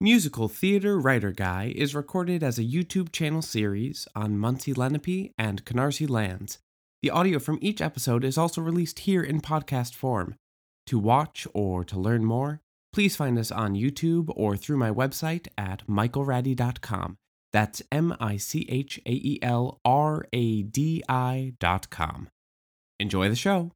[0.00, 5.64] Musical Theater Writer Guy is recorded as a YouTube channel series on Munsee Lenape and
[5.64, 6.58] Canarsie lands.
[7.00, 10.34] The audio from each episode is also released here in podcast form.
[10.88, 12.60] To watch or to learn more,
[12.92, 17.16] please find us on YouTube or through my website at michaelradi.com.
[17.54, 22.28] That's M I C H A E L R A D I dot com.
[23.00, 23.72] Enjoy the show.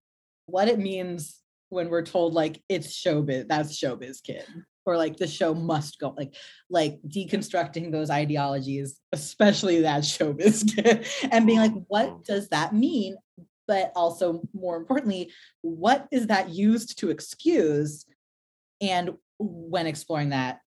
[0.47, 1.39] what it means
[1.71, 4.45] when we're told like it's showbiz that's showbiz kid
[4.91, 6.35] or like the show must go like
[6.69, 13.17] like deconstructing those ideologies especially that showbiz and being like what does that mean?
[13.69, 15.31] But also more importantly
[15.63, 18.05] what is that used to excuse?
[18.81, 20.61] And when exploring that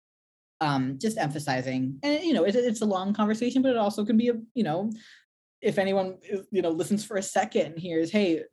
[0.62, 4.18] um just emphasizing and you know it, it's a long conversation but it also can
[4.18, 4.92] be a you know
[5.60, 6.18] if anyone
[6.52, 8.44] you know listens for a second and hears hey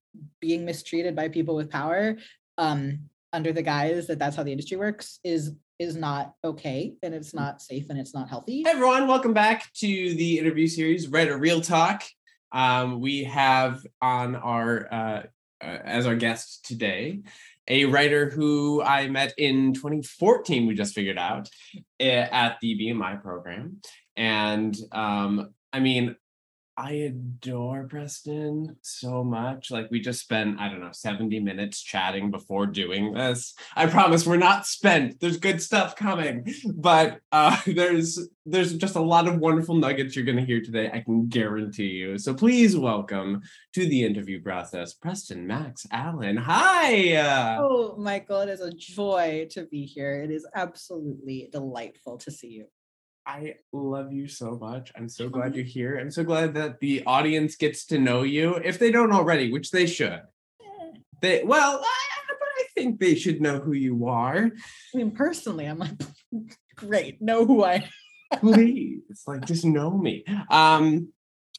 [0.40, 2.16] being mistreated by people with power
[2.56, 2.98] um
[3.32, 7.32] under the guise that that's how the industry works is is not okay and it's
[7.32, 11.28] not safe and it's not healthy Hey everyone, welcome back to the interview series, Read
[11.28, 12.02] a Real Talk.
[12.50, 15.22] Um, we have on our uh,
[15.60, 17.20] uh, as our guest today
[17.68, 20.66] a writer who I met in 2014.
[20.66, 21.48] We just figured out
[22.00, 23.80] eh, at the BMI program,
[24.16, 26.16] and um, I mean,
[26.78, 29.72] I adore Preston so much.
[29.72, 33.54] Like we just spent, I don't know, 70 minutes chatting before doing this.
[33.74, 35.18] I promise we're not spent.
[35.18, 36.46] There's good stuff coming.
[36.72, 41.00] But uh there's there's just a lot of wonderful nuggets you're gonna hear today, I
[41.00, 42.16] can guarantee you.
[42.16, 43.42] So please welcome
[43.74, 46.36] to the interview process, Preston Max Allen.
[46.36, 47.14] Hi.
[47.14, 52.30] Uh, oh michael it is a joy to be here it is absolutely delightful to
[52.30, 52.66] see you
[53.28, 54.90] I love you so much.
[54.96, 55.98] I'm so glad you're here.
[55.98, 59.70] I'm so glad that the audience gets to know you if they don't already, which
[59.70, 60.22] they should.
[61.20, 64.50] They well, I, but I think they should know who you are.
[64.94, 66.00] i mean personally i'm like
[66.76, 67.88] great know who i
[68.32, 70.24] Please, like just know me.
[70.50, 71.12] Um,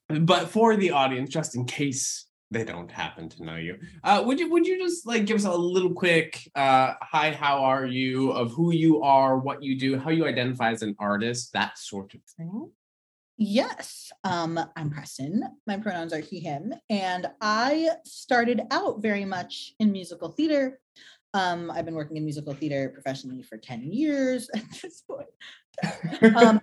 [0.08, 4.40] but for the audience, just in case they don't happen to know you, uh, would
[4.40, 8.32] you would you just like give us a little quick uh, hi, how are you,
[8.32, 12.14] of who you are, what you do, how you identify as an artist, that sort
[12.14, 12.72] of thing.
[13.38, 15.44] Yes, um, I'm Preston.
[15.66, 20.80] My pronouns are he, him, and I started out very much in musical theater.
[21.34, 25.28] Um, I've been working in musical theater professionally for 10 years at this point.
[26.36, 26.60] um,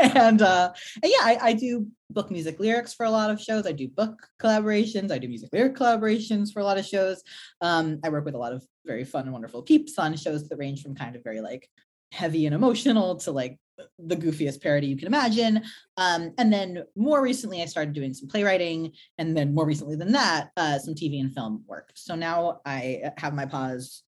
[0.00, 0.72] and, uh,
[1.02, 3.66] and yeah, I, I do book music lyrics for a lot of shows.
[3.66, 5.10] I do book collaborations.
[5.10, 7.22] I do music lyric collaborations for a lot of shows.
[7.60, 10.56] Um, I work with a lot of very fun and wonderful peeps on shows that
[10.56, 11.68] range from kind of very like
[12.12, 13.58] heavy and emotional to like
[13.98, 15.62] the goofiest parody you can imagine.
[15.96, 20.12] Um, and then more recently, I started doing some playwriting, and then more recently than
[20.12, 21.90] that, uh, some TV and film work.
[21.94, 24.02] So now I have my paws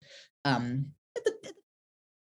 [0.44, 0.86] um,
[1.16, 1.54] at the, at the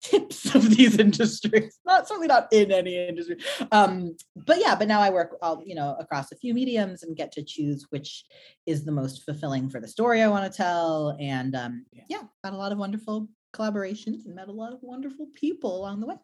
[0.02, 1.78] tips of these industries.
[1.84, 3.38] Not certainly not in any industry,
[3.72, 4.74] um, but yeah.
[4.74, 7.86] But now I work, all you know, across a few mediums and get to choose
[7.90, 8.24] which
[8.66, 11.16] is the most fulfilling for the story I want to tell.
[11.20, 12.22] And um, Yeah.
[12.44, 16.06] had a lot of wonderful collaborations and met a lot of wonderful people along the
[16.06, 16.16] way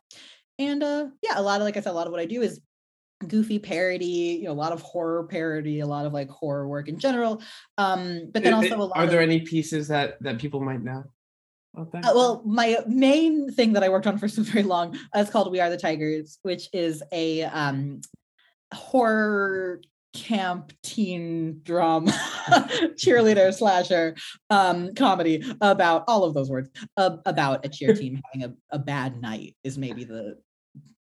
[0.58, 2.42] and uh yeah a lot of like i said a lot of what i do
[2.42, 2.60] is
[3.26, 6.88] goofy parody you know a lot of horror parody a lot of like horror work
[6.88, 7.42] in general
[7.78, 10.82] um but then also a lot are of, there any pieces that that people might
[10.82, 11.02] know?
[11.92, 12.04] that?
[12.04, 15.30] uh, well my main thing that i worked on for so very long uh, is
[15.30, 18.00] called we are the tigers which is a um
[18.74, 19.80] horror
[20.16, 22.10] camp teen drama
[22.96, 24.14] cheerleader slasher
[24.50, 28.78] um comedy about all of those words uh, about a cheer team having a, a
[28.78, 30.36] bad night is maybe the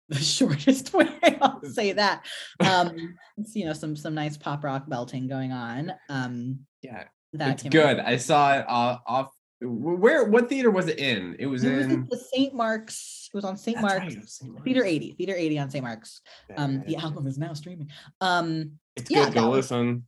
[0.09, 1.09] the shortest way
[1.41, 2.25] I'll say that.
[2.59, 5.93] Um, it's, you know, some some nice pop rock belting going on.
[6.09, 7.99] Um, yeah, that it's came good.
[7.99, 8.05] out.
[8.05, 9.31] I saw it uh, off.
[9.61, 10.25] Where?
[10.25, 11.35] What theater was it in?
[11.39, 12.07] It was It was in.
[12.09, 12.53] the St.
[12.53, 13.29] Mark's.
[13.33, 13.77] It was on St.
[13.77, 14.13] That's right, Mark's.
[14.15, 14.63] it was St.
[14.63, 15.83] Theater 80, Theater 80 on St.
[15.83, 16.21] Mark's.
[16.55, 17.89] Um, the album is now streaming.
[18.21, 19.35] Um, It's yeah, good.
[19.35, 20.07] Go was- listen.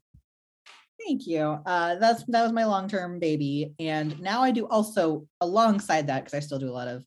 [1.05, 1.59] Thank you.
[1.65, 6.25] Uh, that's that was my long term baby, and now I do also alongside that
[6.25, 7.05] because I still do a lot of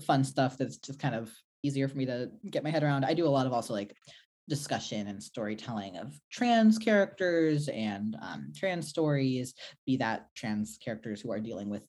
[0.00, 1.30] fun stuff that's just kind of
[1.62, 3.04] easier for me to get my head around.
[3.04, 3.94] I do a lot of also like
[4.48, 9.54] discussion and storytelling of trans characters and um, trans stories,
[9.86, 11.82] be that trans characters who are dealing with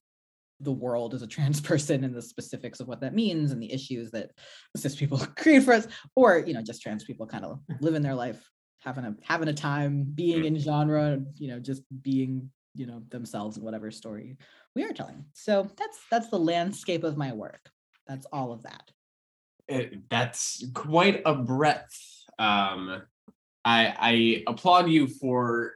[0.60, 3.72] the world as a trans person and the specifics of what that means and the
[3.72, 4.32] issues that
[4.76, 8.16] cis people create for us, or you know just trans people kind of living their
[8.16, 8.50] life
[8.84, 13.58] having a having a time being in genre you know just being you know themselves
[13.58, 14.38] in whatever story
[14.76, 15.26] we are telling.
[15.34, 17.70] So that's that's the landscape of my work.
[18.08, 18.92] That's all of that.
[19.68, 21.98] It, that's quite a breadth.
[22.40, 23.04] Um,
[23.64, 25.74] I I applaud you for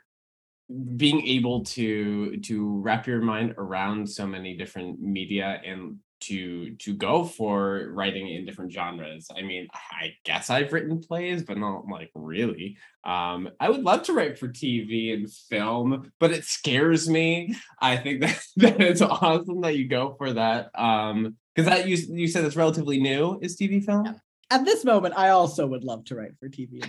[0.97, 6.93] being able to to wrap your mind around so many different media and to to
[6.93, 9.27] go for writing in different genres.
[9.35, 12.77] I mean, I guess I've written plays, but not like really.
[13.03, 17.55] Um, I would love to write for TV and film, but it scares me.
[17.81, 20.71] I think that, that it's awesome that you go for that.
[20.79, 24.21] Um, because that you you said it's relatively new is TV film.
[24.49, 26.81] At this moment, I also would love to write for TV.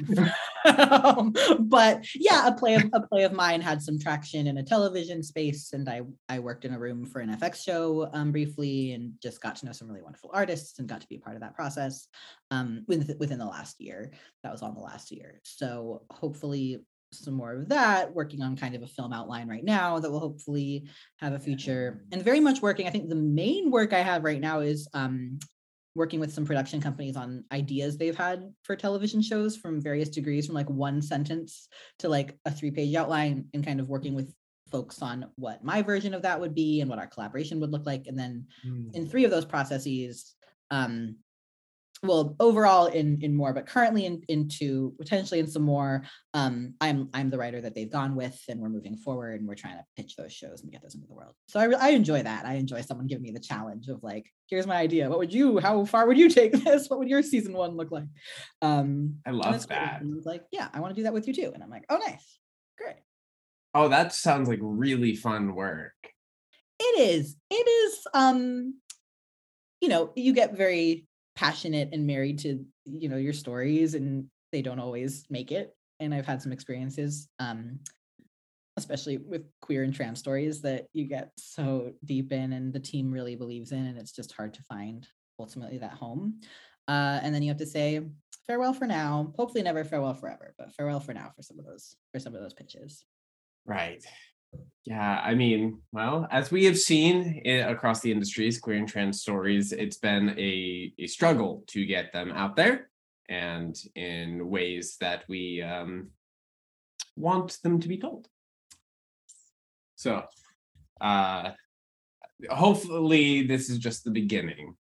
[0.78, 4.62] um, but yeah, a play of a play of mine had some traction in a
[4.62, 8.93] television space, and I I worked in a room for an FX show um, briefly,
[8.93, 11.34] and just got to know some really wonderful artists, and got to be a part
[11.34, 12.06] of that process
[12.52, 14.12] um, within within the last year.
[14.44, 15.40] That was on the last year.
[15.44, 16.84] So hopefully.
[17.10, 20.20] Some more of that, working on kind of a film outline right now that will
[20.20, 22.87] hopefully have a future, and very much working.
[22.87, 25.38] I think the main work I have right now is um,
[25.98, 30.46] working with some production companies on ideas they've had for television shows from various degrees
[30.46, 31.68] from like one sentence
[31.98, 34.32] to like a three page outline and kind of working with
[34.70, 37.84] folks on what my version of that would be and what our collaboration would look
[37.84, 38.94] like and then mm.
[38.94, 40.34] in three of those processes
[40.70, 41.16] um,
[42.02, 46.04] well overall in in more but currently in, into potentially in some more
[46.34, 49.54] um i'm i'm the writer that they've gone with and we're moving forward and we're
[49.54, 51.34] trying to pitch those shows and get those into the world.
[51.48, 52.46] So i, I enjoy that.
[52.46, 55.08] I enjoy someone giving me the challenge of like here's my idea.
[55.08, 56.88] What would you how far would you take this?
[56.88, 58.08] What would your season one look like?
[58.62, 60.02] Um i love that.
[60.24, 61.50] Like yeah i want to do that with you too.
[61.52, 62.38] And i'm like oh nice.
[62.78, 62.96] Great.
[63.74, 65.94] Oh that sounds like really fun work.
[66.80, 67.36] It is.
[67.50, 68.74] It is um
[69.80, 71.06] you know you get very
[71.38, 76.12] passionate and married to you know your stories and they don't always make it and
[76.12, 77.79] i've had some experiences um
[78.76, 83.12] especially with queer and trans stories that you get so deep in and the team
[83.12, 85.06] really believes in and it's just hard to find
[85.38, 86.40] ultimately that home.
[86.87, 88.00] Uh, and then you have to say
[88.46, 89.32] farewell for now.
[89.37, 92.41] Hopefully never farewell forever but farewell for now for some of those for some of
[92.41, 93.05] those pitches.
[93.67, 94.05] Right
[94.84, 99.20] yeah, I mean, well, as we have seen in, across the industries, queer and trans
[99.20, 102.88] stories, it's been a, a struggle to get them out there
[103.28, 106.08] and in ways that we um,
[107.16, 108.28] want them to be told.
[109.96, 110.24] So,
[111.00, 111.50] uh,
[112.48, 114.74] hopefully, this is just the beginning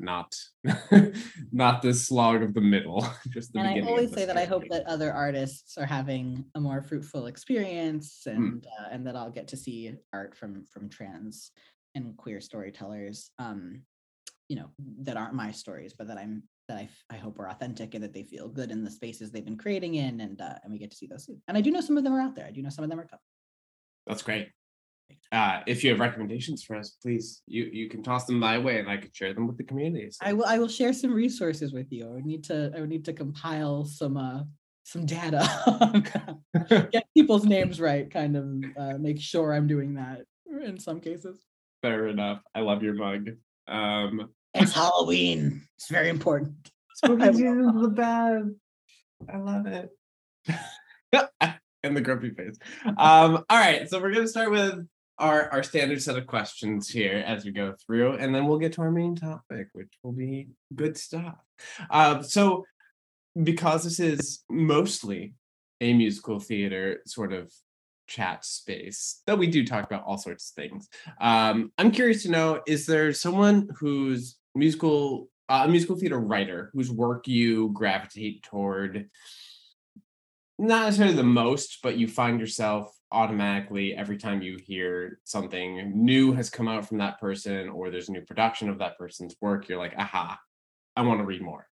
[0.00, 0.34] not
[1.52, 4.64] not the slog of the middle just the and i always say that i hope
[4.68, 8.30] that other artists are having a more fruitful experience hmm.
[8.30, 8.66] and mm.
[8.80, 11.52] uh, and that i'll get to see art from from trans
[11.94, 13.82] and queer storytellers um
[14.48, 14.70] you know
[15.02, 18.12] that aren't my stories but that i'm that I, I hope are authentic and that
[18.12, 20.92] they feel good in the spaces they've been creating in and uh, and we get
[20.92, 21.36] to see those too.
[21.48, 22.90] and i do know some of them are out there i do know some of
[22.90, 23.20] them are coming
[24.06, 24.48] that's great
[25.32, 28.78] uh, if you have recommendations for us, please you you can toss them my way,
[28.78, 30.10] and I could share them with the community.
[30.10, 30.18] So.
[30.22, 32.06] I will I will share some resources with you.
[32.06, 34.42] I would need to I would need to compile some uh
[34.84, 35.46] some data,
[36.92, 38.46] get people's names right, kind of
[38.76, 40.22] uh, make sure I'm doing that
[40.64, 41.44] in some cases.
[41.82, 42.42] Fair enough.
[42.54, 43.28] I love your mug.
[43.68, 45.62] Um, it's Halloween.
[45.76, 46.70] It's very important.
[46.96, 48.46] Spooky season's the best.
[49.32, 49.90] I love it.
[51.82, 52.58] and the grumpy face.
[52.84, 54.86] Um, all right, so we're gonna start with
[55.20, 58.72] our, our standard set of questions here as we go through, and then we'll get
[58.72, 61.36] to our main topic, which will be good stuff.
[61.90, 62.64] Uh, so,
[63.40, 65.34] because this is mostly
[65.80, 67.52] a musical theater sort of
[68.08, 70.88] chat space, though we do talk about all sorts of things,
[71.20, 76.70] um, I'm curious to know is there someone who's musical, uh, a musical theater writer
[76.72, 79.08] whose work you gravitate toward?
[80.58, 86.32] Not necessarily the most, but you find yourself automatically every time you hear something new
[86.32, 89.68] has come out from that person or there's a new production of that person's work
[89.68, 90.38] you're like aha
[90.96, 91.66] i want to read more.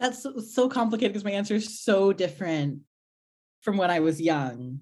[0.00, 2.80] That's so, so complicated because my answer is so different
[3.60, 4.80] from when i was young.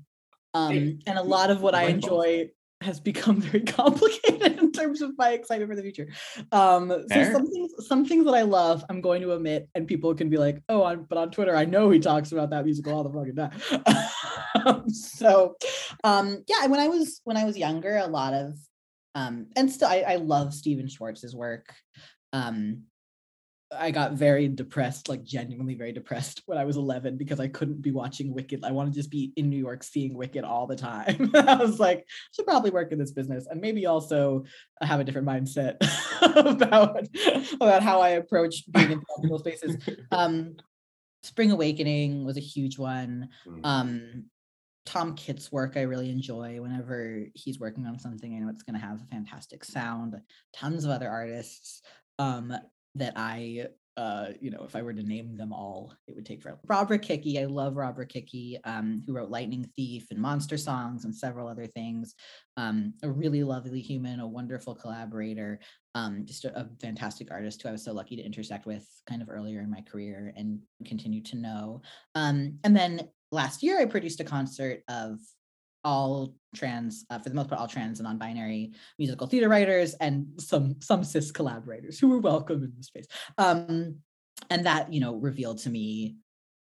[0.55, 2.51] Um, and a lot of what i enjoy
[2.83, 6.09] has become very complicated in terms of my excitement for the future.
[6.51, 10.15] Um, so some things, some things that I love, I'm going to omit, and people
[10.15, 12.95] can be like, "Oh, on, but on Twitter, I know he talks about that musical
[12.95, 14.07] all the fucking time."
[14.67, 15.57] um, so,
[16.05, 18.55] um, yeah, when I was when I was younger, a lot of,
[19.15, 21.73] um, and still, I, I love Stephen Schwartz's work.
[22.33, 22.85] Um,
[23.79, 27.83] I got very depressed, like genuinely very depressed when I was 11 because I couldn't
[27.83, 28.65] be watching Wicked.
[28.65, 31.31] I wanted to just be in New York seeing Wicked all the time.
[31.35, 32.03] I was like, I
[32.35, 34.45] should probably work in this business and maybe also
[34.81, 35.77] have a different mindset
[36.37, 37.07] about
[37.55, 39.77] about how I approach being in public spaces.
[40.11, 40.57] Um,
[41.23, 43.29] Spring Awakening was a huge one.
[43.47, 43.61] Mm.
[43.65, 44.25] Um,
[44.85, 46.61] Tom Kitt's work I really enjoy.
[46.61, 50.21] Whenever he's working on something, I know it's going to have a fantastic sound.
[50.53, 51.83] Tons of other artists.
[52.19, 52.53] Um,
[52.95, 56.43] that I uh, you know, if I were to name them all, it would take
[56.43, 56.59] forever.
[56.67, 61.15] Robert Rokicki, I love Robert Rokicki, um, who wrote Lightning Thief and Monster Songs and
[61.15, 62.15] several other things.
[62.57, 65.61] Um, a really lovely human, a wonderful collaborator.
[65.95, 69.21] Um, just a, a fantastic artist who I was so lucky to intersect with kind
[69.21, 71.83] of earlier in my career and continue to know.
[72.15, 75.19] Um, and then last year, I produced a concert of
[75.85, 80.27] all trans, uh, for the most part, all trans and non-binary musical theater writers and
[80.39, 83.07] some some cis collaborators who were welcome in the space.
[83.39, 83.97] Um,
[84.51, 86.17] and that you know revealed to me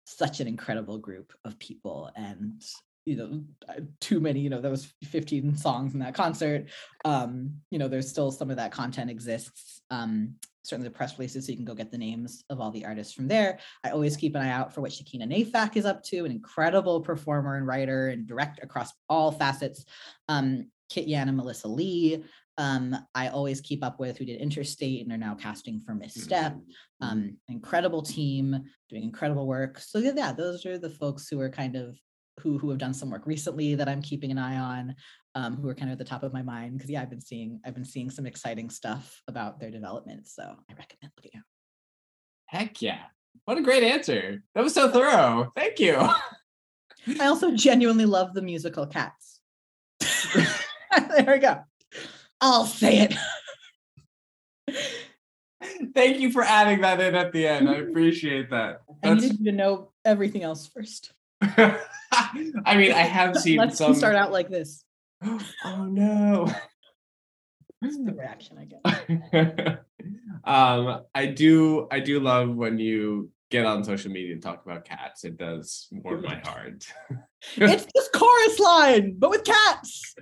[0.05, 2.62] such an incredible group of people and
[3.05, 6.70] you know uh, too many you know there was 15 songs in that concert
[7.05, 11.46] um you know there's still some of that content exists um certainly the press releases
[11.46, 14.17] so you can go get the names of all the artists from there i always
[14.17, 17.67] keep an eye out for what shakina nayfack is up to an incredible performer and
[17.67, 19.86] writer and direct across all facets
[20.29, 22.24] um kit yan and melissa li
[22.58, 26.53] um, I always keep up with who did Interstate and are now casting for Misstep.
[26.53, 27.08] Mm-hmm.
[27.08, 29.79] Um, incredible team doing incredible work.
[29.79, 31.98] So yeah, those are the folks who are kind of
[32.39, 34.95] who who have done some work recently that I'm keeping an eye on,
[35.35, 37.21] um, who are kind of at the top of my mind because yeah, I've been
[37.21, 40.27] seeing I've been seeing some exciting stuff about their development.
[40.27, 41.43] So I recommend looking out.
[42.45, 42.99] Heck yeah.
[43.45, 44.43] What a great answer.
[44.55, 45.51] That was so thorough.
[45.55, 45.95] Thank you.
[47.19, 49.41] I also genuinely love the musical Cats.
[49.99, 51.63] there we go.
[52.39, 53.15] I'll say it.
[55.93, 57.69] Thank you for adding that in at the end.
[57.69, 58.81] I appreciate that.
[59.03, 61.13] I That's, needed you to know everything else first.
[62.65, 63.96] I mean, I have seen Let's some.
[63.96, 64.84] start out like this.
[65.24, 66.48] oh no.
[67.82, 69.79] That's the reaction I get.
[70.46, 71.88] um, I do.
[71.91, 75.25] I do love when you get on social media and talk about cats.
[75.25, 76.86] It does warm my heart.
[77.58, 80.15] It's this chorus line, but with cats.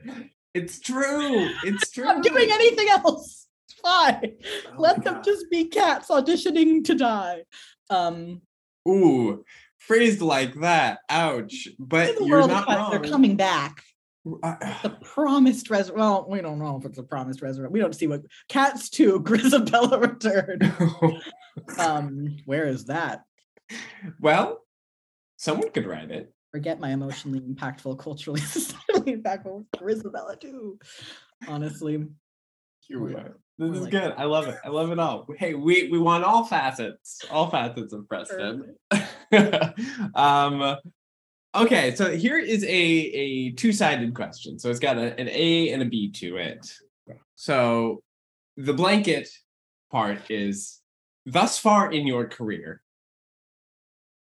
[0.54, 1.50] It's true.
[1.64, 2.08] It's true.
[2.08, 3.48] I'm doing anything else.
[3.70, 4.34] It's fine.
[4.70, 5.24] Oh Let them God.
[5.24, 7.44] just be cats auditioning to die.
[7.92, 8.42] Um,
[8.88, 9.46] Ooh,
[9.88, 11.00] phrased like that.
[11.10, 11.68] Ouch.
[11.80, 12.92] But in the you're world of not cats, wrong.
[12.92, 13.84] they're coming back.
[14.44, 15.92] Uh, The promised res.
[15.92, 17.74] Well, we don't know if it's a promised resurrection.
[17.74, 19.20] We don't see what cats too.
[19.26, 20.60] Grizabella return.
[21.78, 23.24] Um, where is that?
[24.22, 24.62] well,
[25.36, 26.34] someone could write it.
[26.52, 30.80] Forget my emotionally impactful, culturally societally impactful Grizabella too.
[31.50, 32.06] Honestly,
[32.88, 33.38] Here we are.
[33.58, 34.14] This more is like good.
[34.18, 34.58] I love it.
[34.64, 35.28] I love it all.
[35.38, 38.76] Hey, we we want all facets, all facets of Preston.
[40.16, 40.78] um,
[41.56, 44.58] okay, so here is a a two sided question.
[44.58, 46.72] So it's got a, an A and a B to it.
[47.36, 48.02] So
[48.58, 49.30] the blanket
[49.92, 50.80] part is
[51.26, 52.82] thus far in your career,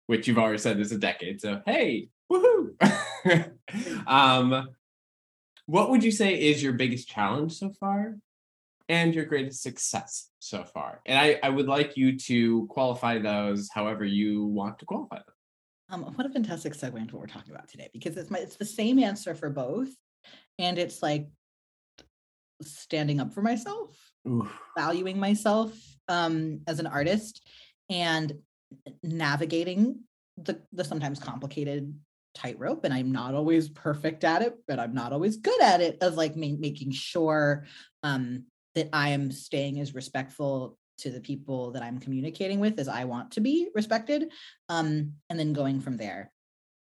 [0.07, 1.39] which you've already said is a decade.
[1.39, 2.73] So hey, woohoo!
[4.07, 4.69] um,
[5.65, 8.15] what would you say is your biggest challenge so far?
[8.89, 11.01] And your greatest success so far.
[11.05, 15.25] And I, I would like you to qualify those however you want to qualify them.
[15.89, 18.55] Um, what a fantastic segue into what we're talking about today, because it's my it's
[18.55, 19.89] the same answer for both,
[20.57, 21.27] and it's like
[22.61, 23.95] standing up for myself,
[24.77, 25.73] valuing myself
[26.07, 27.47] um, as an artist,
[27.89, 28.33] and
[29.03, 29.99] navigating
[30.37, 31.93] the the sometimes complicated
[32.33, 32.85] tightrope.
[32.85, 36.01] And I'm not always perfect at it, but I'm not always good at it.
[36.01, 37.65] Of like ma- making sure
[38.01, 42.87] um, that I am staying as respectful to the people that I'm communicating with as
[42.87, 44.31] I want to be respected
[44.69, 46.31] um, and then going from there.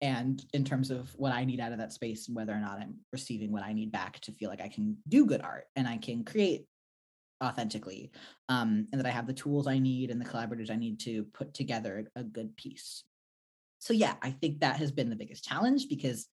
[0.01, 2.79] And in terms of what I need out of that space and whether or not
[2.79, 5.87] I'm receiving what I need back to feel like I can do good art and
[5.87, 6.65] I can create
[7.41, 8.11] authentically,
[8.49, 11.23] um, and that I have the tools I need and the collaborators I need to
[11.33, 13.03] put together a good piece.
[13.79, 16.27] So yeah, I think that has been the biggest challenge because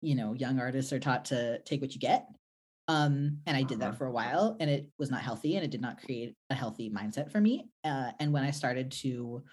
[0.00, 2.26] you know young artists are taught to take what you get
[2.90, 3.92] um, and I did Uh-huh.
[3.92, 6.54] that for a while, and it was not healthy, and it did not create a
[6.54, 7.70] healthy mindset for me.
[7.84, 9.44] Uh, and when I started to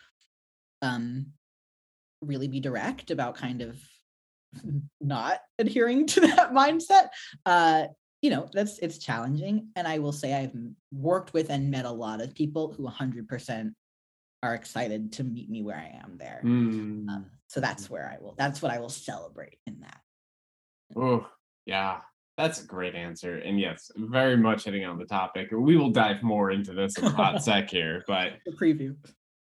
[0.81, 1.27] um,
[2.21, 3.79] really be direct about kind of
[5.01, 7.09] not adhering to that mindset,
[7.45, 7.87] uh,
[8.23, 9.69] you know, that's it's challenging.
[9.75, 10.55] And I will say I've
[10.91, 13.71] worked with and met a lot of people who 100%
[14.41, 16.41] are excited to meet me where I am there.
[16.43, 17.07] Mm.
[17.07, 18.33] Um, so that's where I will.
[18.35, 20.01] That's what I will celebrate in that.
[20.95, 21.27] Oh,
[21.67, 22.01] yeah.
[22.37, 23.37] That's a great answer.
[23.37, 25.49] And yes, very much hitting on the topic.
[25.51, 28.95] We will dive more into this in a hot sec here, but The preview.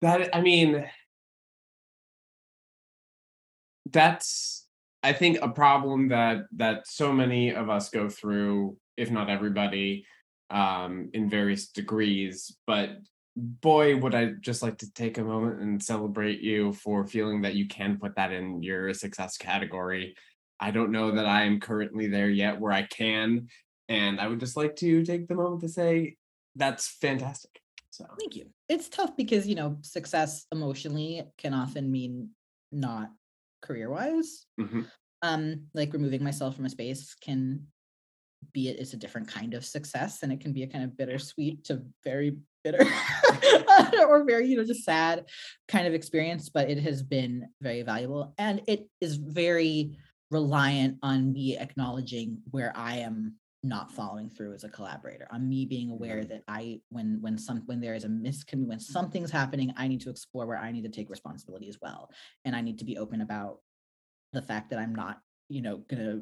[0.02, 0.88] that I mean
[3.92, 4.68] that's
[5.04, 10.06] I think a problem that that so many of us go through, if not everybody,
[10.50, 12.56] um, in various degrees.
[12.66, 12.92] But
[13.36, 17.56] boy, would I just like to take a moment and celebrate you for feeling that
[17.56, 20.16] you can put that in your success category.
[20.60, 23.48] I don't know that I am currently there yet where I can.
[23.90, 26.18] And I would just like to take the moment to say
[26.56, 27.62] that's fantastic.
[27.92, 28.48] So Thank you.
[28.68, 32.30] It's tough because, you know, success emotionally can often mean
[32.72, 33.10] not
[33.62, 34.46] career wise.
[34.60, 34.88] mhm.
[35.22, 37.66] Um, like removing myself from a space can
[38.54, 40.96] be it is a different kind of success and it can be a kind of
[40.96, 42.86] bittersweet to very bitter
[44.08, 45.26] or very you know just sad
[45.68, 49.98] kind of experience but it has been very valuable and it is very
[50.32, 55.28] reliant on me acknowledging where i am not following through as a collaborator.
[55.32, 56.30] On me being aware mm-hmm.
[56.30, 60.02] that i when when some when there is a miscommunication when something's happening i need
[60.02, 62.12] to explore where i need to take responsibility as well.
[62.46, 63.60] And i need to be open about
[64.34, 66.22] the fact that i'm not you know gonna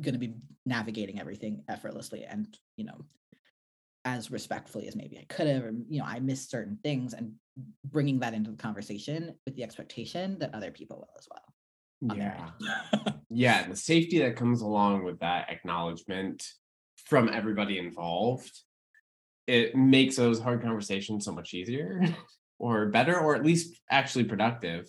[0.00, 0.34] gonna be
[0.66, 3.04] navigating everything effortlessly and you know
[4.04, 7.32] as respectfully as maybe i could have or you know i missed certain things and
[7.84, 11.53] bringing that into the conversation with the expectation that other people will as well
[12.14, 12.50] Yeah.
[13.30, 13.68] Yeah.
[13.68, 16.46] The safety that comes along with that acknowledgement
[17.06, 18.52] from everybody involved,
[19.46, 22.02] it makes those hard conversations so much easier
[22.58, 24.86] or better, or at least actually productive.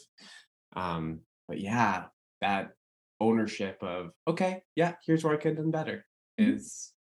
[0.76, 2.06] Um, but yeah,
[2.42, 2.72] that
[3.20, 6.06] ownership of, okay, yeah, here's where I could have done better
[6.40, 6.56] Mhm.
[6.56, 6.92] is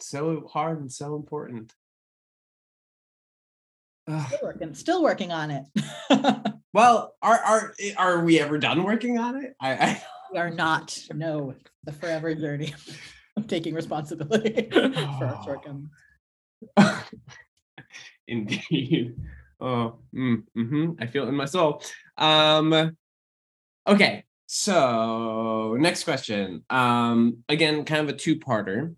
[0.00, 1.74] so hard and so important.
[4.26, 5.66] Still working still working on it
[6.72, 9.54] Well, are are are we ever done working on it?
[9.60, 12.74] I, I we are not no the forever journey
[13.36, 14.68] of taking responsibility
[15.18, 15.90] for our shortcomings
[18.28, 19.16] Indeed.
[19.60, 21.82] Oh, mm, hmm I feel it in my soul.
[22.16, 22.96] Um,
[23.86, 26.64] okay, so next question.
[26.70, 28.94] Um, again, kind of a two-parter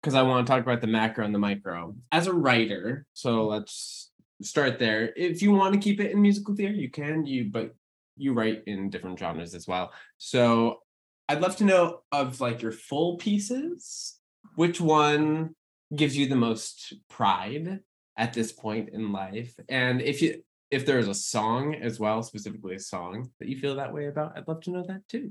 [0.00, 1.94] because I want to talk about the macro and the micro.
[2.12, 4.05] As a writer, so let's
[4.42, 5.12] start there.
[5.16, 7.26] If you want to keep it in musical theater, you can.
[7.26, 7.74] You but
[8.16, 9.92] you write in different genres as well.
[10.18, 10.80] So
[11.28, 14.18] I'd love to know of like your full pieces,
[14.54, 15.54] which one
[15.94, 17.80] gives you the most pride
[18.16, 22.74] at this point in life and if you if there's a song as well specifically
[22.74, 25.30] a song that you feel that way about i'd love to know that too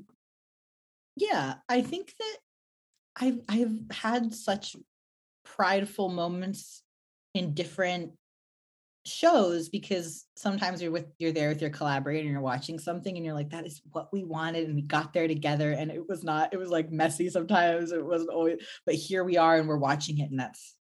[1.18, 2.38] yeah i think that
[3.20, 4.76] i've i've had such
[5.44, 6.84] prideful moments
[7.34, 8.12] in different
[9.06, 13.24] shows because sometimes you're with you're there with your collaborator and you're watching something and
[13.24, 16.24] you're like that is what we wanted and we got there together and it was
[16.24, 19.78] not it was like messy sometimes it wasn't always but here we are and we're
[19.78, 20.76] watching it and that's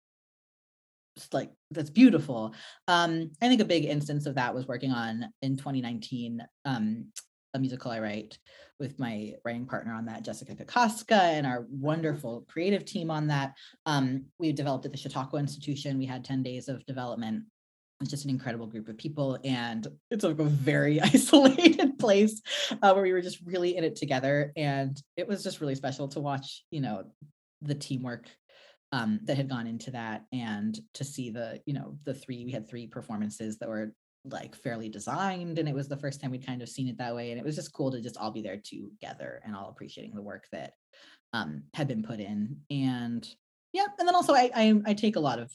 [1.17, 2.56] just like that's beautiful.
[2.88, 7.08] Um i think a big instance of that was working on in 2019 um
[7.54, 8.39] a musical i write
[8.80, 13.54] with my writing partner on that jessica kahkoska and our wonderful creative team on that.
[13.86, 15.98] Um we developed at the chautauqua institution.
[16.00, 17.43] We had 10 days of development
[18.04, 22.42] it's just an incredible group of people and it's like a very isolated place
[22.82, 26.08] uh, where we were just really in it together and it was just really special
[26.08, 27.04] to watch you know
[27.62, 28.30] the teamwork
[28.92, 32.52] um, that had gone into that and to see the you know the three we
[32.52, 33.92] had three performances that were
[34.26, 37.16] like fairly designed and it was the first time we'd kind of seen it that
[37.16, 40.16] way and it was just cool to just all be there together and all appreciating
[40.16, 40.74] the work that
[41.34, 43.28] um, had been put in and
[43.74, 45.52] yeah and then also I, I i take a lot of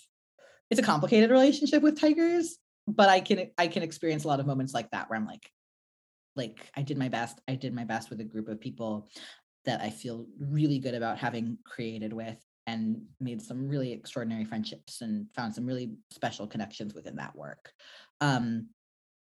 [0.70, 4.46] it's a complicated relationship with tigers but i can i can experience a lot of
[4.46, 5.50] moments like that where i'm like
[6.36, 9.08] like i did my best i did my best with a group of people
[9.64, 15.00] that i feel really good about having created with and made some really extraordinary friendships
[15.00, 17.72] and found some really special connections within that work.
[18.20, 18.68] Um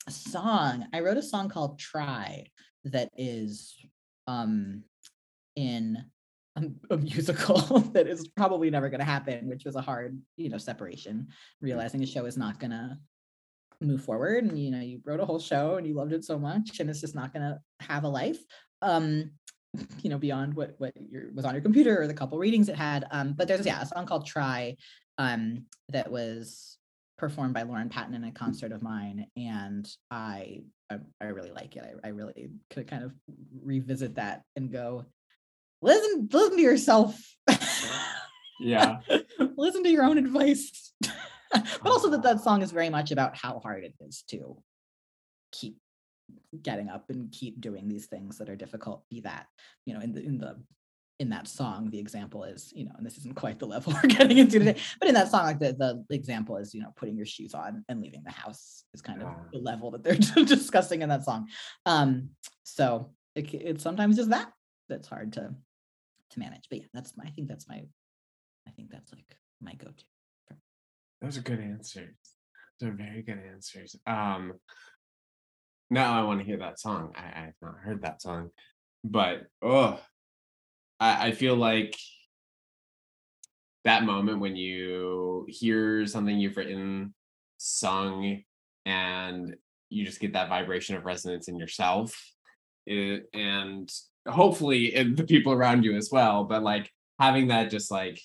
[0.07, 2.45] a song i wrote a song called try
[2.85, 3.75] that is
[4.25, 4.83] um
[5.55, 5.97] in
[6.57, 7.57] a, a musical
[7.93, 11.27] that is probably never going to happen which was a hard you know separation
[11.61, 12.97] realizing a show is not going to
[13.79, 16.37] move forward and you know you wrote a whole show and you loved it so
[16.37, 18.39] much and it's just not going to have a life
[18.81, 19.31] um
[20.01, 22.75] you know beyond what what your was on your computer or the couple readings it
[22.75, 24.75] had um but there's yeah a song called try
[25.19, 26.77] um that was
[27.17, 31.75] performed by lauren patten in a concert of mine and i i, I really like
[31.75, 31.83] it.
[32.03, 33.11] I, I really could kind of
[33.61, 35.05] revisit that and go
[35.81, 37.19] listen listen to yourself.
[38.59, 38.99] Yeah.
[39.55, 40.93] Listen to your own advice.
[41.49, 44.61] But also that that song is very much about how hard it is to
[45.53, 45.77] keep
[46.61, 49.05] getting up and keep doing these things that are difficult.
[49.09, 49.45] Be that
[49.85, 50.57] you know in the in the
[51.19, 54.09] in that song the example is you know and this isn't quite the level we're
[54.09, 57.15] getting into today but in that song like the, the example is you know putting
[57.15, 61.01] your shoes on and leaving the house is kind of the level that they're discussing
[61.01, 61.47] in that song.
[61.85, 62.31] Um
[62.63, 64.51] so it, it's sometimes just that
[64.89, 65.55] that's hard to
[66.29, 67.81] to manage but yeah that's my i think that's my
[68.67, 70.05] i think that's like my go-to
[71.21, 72.15] those are good answers.
[72.79, 73.95] Those are very good answers.
[74.05, 74.53] Um
[75.89, 77.13] now i want to hear that song.
[77.15, 78.49] I i've not heard that song
[79.03, 79.99] but oh
[80.99, 81.95] I, I feel like
[83.85, 87.13] that moment when you hear something you've written
[87.57, 88.41] sung
[88.85, 89.55] and
[89.89, 92.19] you just get that vibration of resonance in yourself
[92.85, 93.89] it, and
[94.27, 98.21] hopefully in the people around you as well but like having that just like,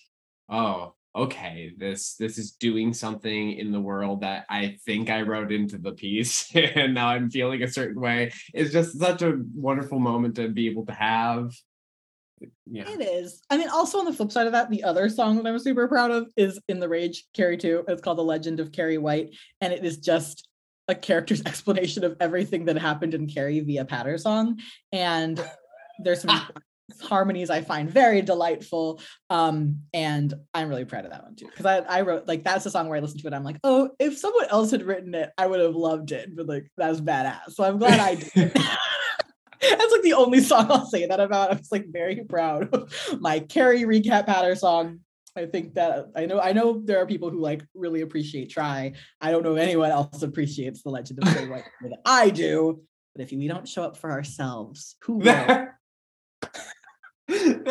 [0.49, 5.53] oh, okay, this this is doing something in the world that I think I wrote
[5.53, 8.33] into the piece, and now I'm feeling a certain way.
[8.55, 11.53] It's just such a wonderful moment to be able to have.
[12.67, 12.88] Yeah.
[12.88, 13.41] It is.
[13.51, 15.87] I mean, also on the flip side of that, the other song that I'm super
[15.87, 17.85] proud of is In the Rage, Carrie 2.
[17.87, 19.37] It's called The Legend of Carrie White.
[19.61, 20.49] And it is just
[20.88, 24.59] a character's explanation of everything that happened in Carrie via Patter song.
[24.91, 25.38] And
[26.03, 26.41] there's some
[27.01, 29.01] harmonies I find very delightful.
[29.31, 31.47] Um, and I'm really proud of that one too.
[31.47, 33.35] Because I, I wrote like that's a song where I listened to it.
[33.35, 36.35] I'm like, oh, if someone else had written it, I would have loved it.
[36.35, 37.53] But like that's badass.
[37.53, 38.53] So I'm glad I did.
[39.61, 41.51] that's like the only song I'll say that about.
[41.51, 45.01] I was like very proud of my Carrie recap patter song.
[45.35, 48.93] I think that I know I know there are people who like really appreciate try.
[49.21, 52.83] I don't know if anyone else appreciates the legend of Carrie White that I do.
[53.15, 55.69] But if we don't show up for ourselves, who will?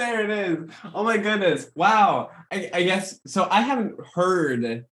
[0.02, 0.70] There it is.
[0.96, 1.68] Oh my goodness.
[1.76, 2.32] Wow.
[2.52, 3.48] I, I, guess so.
[3.50, 4.86] I haven't heard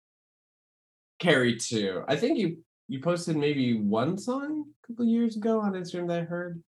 [1.17, 2.03] Carrie 2.
[2.07, 6.19] I think you you posted maybe one song a couple years ago on Instagram that
[6.19, 6.61] I heard,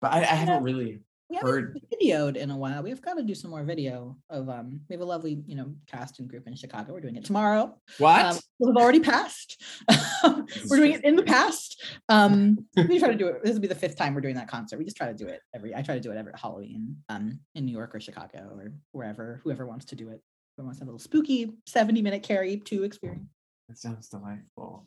[0.00, 2.82] but I, I haven't really we haven't videoed in a while.
[2.82, 4.80] We've got to do some more video of um.
[4.88, 6.92] We have a lovely, you know, cast and group in Chicago.
[6.92, 7.76] We're doing it tomorrow.
[7.98, 8.24] What?
[8.24, 9.62] Um, we've already passed.
[10.68, 11.82] we're doing it in the past.
[12.08, 13.42] Um, we try to do it.
[13.42, 14.78] This will be the fifth time we're doing that concert.
[14.78, 15.74] We just try to do it every.
[15.74, 16.96] I try to do it every Halloween.
[17.08, 19.40] Um, in New York or Chicago or wherever.
[19.42, 20.20] Whoever wants to do it.
[20.56, 23.28] Who wants to have a little spooky seventy minute Carrie two experience.
[23.68, 24.86] That sounds delightful.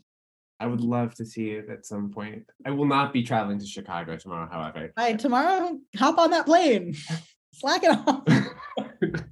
[0.60, 2.46] I would love to see it at some point.
[2.66, 4.92] I will not be traveling to Chicago tomorrow, however.
[4.98, 6.96] All right, tomorrow, hop on that plane.
[7.54, 9.24] Slack it off.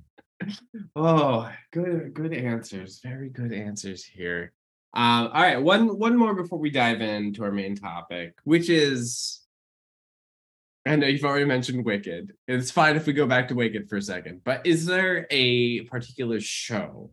[0.95, 3.01] oh, good, good answers.
[3.03, 4.53] Very good answers here.
[4.93, 9.41] Um, all right, one one more before we dive into our main topic, which is
[10.87, 12.33] I know you've already mentioned Wicked.
[12.47, 15.81] It's fine if we go back to Wicked for a second, but is there a
[15.81, 17.11] particular show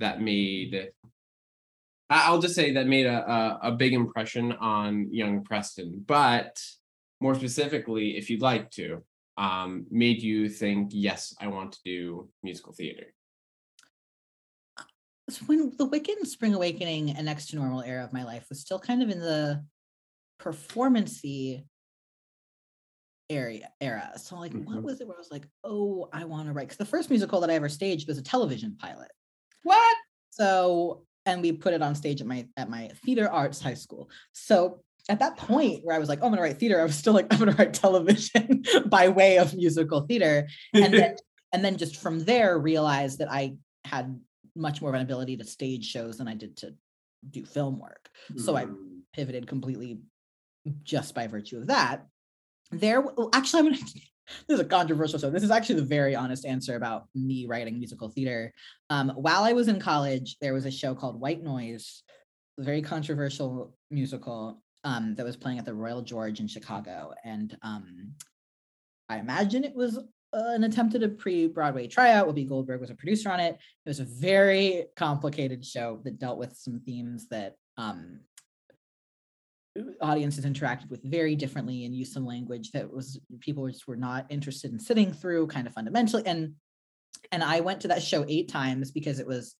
[0.00, 0.90] that made
[2.08, 6.60] I'll just say that made a, a, a big impression on young Preston, but
[7.20, 9.02] more specifically, if you'd like to,
[9.36, 13.06] um, made you think, yes, I want to do musical theater?
[15.28, 18.46] So when the Wicked and Spring Awakening and Next to Normal era of my life
[18.48, 19.64] was still kind of in the
[20.38, 21.66] performancy
[23.28, 24.12] area era.
[24.16, 24.72] So like, mm-hmm.
[24.72, 26.68] what was it where I was like, oh, I want to write?
[26.68, 29.10] Because the first musical that I ever staged was a television pilot.
[29.64, 29.96] What?
[30.30, 34.08] So and we put it on stage at my at my theater arts high school.
[34.32, 36.96] So at that point where I was like, oh, I'm gonna write theater, I was
[36.96, 40.48] still like, I'm gonna write television by way of musical theater.
[40.72, 41.16] And then
[41.52, 44.18] and then just from there realized that I had
[44.54, 46.74] much more of an ability to stage shows than I did to
[47.28, 48.08] do film work.
[48.32, 48.40] Mm.
[48.40, 49.00] So I hmm.
[49.12, 49.98] pivoted completely
[50.82, 52.06] just by virtue of that.
[52.70, 53.82] There actually I'm gonna
[54.48, 55.30] this is a controversial show.
[55.30, 58.52] This is actually the very honest answer about me writing musical theater.
[58.90, 62.02] Um, while I was in college, there was a show called White Noise,
[62.58, 67.12] very controversial musical um, that was playing at the Royal George in Chicago.
[67.24, 68.12] And um,
[69.08, 69.98] I imagine it was
[70.32, 72.28] an attempt at a pre-Broadway tryout.
[72.28, 73.54] Whoopi Goldberg was a producer on it.
[73.54, 78.20] It was a very complicated show that dealt with some themes that um,
[80.00, 84.26] audiences interacted with very differently and used some language that was people just were not
[84.30, 86.52] interested in sitting through kind of fundamentally and
[87.32, 89.56] and i went to that show eight times because it was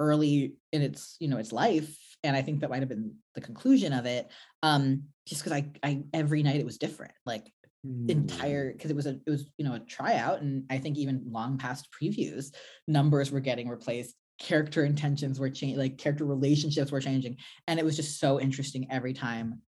[0.00, 3.40] early in its you know its life and i think that might have been the
[3.40, 4.30] conclusion of it
[4.62, 7.50] um just because i i every night it was different like
[7.86, 8.08] mm.
[8.10, 11.22] entire because it was a it was you know a tryout and i think even
[11.26, 12.52] long past previews
[12.88, 17.36] numbers were getting replaced character intentions were changing, like character relationships were changing.
[17.66, 19.62] And it was just so interesting every time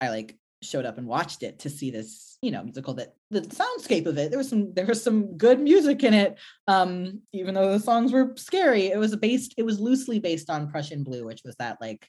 [0.00, 3.42] I like showed up and watched it to see this, you know, musical that the
[3.42, 6.38] soundscape of it, there was some there was some good music in it.
[6.68, 10.70] Um, even though the songs were scary, it was based, it was loosely based on
[10.70, 12.08] Prussian Blue, which was that like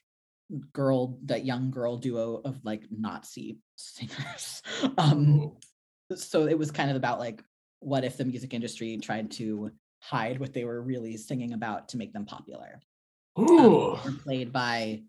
[0.72, 4.62] girl, that young girl duo of like Nazi singers.
[4.98, 5.56] um
[6.14, 7.42] so it was kind of about like
[7.80, 9.70] what if the music industry tried to
[10.08, 12.80] hide what they were really singing about to make them popular.
[13.36, 15.02] Um, played by,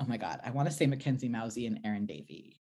[0.00, 2.60] oh my God, I want to say Mackenzie Mauzy and Erin Davie.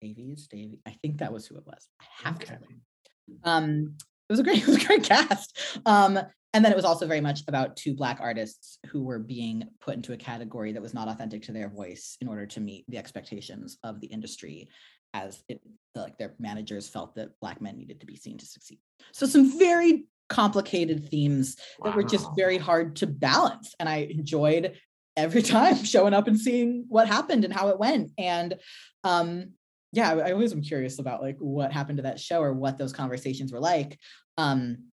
[0.00, 0.80] Davies, Davie.
[0.86, 1.88] I think that was who it was.
[2.00, 2.56] I have okay.
[2.56, 3.50] to.
[3.50, 3.96] Um,
[4.28, 5.58] it was a great, it was a great cast.
[5.84, 6.18] Um,
[6.54, 9.94] and then it was also very much about two black artists who were being put
[9.94, 12.98] into a category that was not authentic to their voice in order to meet the
[12.98, 14.68] expectations of the industry
[15.14, 15.60] as it
[15.94, 18.78] like their managers felt that black men needed to be seen to succeed
[19.12, 21.90] so some very complicated themes wow.
[21.90, 23.74] that were just very hard to balance.
[23.78, 24.76] And I enjoyed
[25.16, 28.10] every time showing up and seeing what happened and how it went.
[28.18, 28.56] And
[29.04, 29.52] um,
[29.92, 32.78] yeah, I, I always am curious about like what happened to that show or what
[32.78, 33.98] those conversations were like.
[34.38, 34.90] Um,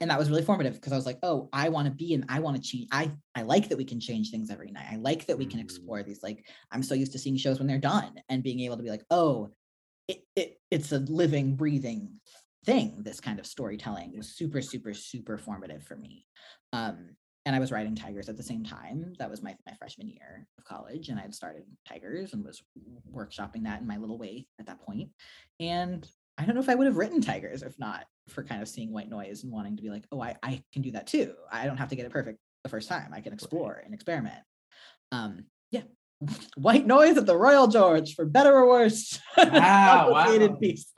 [0.00, 2.24] and that was really formative because I was like, oh, I want to be and
[2.28, 2.88] I want to change.
[2.90, 4.86] I I like that we can change things every night.
[4.90, 5.64] I like that we can Mm.
[5.64, 6.22] explore these.
[6.22, 8.90] Like I'm so used to seeing shows when they're done and being able to be
[8.90, 9.50] like, oh,
[10.08, 12.20] it, it it's a living, breathing
[12.64, 13.02] thing.
[13.02, 16.26] This kind of storytelling was super, super, super formative for me.
[16.72, 17.10] Um,
[17.46, 19.12] and I was writing Tigers at the same time.
[19.18, 22.62] That was my my freshman year of college, and I had started Tigers and was
[23.12, 25.10] workshopping that in my little way at that point.
[25.60, 28.68] And I don't know if I would have written Tigers if not for kind of
[28.68, 31.34] seeing white noise and wanting to be like, oh, I, I can do that too.
[31.52, 33.12] I don't have to get it perfect the first time.
[33.12, 34.42] I can explore and experiment.
[35.12, 35.82] Um, yeah.
[36.56, 39.18] White noise at the Royal George for better or worse.
[39.38, 40.56] Wow, wow.
[40.60, 40.92] piece.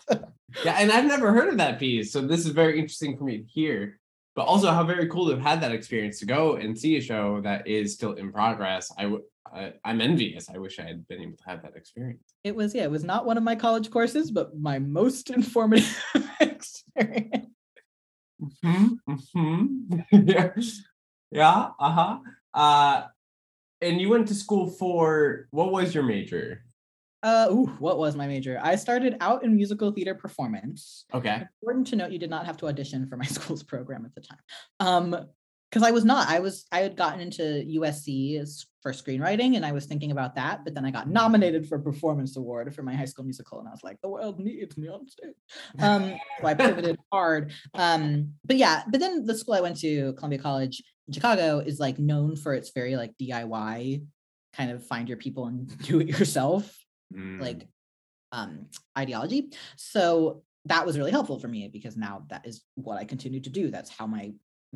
[0.64, 3.38] Yeah, and I've never heard of that piece, so this is very interesting for me
[3.38, 3.98] to hear.
[4.34, 7.00] But also, how very cool to have had that experience to go and see a
[7.00, 8.92] show that is still in progress.
[8.98, 9.16] I,
[9.84, 10.50] I'm envious.
[10.50, 12.34] I wish I had been able to have that experience.
[12.44, 16.02] It was, yeah, it was not one of my college courses, but my most informative
[16.40, 17.46] experience.
[18.62, 18.86] hmm
[19.32, 19.76] hmm
[20.12, 20.50] yeah,
[21.30, 22.18] yeah, uh-huh.
[22.52, 23.06] Uh
[23.80, 26.62] and you went to school for what was your major?
[27.22, 28.60] Uh, ooh, what was my major?
[28.62, 31.06] I started out in musical theater performance.
[31.12, 31.42] Okay.
[31.62, 34.20] important to note you did not have to audition for my school's program at the
[34.20, 34.38] time
[34.80, 35.26] um
[35.70, 37.42] because i was not i was i had gotten into
[37.80, 41.76] usc for screenwriting and i was thinking about that but then i got nominated for
[41.76, 44.76] a performance award for my high school musical and i was like the world needs
[44.78, 45.34] me on stage
[45.80, 50.12] um so i pivoted hard um but yeah but then the school i went to
[50.14, 54.02] columbia college chicago is like known for its very like diy
[54.54, 56.76] kind of find your people and do it yourself
[57.14, 57.68] Mm, like
[58.32, 58.66] um
[58.98, 59.52] ideology.
[59.76, 63.50] So that was really helpful for me because now that is what i continue to
[63.50, 63.70] do.
[63.70, 64.32] That's how my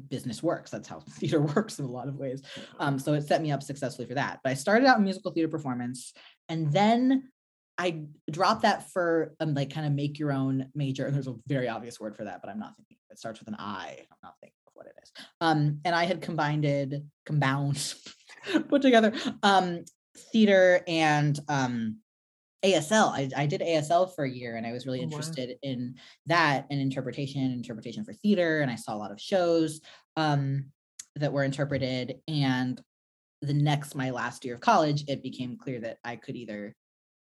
[0.09, 0.71] business works.
[0.71, 2.43] That's how theater works in a lot of ways.
[2.79, 4.41] Um so it set me up successfully for that.
[4.45, 6.13] But i started out in musical theater performance
[6.49, 7.31] and then
[7.79, 11.37] i dropped that for um like kind of make your own major and there's a
[11.47, 12.97] very obvious word for that but i'm not thinking.
[13.11, 14.60] It starts with an i i'm not thinking of what it
[15.03, 17.95] is um and i had combined it compound
[18.69, 19.85] put together um
[20.33, 21.97] theater and um
[22.63, 23.09] ASL.
[23.09, 25.07] I, I did ASL for a year and I was really Oh, wow.
[25.09, 25.95] interested in
[26.27, 28.61] that and interpretation, interpretation for theater.
[28.61, 29.81] And I saw a lot of shows
[30.17, 30.67] um,
[31.17, 32.17] that were interpreted.
[32.29, 32.81] And
[33.41, 36.77] the next, my last year of college, it became clear that I could either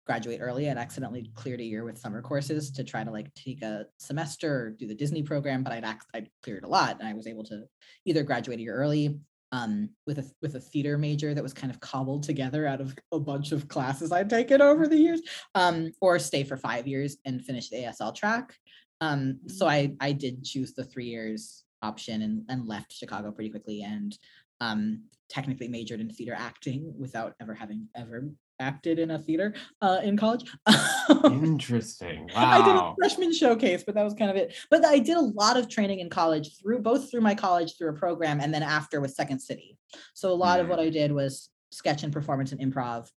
[0.08, 0.70] graduate early.
[0.70, 4.52] I'd accidentally cleared a year with summer courses to try to like take a semester
[4.52, 7.26] or do the Disney program, but I'd act, I'd cleared a lot and I was
[7.26, 7.64] able to
[8.06, 9.20] either graduate a year early
[9.52, 12.96] um, with a with a theater major that was kind of cobbled together out of
[13.12, 15.20] a bunch of classes I'd taken over the years,
[15.54, 18.54] um, or stay for five years and finish the ASL track.
[19.00, 23.50] Um, so I I did choose the three years option and, and left Chicago pretty
[23.50, 24.18] quickly and
[24.60, 28.28] um, technically majored in theater acting without ever having ever
[28.60, 30.44] acted in a theater uh, in college.
[31.24, 32.28] Interesting.
[32.34, 32.50] Wow.
[32.50, 34.54] I did a freshman showcase, but that was kind of it.
[34.70, 37.90] But I did a lot of training in college through both through my college through
[37.90, 39.78] a program and then after with Second City.
[40.14, 40.70] So a lot of Mm.
[40.70, 43.08] what I did was sketch and performance and improv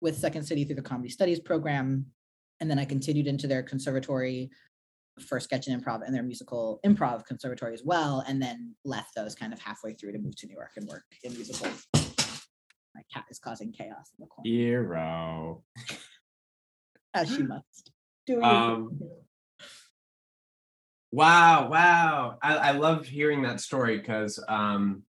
[0.00, 2.06] with Second City through the comedy studies program.
[2.60, 4.50] And then I continued into their conservatory
[5.20, 8.24] for sketch and improv and their musical improv conservatory as well.
[8.26, 11.04] And then left those kind of halfway through to move to New York and work
[11.22, 11.86] in musicals.
[13.00, 15.62] My cat is causing chaos in the corner, Hero.
[17.14, 17.92] as she must.
[18.26, 19.00] Do Um.
[21.10, 22.38] Wow, wow.
[22.42, 25.04] I, I love hearing that story because um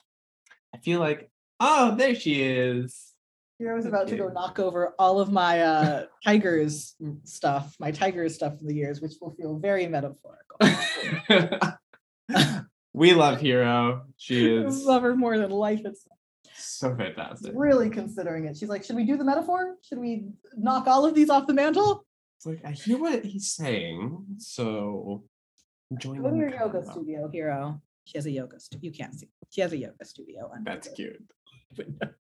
[0.75, 3.15] I feel like, oh, there she is.
[3.59, 7.91] Here I was about to go knock over all of my uh tigers stuff, my
[7.91, 10.59] tigers stuff from the years, which will feel very metaphorical.
[12.93, 14.05] we love Hero.
[14.19, 16.18] She is love her more than life itself.
[16.71, 17.53] So fantastic.
[17.55, 18.57] Really considering it.
[18.57, 19.77] She's like, should we do the metaphor?
[19.83, 20.27] Should we
[20.57, 22.05] knock all of these off the mantle?
[22.37, 25.25] It's like I hear what he's saying, so
[25.99, 26.93] join Go to your yoga convo.
[26.93, 27.81] studio, hero.
[28.05, 28.91] She has a yoga studio.
[28.91, 29.29] You can't see.
[29.51, 30.51] She has a yoga studio.
[30.55, 31.23] under That's the cute.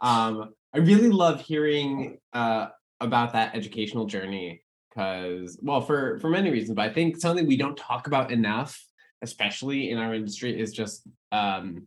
[0.00, 2.66] Um, I really love hearing uh
[3.00, 7.56] about that educational journey because, well, for for many reasons, but I think something we
[7.56, 8.84] don't talk about enough,
[9.22, 11.86] especially in our industry, is just um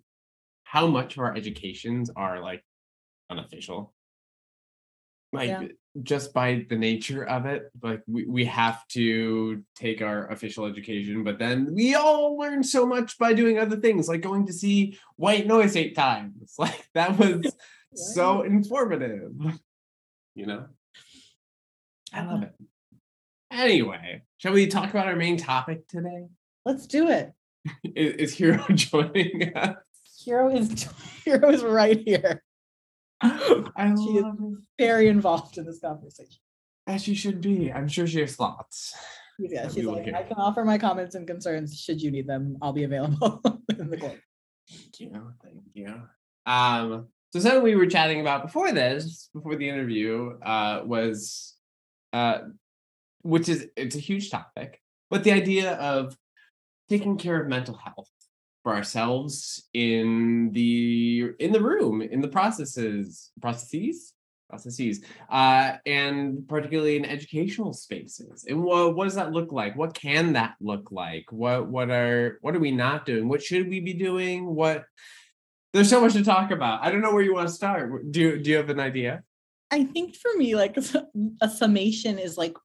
[0.69, 2.61] how much of our educations are like
[3.29, 3.93] unofficial.
[5.31, 5.61] Like Yeah.
[5.63, 5.67] Eh,
[6.03, 11.23] just by the nature of it, like we, we have to take our official education,
[11.23, 14.99] but then we all learn so much by doing other things, like going to see
[15.15, 16.53] white noise eight times.
[16.59, 17.51] Like that was
[17.95, 19.31] so informative.
[20.35, 20.65] You know?
[22.13, 22.53] I love it.
[23.49, 26.27] Anyway, shall we talk about our main topic today?
[26.63, 27.33] Let's do it.
[27.83, 29.86] Is, is Hero joining us?
[30.27, 30.85] Hero is
[31.25, 32.43] Hero is right here.
[33.21, 34.57] I She is- it.
[34.77, 36.39] Very involved in this conversation.
[36.85, 37.71] As she should be.
[37.71, 38.93] I'm sure she has thoughts.
[39.39, 40.07] Yeah, she's like.
[40.13, 42.57] I can offer my comments and concerns should you need them.
[42.61, 43.41] I'll be available
[43.79, 44.19] in the court.
[44.69, 45.31] Thank you.
[45.43, 46.01] Thank you.
[46.45, 51.55] Um, so something we were chatting about before this, before the interview, uh, was
[52.13, 52.39] uh
[53.21, 56.17] which is it's a huge topic, but the idea of
[56.89, 58.09] taking care of mental health
[58.67, 64.11] for ourselves in the in the room, in the processes, processes,
[64.49, 68.43] processes, uh, and particularly in educational spaces.
[68.45, 69.77] And what what does that look like?
[69.77, 71.31] What can that look like?
[71.31, 73.29] What what are what are we not doing?
[73.29, 74.53] What should we be doing?
[74.53, 74.83] What
[75.71, 76.83] there's so much to talk about.
[76.83, 78.11] I don't know where you want to start.
[78.11, 79.23] Do do you have an idea?
[79.71, 80.75] I think for me, like
[81.41, 82.57] a summation is like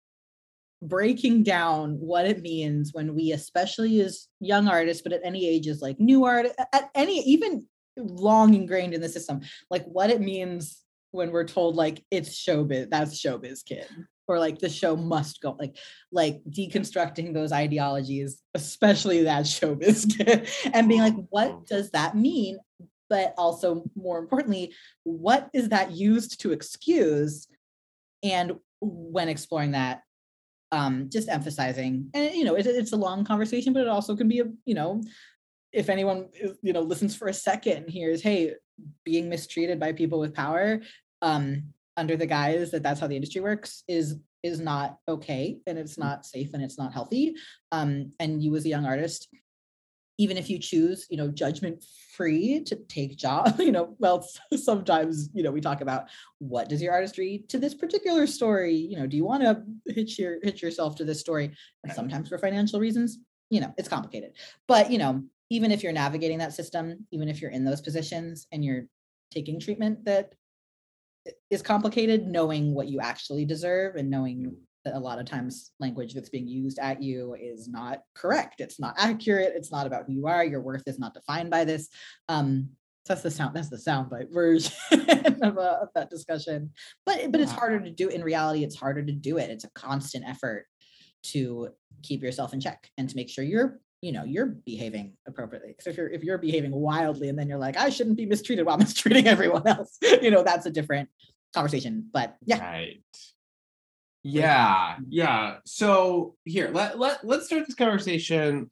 [0.82, 5.68] breaking down what it means when we, especially as young artists, but at any age,
[5.68, 7.64] is like new art, at any even
[7.96, 9.40] long ingrained in the system,
[9.70, 13.86] like what it means when we're told like it's showbiz, that's showbiz kid.
[14.28, 15.76] Or like the show must go, like
[16.10, 21.64] like deconstructing those ideologies, especially that showbiz kid, and being like, what mm-hmm.
[21.68, 22.58] does that mean?
[23.10, 27.46] But also more importantly, what is that used to excuse?
[28.22, 30.02] And when exploring that,
[30.72, 34.26] um, just emphasizing, and you know, it, it's a long conversation, but it also can
[34.26, 35.02] be a, you know,
[35.72, 36.28] if anyone
[36.62, 38.54] you know listens for a second and hears, hey,
[39.04, 40.80] being mistreated by people with power,
[41.20, 41.62] um,
[41.96, 45.98] under the guise that that's how the industry works, is is not okay, and it's
[45.98, 47.34] not safe, and it's not healthy.
[47.70, 49.28] Um, and you as a young artist,
[50.18, 51.82] even if you choose, you know, judgment
[52.14, 56.82] free to take job, you know, well, sometimes, you know, we talk about what does
[56.82, 60.62] your artistry to this particular story, you know, do you want to hitch your hitch
[60.62, 61.52] yourself to this story?
[61.82, 63.18] And sometimes for financial reasons,
[63.50, 64.32] you know, it's complicated.
[64.68, 68.46] But, you know, even if you're navigating that system, even if you're in those positions
[68.52, 68.84] and you're
[69.30, 70.34] taking treatment that
[71.26, 75.72] eh, is complicated, knowing what you actually deserve and knowing that a lot of times
[75.80, 78.60] language that's being used at you is not correct.
[78.60, 79.52] It's not accurate.
[79.54, 80.44] It's not about who you are.
[80.44, 81.88] Your worth is not defined by this.
[82.28, 82.70] Um,
[83.04, 83.56] so that's the sound.
[83.56, 84.72] That's the soundbite version
[85.42, 86.70] of, uh, of that discussion.
[87.04, 88.08] But but it's harder to do.
[88.08, 89.50] In reality, it's harder to do it.
[89.50, 90.66] It's a constant effort
[91.24, 91.70] to
[92.02, 95.86] keep yourself in check and to make sure you're you know you're behaving appropriately because
[95.86, 98.76] if you're if you're behaving wildly and then you're like i shouldn't be mistreated while
[98.86, 101.08] mistreating everyone else you know that's a different
[101.54, 103.04] conversation but yeah Right.
[104.22, 105.56] Yeah, yeah.
[105.64, 108.70] So here, let let let's start this conversation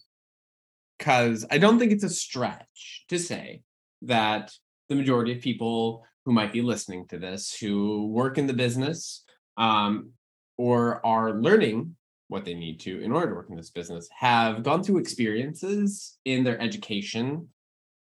[0.99, 3.63] because I don't think it's a stretch to say
[4.03, 4.53] that
[4.89, 9.25] the majority of people who might be listening to this who work in the business
[9.57, 10.11] um,
[10.57, 11.97] or are learning
[12.29, 16.19] what they need to in order to work in this business have gone through experiences
[16.25, 17.49] in their education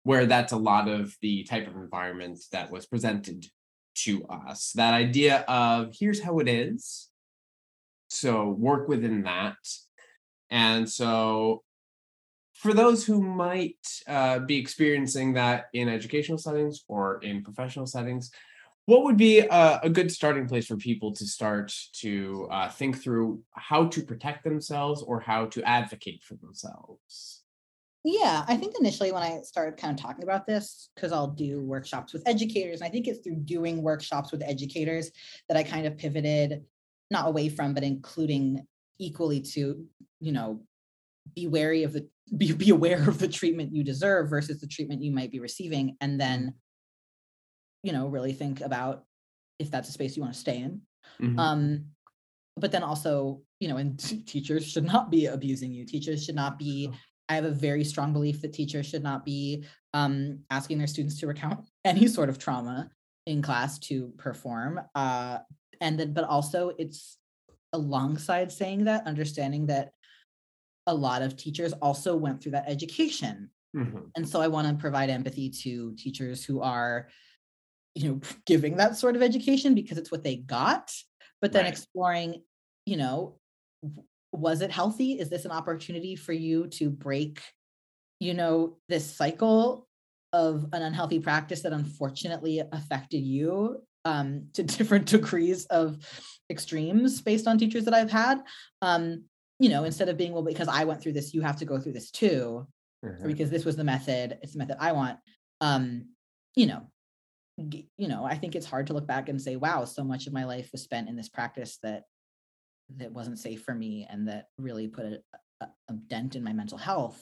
[0.03, 3.47] where that's a lot of the type of environment that was presented
[3.95, 4.71] to us.
[4.75, 7.09] That idea of here's how it is.
[8.19, 9.57] So work within that.
[10.49, 11.63] And so
[12.53, 13.77] for those who might
[14.07, 18.31] uh, be experiencing that in educational settings or in professional settings,
[18.85, 23.01] what would be a, a good starting place for people to start to uh, think
[23.01, 27.43] through how to protect themselves or how to advocate for themselves?
[28.03, 31.61] Yeah, I think initially when I started kind of talking about this, because I'll do
[31.61, 35.11] workshops with educators, and I think it's through doing workshops with educators
[35.47, 36.63] that I kind of pivoted,
[37.11, 38.65] not away from, but including
[38.99, 39.85] equally to,
[40.19, 40.61] you know,
[41.35, 45.01] be wary of the be, be aware of the treatment you deserve versus the treatment
[45.01, 46.53] you might be receiving, and then,
[47.83, 49.05] you know, really think about
[49.57, 50.81] if that's a space you want to stay in.
[51.19, 51.39] Mhm.
[51.39, 51.85] Um,
[52.55, 55.85] but then also, you know, and t- teachers should not be abusing you.
[55.85, 56.91] Teachers should not be.
[57.29, 61.19] I have a very strong belief that teachers should not be um, asking their students
[61.19, 62.89] to recount any sort of trauma
[63.25, 64.81] in class to perform.
[64.95, 65.39] Uh,
[65.81, 67.17] and then, but also, it's
[67.73, 69.91] alongside saying that, understanding that
[70.87, 74.09] a lot of teachers also went through that education Mhm.
[74.15, 77.09] and so i want to provide empathy to teachers who are
[77.93, 80.91] you know giving that sort of education because it's what they got
[81.41, 81.73] but then Right.
[81.73, 82.41] exploring
[82.87, 83.37] you know
[84.31, 87.41] was it healthy is this an opportunity for you to break
[88.19, 89.87] you know this cycle
[90.33, 95.97] of an unhealthy practice that unfortunately affected you um, to different degrees of
[96.49, 98.41] extremes based on teachers that i've had.
[98.81, 99.25] Um,
[99.59, 101.77] you know instead of being well because i went through this you have to go
[101.79, 102.65] through this too
[103.03, 103.27] or Mhm.
[103.27, 105.19] because this was the method it's the method i want.
[105.61, 106.09] Um
[106.55, 106.87] you know
[107.67, 110.27] g- you know i think it's hard to look back and say wow so much
[110.27, 112.03] of my life was spent in this practice that
[112.95, 115.21] that wasn't safe for me and that really put a,
[115.61, 117.21] a, a dent in my mental health.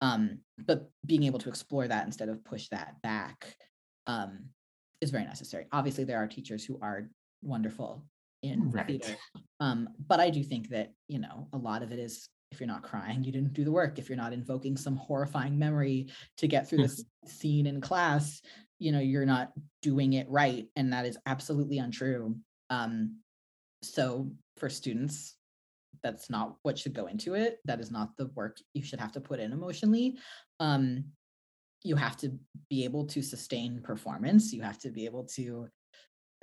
[0.00, 3.56] Um but being able to explore that instead of push that back
[4.06, 4.50] um
[5.00, 7.08] is very necessary obviously there are teachers who are
[7.42, 8.04] wonderful
[8.42, 8.86] in Right.
[8.86, 9.16] theater.
[9.60, 12.66] Um, but I do think that, you know, a lot of it is if you're
[12.66, 13.98] not crying, you didn't do the work.
[13.98, 18.40] If you're not invoking some horrifying memory to get through this scene in class,
[18.78, 20.66] you know, you're not doing it right.
[20.76, 22.36] And that is absolutely untrue.
[22.70, 23.18] Um,
[23.82, 25.36] so for students,
[26.02, 27.58] that's not what should go into it.
[27.64, 30.18] That is not the work you should have to put in emotionally.
[30.60, 31.04] Um,
[31.82, 34.52] you have to be able to sustain performance.
[34.52, 35.68] You have to be able to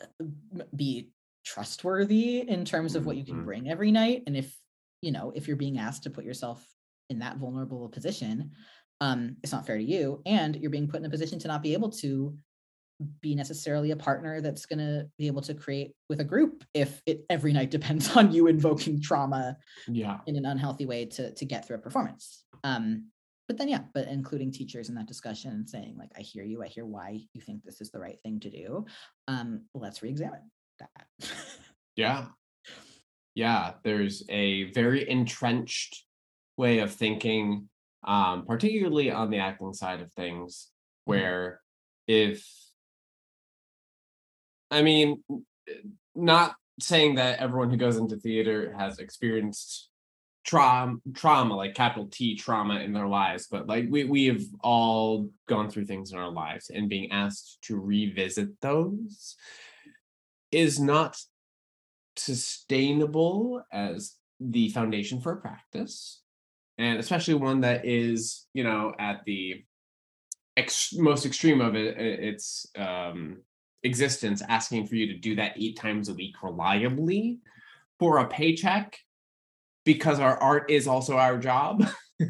[0.01, 1.11] uh, be
[1.45, 3.45] trustworthy in terms of what you can Mhm.
[3.45, 4.23] bring every night.
[4.27, 4.57] And if,
[5.01, 6.65] you know, if you're being asked to put yourself
[7.09, 8.51] in that vulnerable position,
[9.01, 10.21] um, it's not fair to you.
[10.25, 12.37] And you're being put in a position to not be able to
[13.21, 17.01] be necessarily a partner that's going to be able to create with a group if
[17.05, 19.57] it every night depends on you invoking trauma
[19.87, 20.19] Yeah.
[20.27, 23.09] in an unhealthy way to to get through a performance um
[23.47, 26.63] but then yeah but including teachers in that discussion and saying like i hear you
[26.63, 28.85] i hear why you think this is the right thing to do
[29.27, 31.07] um let's re-examine that
[31.95, 32.25] Yeah.
[33.35, 33.73] Yeah.
[33.83, 36.05] There's a very entrenched
[36.57, 37.69] way of thinking,
[38.05, 40.69] um, particularly on the acting side of things,
[41.05, 41.59] where
[42.07, 42.45] if,
[44.69, 45.23] I mean,
[46.15, 49.89] not saying that everyone who goes into theater has experienced
[50.43, 55.29] trauma, trauma, like capital T trauma in their lives, but like we, we have all
[55.47, 59.35] gone through things in our lives and being asked to revisit those
[60.51, 61.17] is not
[62.15, 66.21] sustainable as the foundation for a practice
[66.77, 69.63] and especially one that is you know at the
[70.57, 73.37] ex- most extreme of it, its um,
[73.83, 77.39] existence asking for you to do that eight times a week reliably
[77.99, 78.97] for a paycheck
[79.85, 81.85] because our art is also our job.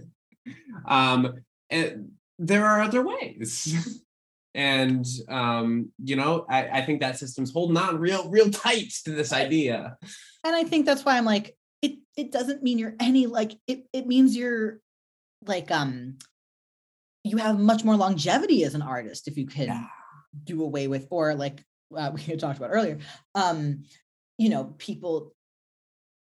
[0.85, 1.35] Um
[1.69, 3.73] and there are other ways.
[4.55, 9.11] And um you know I, I think that system's holding on real real tight to
[9.11, 9.97] this idea.
[10.43, 13.85] And i think that's why i'm like it it doesn't mean you're any like it
[13.93, 14.79] it means you're
[15.47, 16.17] like um
[17.23, 19.85] you have much more longevity as an artist if you can Yeah.
[20.43, 21.63] do away with or like
[21.97, 22.99] uh, we had talked about earlier
[23.33, 23.85] um
[24.37, 25.33] you know people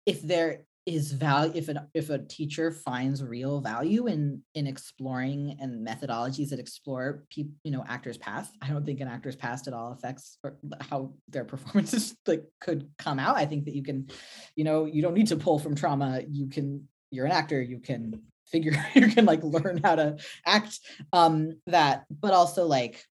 [0.06, 5.86] if there is value if if a teacher finds real value in in exploring and
[5.86, 9.74] methodologies that explore people you know actors past i don't think an actor's past at
[9.74, 10.38] all affects
[10.80, 13.36] how their performances like could come out.
[13.36, 14.08] I think that you can
[14.56, 16.22] you know you don't need to pull from trauma.
[16.28, 17.60] You can you're an actor.
[17.60, 20.16] You can figure you can like learn how to
[20.46, 20.80] act
[21.12, 23.04] um that but also like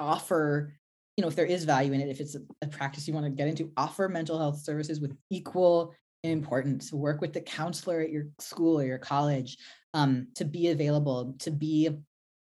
[0.00, 0.74] offer
[1.16, 3.30] you know if there is value in it if it's a practice you want to
[3.30, 5.94] get into offer mental health services with equal
[6.24, 9.56] importance work with the counselor at your school or your college
[9.94, 11.88] um, to be available to be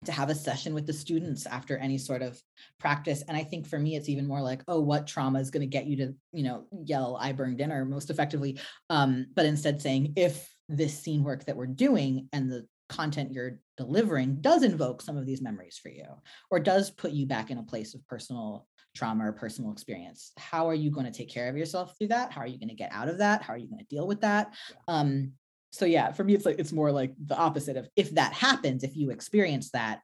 [0.04, 2.40] to have a session with the students after any sort of
[2.80, 3.22] practice.
[3.28, 5.66] And i think for me it's even more like oh what trauma is going to
[5.66, 8.58] get you to you know yell i burn dinner most effectively
[8.90, 13.58] um, but instead saying if this scene work that we're doing and the content you're
[13.76, 16.04] delivering does invoke some of these memories for you
[16.50, 20.32] or does put you back in a place of personal trauma or personal experience.
[20.38, 22.32] How are you going to take care of yourself through that?
[22.32, 23.42] How are you going to get out of that?
[23.42, 24.54] How are you going to deal with that?
[24.88, 25.32] Um
[25.72, 28.84] so yeah for me it's like it's more like the opposite of if that happens
[28.84, 30.00] if you experience that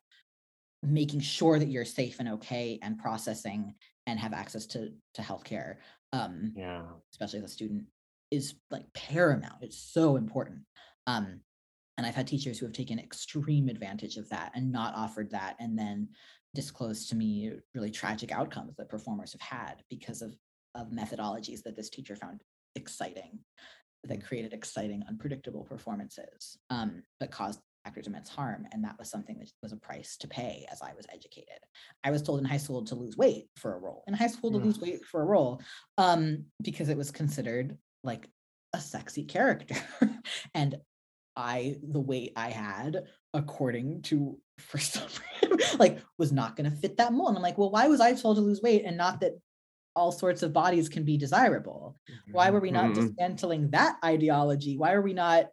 [0.83, 3.75] making sure that you're safe and okay and processing
[4.07, 5.77] and have access to to healthcare
[6.15, 6.85] um yeah.
[7.13, 7.85] especially as a student
[8.31, 9.63] is like paramount.
[9.63, 10.61] It's so important.
[11.07, 11.41] Um
[11.99, 15.57] and i've had teachers who have taken extreme advantage of that and not offered that
[15.59, 16.09] and then
[16.63, 20.33] disclosed to me really tragic outcomes that performers have had because of
[20.75, 22.39] of methodologies that this teacher found
[22.75, 23.39] exciting
[24.11, 26.91] that created exciting unpredictable performances um,
[27.21, 30.67] but caused actors immense harm and that was something that was a price to pay
[30.73, 31.61] as i was educated.
[32.03, 34.51] I was told in high school to lose weight for a role in high school
[34.53, 34.65] to Mm.
[34.67, 35.53] lose weight for a role
[35.97, 36.23] um,
[36.69, 37.69] because it was considered
[38.11, 38.25] like
[38.79, 39.77] a sexy character.
[40.61, 40.71] And
[41.37, 42.93] i the weight i had
[43.35, 45.07] according to for some
[45.43, 47.29] reason, like was not going to fit that mold.
[47.29, 49.33] And i'm like well why was i told to lose weight and not that
[49.97, 51.97] all sorts of bodies can be desirable?
[52.31, 52.95] Why were we not Mhm.
[52.95, 54.79] dismantling that ideology?
[54.79, 55.47] Why are we not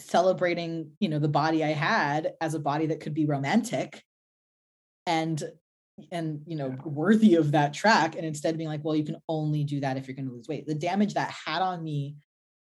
[0.00, 4.02] celebrating you know the body i had as a body that could be romantic
[5.06, 5.44] and
[6.10, 9.62] and you know worthy of that track and instead being like well you can only
[9.62, 10.66] do that if you're going to lose weight.
[10.66, 12.16] The damage that had on me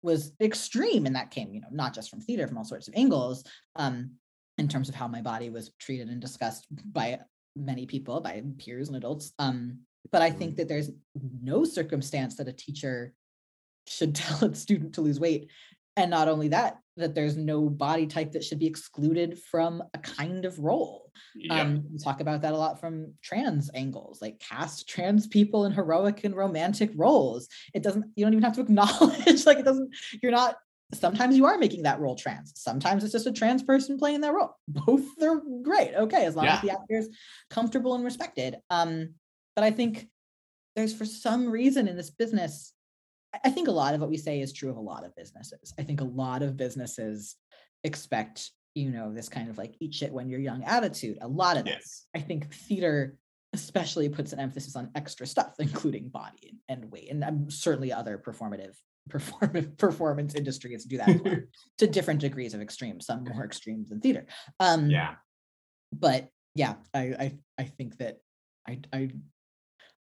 [0.02, 2.94] was extreme and that came you know not just from theater from all sorts of
[2.94, 3.42] angles.
[3.74, 4.12] Um
[4.58, 7.18] in terms of how my body was treated and discussed by
[7.56, 9.78] many people by peers and adults um
[10.10, 10.90] but i think that there's
[11.40, 13.12] no circumstance that a teacher
[13.86, 15.50] should tell a student to lose weight
[15.96, 19.98] and not only that, that there's no body type that should be excluded from a
[19.98, 21.12] kind of role.
[21.36, 21.52] Yep.
[21.52, 25.72] Um, we talk about that a lot from trans angles, like cast trans people in
[25.72, 27.48] heroic and romantic roles.
[27.74, 30.56] It doesn't, you don't even have to acknowledge, like, it doesn't, you're not,
[30.94, 32.52] sometimes you are making that role trans.
[32.56, 34.56] Sometimes it's just a trans person playing that role.
[34.68, 35.94] Both are great.
[35.94, 36.24] Okay.
[36.24, 37.08] As long as the actor is
[37.50, 38.56] comfortable and respected.
[38.70, 39.14] Um,
[39.56, 40.08] but I think
[40.76, 42.72] there's for some reason in this business,
[43.44, 45.72] I- think a lot of what we say is true of a lot of businesses.
[45.78, 47.36] I think a lot of businesses
[47.84, 51.18] expect, you know, this kind of like eat shit when you're young attitude.
[51.20, 51.74] A lot of this.
[51.74, 52.06] yes.
[52.14, 53.16] I think theater
[53.52, 58.18] especially puts an emphasis on extra stuff, including body and weight, and um, certainly other
[58.18, 58.74] performative
[59.08, 61.36] performance performance industries do that well,
[61.78, 63.00] to different degrees of extreme.
[63.00, 64.26] Some more extreme than theater.
[64.60, 65.16] Um, Yeah.
[65.92, 68.18] but yeah, I I I think that
[68.66, 69.10] I I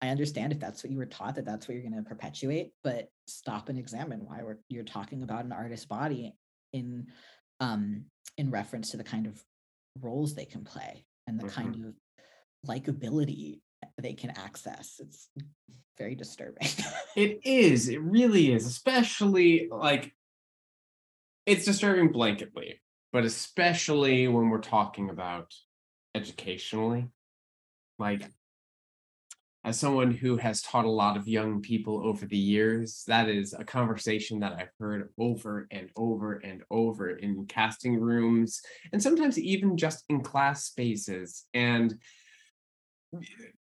[0.01, 2.73] I understand if that's what you were taught that that's what you're going to perpetuate,
[2.83, 6.35] but stop and examine why we're you're talking about an artist's body
[6.73, 7.07] in
[7.61, 8.05] um
[8.37, 9.43] in reference to the kind of
[10.01, 11.95] roles they can play and the kind of
[12.67, 13.61] likability
[14.01, 15.01] they can access.
[15.01, 15.29] It's
[15.99, 16.69] very disturbing.
[17.15, 17.91] It is.
[17.91, 18.67] It really is.
[18.67, 20.15] Especially like
[21.45, 22.79] it's disturbing blanketly,
[23.13, 25.53] but especially when we're talking about
[26.15, 27.09] educationally.
[27.99, 28.23] Like
[29.65, 33.53] as someone who has taught a lot of young people over the years, that is
[33.53, 38.61] a conversation that I've heard over and over and over in casting rooms
[38.93, 41.45] and sometimes even just in class spaces.
[41.55, 41.99] And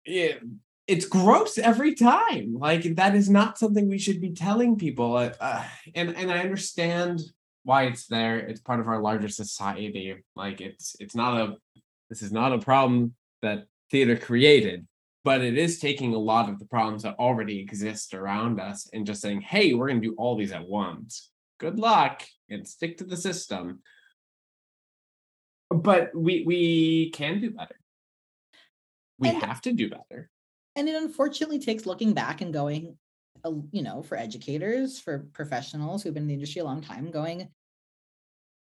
[0.08, 0.42] it,
[0.88, 2.56] it's gross every time.
[2.58, 5.18] Like that is not something we should be telling people.
[5.18, 7.22] Uh, uh, and and I understand
[7.64, 8.40] why it's there.
[8.40, 10.16] It's part of our larger society.
[10.36, 11.56] Like it's it's not a
[12.10, 14.88] this is not a problem that theater created,
[15.26, 19.06] but it is taking a lot of the problems that already exist around us and
[19.06, 21.30] just saying, "Hey, we're going to do all these at once.
[21.60, 23.82] Good luck and stick to the system."
[25.70, 27.76] But we we can do better.
[29.20, 30.30] We And- have to do better.
[30.76, 32.98] and it unfortunately takes looking back and going
[33.44, 37.10] uh, you know for educators for professionals who've been in the industry a long time
[37.12, 37.50] going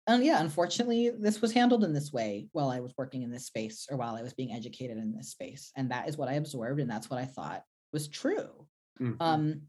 [0.07, 3.45] and yeah unfortunately this was handled in this way while i was working in this
[3.47, 6.33] space or while i was being educated in this space and that is what i
[6.33, 8.67] absorbed and that's what i thought was true
[9.01, 9.15] Mhm.
[9.19, 9.61] um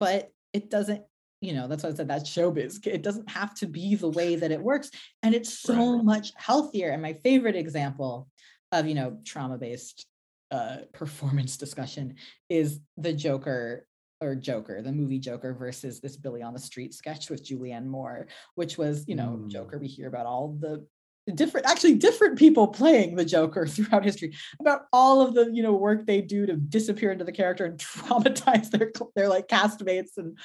[0.00, 1.02] but it doesn't
[1.40, 4.34] you know that's why i said that's showbiz it doesn't have to be the way
[4.36, 4.90] that it works
[5.22, 6.04] and it's so Right.
[6.04, 8.28] much healthier and my favorite example
[8.72, 10.06] of you know trauma based
[10.50, 12.14] uh performance discussion
[12.48, 13.86] is the joker
[14.20, 18.26] or joker the movie joker versus this billy on the street sketch with julianne moore
[18.54, 19.48] which was you know Mm.
[19.50, 20.86] joker we hear about all the
[21.34, 25.74] different actually different people playing the joker throughout history about all of the you know
[25.74, 30.38] work they do to disappear into the character and traumatize their their like castmates and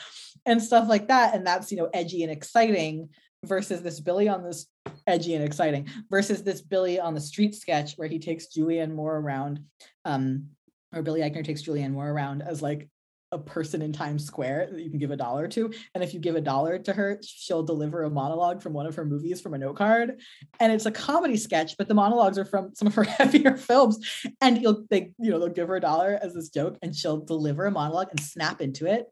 [0.46, 3.10] and stuff like that and that's you know edgy and exciting
[3.46, 4.68] versus this billy on this
[5.08, 9.18] edgy and exciting versus this billy on the street sketch where he takes julianne moore
[9.18, 9.60] around
[10.06, 10.46] um
[10.94, 12.88] or billy eichner takes julianne moore around as like
[13.34, 15.74] a person in Times Square that you can give a dollar to.
[15.94, 18.96] And if you give a dollar to her, she'll deliver a monologue from one of
[18.96, 20.22] her movies from a note card.
[20.60, 24.00] And it's a comedy sketch, but the monologues are from some of her heavier films.
[24.40, 27.26] And you'll they, you know, they'll give her a dollar as this joke and she'll
[27.26, 29.08] deliver a monologue and snap into it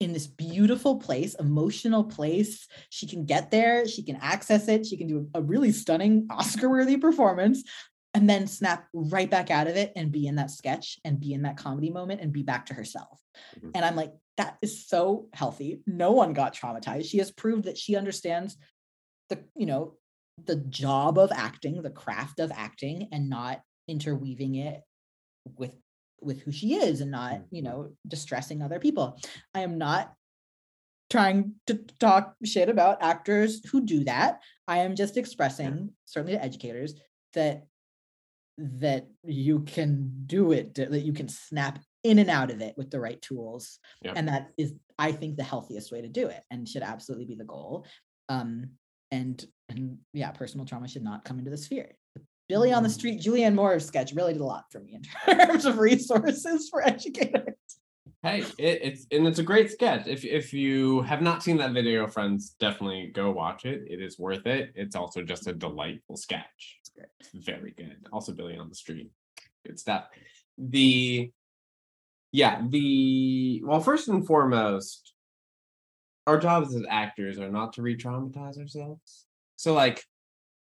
[0.00, 2.68] in this beautiful place, emotional place.
[2.90, 6.98] She can get there, she can access it, she can do a really stunning Oscar-worthy
[6.98, 7.62] performance
[8.12, 11.32] and then snap right back out of it and be in that sketch and be
[11.32, 13.20] in that comedy moment and be back to herself.
[13.58, 13.72] Mhm.
[13.74, 15.82] And I'm like, that is so healthy.
[15.86, 17.06] No one got traumatized.
[17.06, 18.56] She has proved that she understands
[19.28, 19.96] the, you know,
[20.44, 24.82] the job of acting, the craft of acting, and not interweaving it
[25.56, 25.74] with
[26.20, 27.64] with who she is and not, you Mhm.
[27.64, 29.20] know, distressing other people.
[29.54, 30.14] I am not
[31.08, 34.40] trying to talk shit about actors who do that.
[34.66, 36.94] I am just expressing, certainly to educators,
[37.34, 37.66] that
[38.58, 42.90] that you can do it, that you can snap in and out of it with
[42.90, 43.78] the right tools.
[44.00, 44.14] Yep.
[44.16, 47.34] And that is, I think, the healthiest way to do it and should absolutely be
[47.34, 47.84] the goal.
[48.30, 48.78] Um,
[49.10, 51.96] and and yeah, personal trauma should not come into the sphere.
[52.48, 52.92] Billy on the Mm.
[52.92, 55.02] street, Julianne Moore's sketch really did a lot for me in
[55.38, 57.54] terms of resources for educators.
[58.22, 60.06] Hey, it, it's and it's a great sketch.
[60.06, 63.84] If if you have not seen that video, friends, definitely go watch it.
[63.88, 64.72] It is worth it.
[64.74, 66.78] It's also just a delightful sketch.
[66.80, 67.06] It's great.
[67.20, 67.96] It's very good.
[68.12, 69.10] Also, Billy on the Street,
[69.64, 70.06] good stuff.
[70.58, 71.30] The
[72.32, 75.12] yeah, the well, first and foremost,
[76.26, 79.26] our jobs as actors are not to re-traumatize ourselves.
[79.56, 80.02] So, like,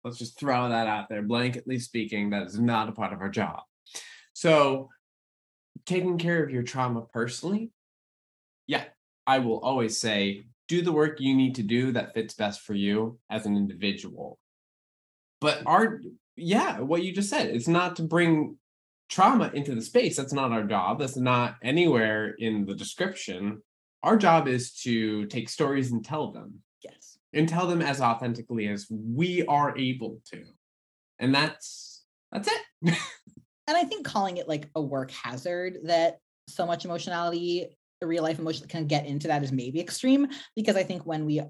[0.04, 1.22] let's just throw that out there.
[1.22, 3.60] Blanketly speaking, that is not a part of our job.
[4.32, 4.88] So,
[5.86, 7.72] taking care of your trauma personally,
[8.66, 8.84] yeah,
[9.26, 12.74] I will always say do the work you need to do that fits best for
[12.74, 14.38] you as an individual.
[15.40, 16.00] But our
[16.36, 18.56] yeah, what you just said, it's not to bring
[19.08, 20.16] trauma into the space.
[20.16, 21.00] That's not our job.
[21.00, 23.62] That's not anywhere in the description.
[24.02, 26.62] Our job is to take stories and tell them.
[27.32, 30.44] And tell them as authentically as we are able to.
[31.18, 32.62] And that's that's it.
[33.66, 36.18] and I think calling it like a work hazard that
[36.48, 40.82] so much emotionality, real life emotion can get into that is maybe extreme because I
[40.82, 41.44] think when we uh,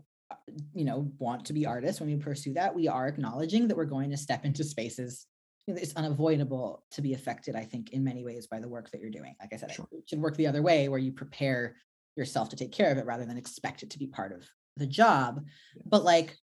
[0.75, 3.85] you know want to be artists when we pursue that we are acknowledging that we're
[3.85, 5.27] going to step into spaces
[5.67, 9.11] it's unavoidable to be affected i think in many ways by the work that you're
[9.11, 9.87] doing like i said sure.
[9.91, 11.77] it should work the other way where you prepare
[12.17, 14.47] yourself to take care of it rather than expect it to be part of
[14.79, 15.45] the job
[15.85, 16.37] but like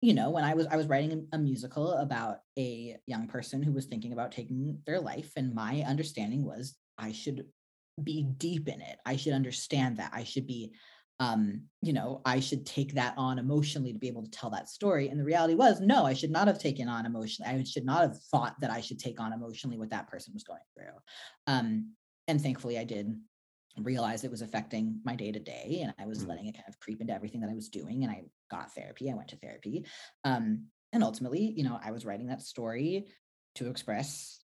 [0.00, 3.72] you know when i was i was writing a musical about a young person who
[3.72, 7.44] was thinking about taking their life and my understanding was i should
[8.02, 10.72] be deep in it i should understand that i should be
[11.20, 14.70] um, you know, I should take that on emotionally to be able to tell that
[14.70, 15.08] story.
[15.08, 17.52] And the reality was, no, I should not have taken on emotionally.
[17.52, 20.44] I should not have thought that I should take on emotionally what that person was
[20.44, 20.96] going through.
[21.46, 21.92] Um,
[22.26, 23.14] and thankfully, I did
[23.78, 26.28] realize it was affecting my day to day, and I was mm-hmm.
[26.30, 28.02] letting it kind of creep into everything that I was doing.
[28.02, 29.10] And I got therapy.
[29.10, 29.86] I went to therapy,
[30.24, 33.06] um, and ultimately, you know, I was writing that story
[33.56, 34.42] to express.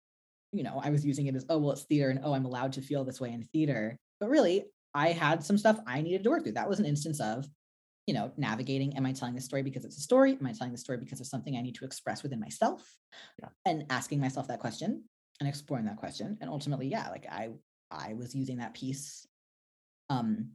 [0.52, 2.72] You know, I was using it as, oh, well, it's theater, and oh, I'm allowed
[2.74, 3.98] to feel this way in theater.
[4.20, 4.64] But really,
[4.94, 6.52] I had some stuff I needed to work through.
[6.52, 7.46] That was an instance of,
[8.06, 8.96] you know, navigating.
[8.96, 10.32] Am I telling the story because it's a story?
[10.32, 12.82] Am I telling the story because of something I need to express within myself?
[13.40, 13.48] Yeah.
[13.66, 15.04] And asking myself that question
[15.40, 16.38] and exploring that question.
[16.40, 17.50] And ultimately, yeah, like I
[17.90, 19.26] I was using that piece
[20.10, 20.50] um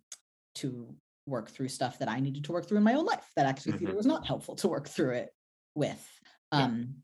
[0.55, 3.45] to work through stuff that I needed to work through in my own life that
[3.45, 3.85] actually mm-hmm.
[3.85, 5.29] theater was not helpful to work through it
[5.75, 6.05] with.
[6.51, 6.95] Um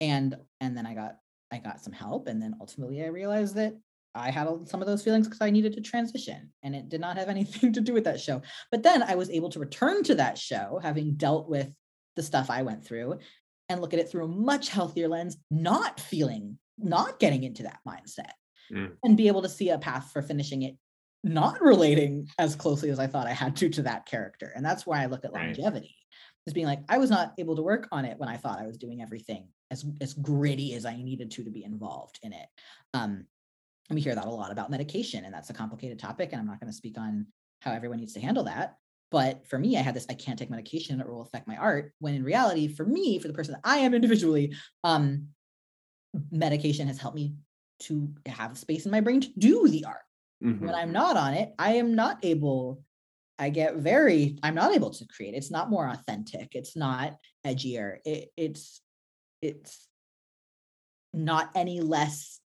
[0.00, 0.08] yeah.
[0.08, 1.16] and and then I got
[1.52, 3.74] I got some help and then ultimately I realized that
[4.14, 7.16] I had some of those feelings because I needed to transition and it did not
[7.16, 8.42] have anything to do with that show.
[8.70, 11.72] But then I was able to return to that show, having dealt with
[12.16, 13.18] the stuff I went through
[13.68, 17.80] and look at it through a much healthier lens, not feeling, not getting into that
[17.86, 18.32] mindset
[18.72, 18.92] mm.
[19.04, 20.76] and be able to see a path for finishing it,
[21.24, 24.52] not relating as closely as I thought I had to to that character.
[24.54, 25.46] And that's why I look at right.
[25.46, 25.96] longevity
[26.48, 28.66] as being like, I was not able to work on it when I thought I
[28.66, 32.46] was doing everything as, as gritty as I needed to to be involved in it.
[32.94, 33.26] Um,
[33.88, 36.30] and we hear that a lot about medication, and that's a complicated topic.
[36.32, 37.26] And I'm not going to speak on
[37.60, 38.76] how everyone needs to handle that.
[39.10, 41.56] But for me, I had this I can't take medication, and it will affect my
[41.56, 41.92] art.
[41.98, 44.54] When in reality, for me, for the person that I am individually,
[44.84, 45.28] um,
[46.30, 47.34] medication has helped me
[47.80, 50.02] to have space in my brain to do the art.
[50.44, 50.66] Mm-hmm.
[50.66, 52.82] When I'm not on it, I am not able,
[53.38, 55.34] I get very, I'm not able to create.
[55.34, 56.54] It's not more authentic.
[56.54, 57.16] It's not
[57.46, 57.98] edgier.
[58.04, 58.80] It, it's,
[59.42, 59.88] it's
[61.12, 62.40] not any less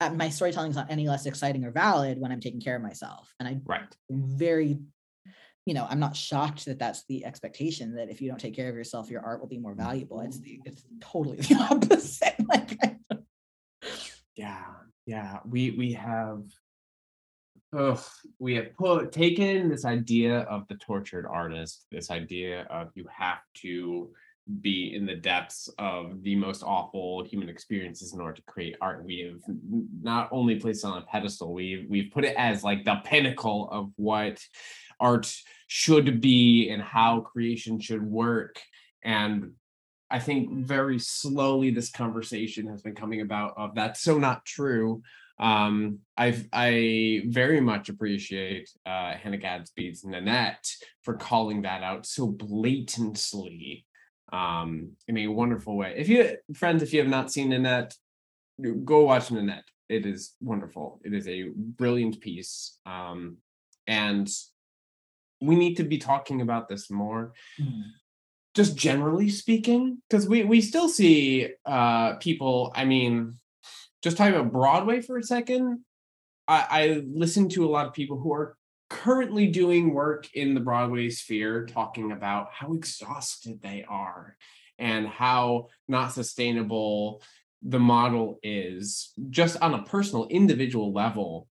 [0.00, 2.82] uh, my storytelling is not any less exciting or valid when I'm taking care of
[2.82, 3.32] myself.
[3.40, 4.78] And I right very,
[5.64, 8.68] you know, I'm not shocked that that's the expectation that if you don't take care
[8.68, 10.20] of yourself, your art will be more valuable.
[10.20, 12.34] It's the it's totally the opposite.
[12.48, 12.78] like,
[14.36, 14.64] yeah,
[15.06, 16.42] yeah, we we have.
[17.76, 18.00] Ugh,
[18.38, 23.40] we have put taken this idea of the tortured artist, this idea of you have
[23.54, 24.10] to
[24.60, 29.04] be in the depths of the most awful human experiences in order to create art.
[29.04, 29.56] We have
[30.00, 33.90] not only placed on a pedestal, we've we've put it as like the pinnacle of
[33.96, 34.40] what
[35.00, 35.34] art
[35.66, 38.60] should be and how creation should work.
[39.02, 39.52] And
[40.10, 45.02] I think very slowly this conversation has been coming about of that's so not true.
[45.38, 50.66] Um, I've I very much appreciate uh, Hannah Gadsby's Nanette
[51.02, 53.84] for calling that out so blatantly
[54.32, 55.94] um, in a wonderful way.
[55.96, 57.94] If you friends, if you have not seen Nanette,
[58.84, 59.64] go watch Nanette.
[59.88, 61.00] It is wonderful.
[61.04, 62.78] It is a brilliant piece.
[62.86, 63.36] Um,
[63.86, 64.28] and
[65.40, 67.32] we need to be talking about this more.
[67.60, 67.82] Mm.
[68.56, 73.38] Just generally speaking, because we we still see uh people, I mean,
[74.02, 75.84] just talking about Broadway for a second.
[76.48, 78.56] I, I listen to a lot of people who are
[78.88, 84.36] currently doing work in the Broadway sphere talking about how exhausted they are
[84.78, 87.22] and how not sustainable
[87.62, 91.48] the model is just on a personal individual level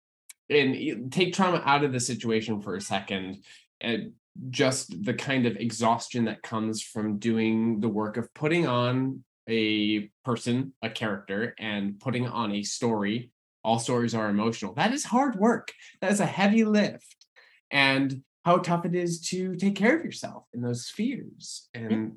[0.48, 3.44] and take trauma out of the situation for a second
[3.80, 4.12] and
[4.50, 10.10] just the kind of exhaustion that comes from doing the work of putting on a
[10.24, 13.30] person a character and putting on a story
[13.62, 14.74] all stories are emotional.
[14.74, 15.72] That is hard work.
[16.00, 17.26] That is a heavy lift.
[17.70, 22.14] And how tough it is to take care of yourself in those spheres and mm-hmm.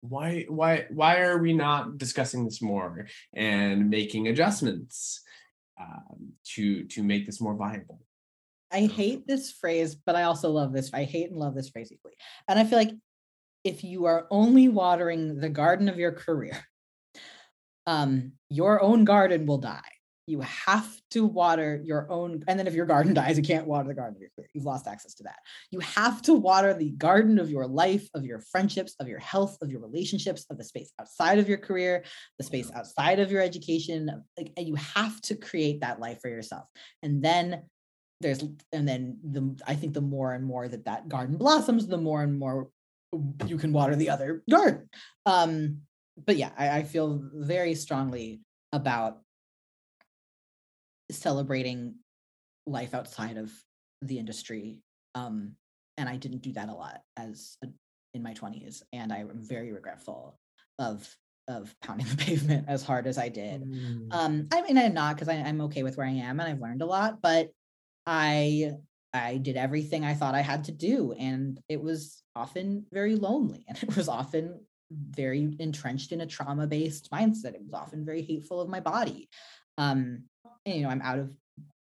[0.00, 5.22] why why why are we not discussing this more and making adjustments
[5.78, 8.00] um, to to make this more viable
[8.74, 10.92] I hate this phrase, but I also love this.
[10.92, 12.16] I hate and love this phrase equally.
[12.48, 12.92] And I feel like
[13.62, 16.60] if you are only watering the garden of your career,
[17.86, 19.80] um, your own garden will die
[20.26, 23.88] you have to water your own and then if your garden dies you can't water
[23.88, 24.48] the garden of your career.
[24.54, 25.38] you've lost access to that
[25.70, 29.56] you have to water the garden of your life of your friendships of your health
[29.62, 32.04] of your relationships of the space outside of your career
[32.38, 36.64] the space outside of your education like you have to create that life for yourself
[37.02, 37.62] and then
[38.20, 38.42] there's
[38.72, 42.22] and then the i think the more and more that that garden blossoms the more
[42.22, 42.68] and more
[43.46, 44.88] you can water the other garden
[45.26, 45.78] um
[46.26, 48.40] but yeah I, I feel very strongly
[48.72, 49.18] about
[51.10, 51.96] celebrating
[52.66, 53.52] life outside of
[54.02, 54.78] the industry.
[55.14, 55.52] Um,
[55.96, 57.68] and I didn't do that a lot as a,
[58.14, 58.82] in my 20s.
[58.92, 60.38] And I'm very regretful
[60.78, 61.08] of
[61.46, 63.62] of pounding the pavement as hard as I did.
[63.62, 64.06] Mm.
[64.10, 66.80] Um, I mean, I'm not because I'm okay with where I am and I've learned
[66.80, 67.50] a lot, but
[68.06, 68.72] I
[69.12, 73.64] I did everything I thought I had to do, and it was often very lonely,
[73.68, 77.54] and it was often very entrenched in a trauma based mindset.
[77.54, 79.28] It was often very hateful of my body.
[79.78, 80.24] Um,
[80.66, 81.32] and, you know, I'm out of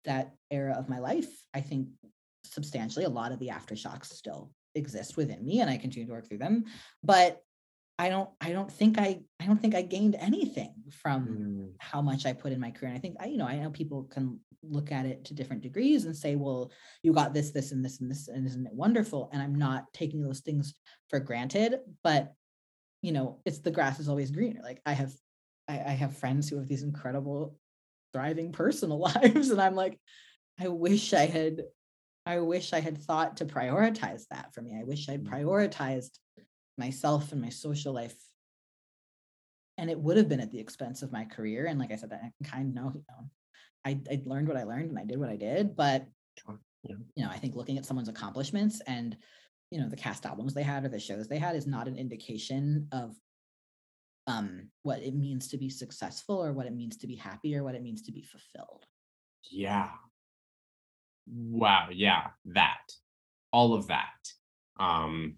[0.05, 1.29] that era of my life.
[1.53, 1.89] I think
[2.45, 6.27] substantially a lot of the aftershocks still exist within me and I continue to work
[6.27, 6.65] through them.
[7.03, 7.41] But
[8.03, 11.71] I don't I don't think I I don't think I gained anything from mm.
[11.79, 12.89] how much I put in my career.
[12.89, 15.61] And I think I, you know, I know people can look at it to different
[15.61, 18.73] degrees and say, well, you got this, this, and this, and this, and isn't it
[18.73, 19.29] wonderful?
[19.31, 20.73] And I'm not taking those things
[21.09, 22.33] for granted, but
[23.01, 24.61] you know, it's the grass is always greener.
[24.63, 25.13] Like I have
[25.69, 27.55] I, I have friends who have these incredible
[28.13, 29.99] thriving personal lives and i'm like
[30.59, 31.63] i wish i had
[32.25, 35.33] i wish i had thought to prioritize that for me i wish i'd mm-hmm.
[35.33, 36.19] prioritized
[36.77, 38.15] myself and my social life
[39.77, 42.11] and it would have been at the expense of my career and like i said
[42.13, 43.29] i kind of know you know
[43.85, 46.05] I, I learned what i learned and i did what i did but
[46.83, 46.95] yeah.
[47.15, 49.17] you know i think looking at someone's accomplishments and
[49.73, 51.97] you know the cast albums they had or the shows they had is not an
[51.97, 53.15] indication of
[54.27, 57.63] um what it means to be successful or what it means to be happy or
[57.63, 58.85] what it means to be fulfilled.
[59.49, 59.89] Yeah.
[61.27, 62.93] Wow yeah that.
[63.51, 64.31] All of that.
[64.79, 65.37] Um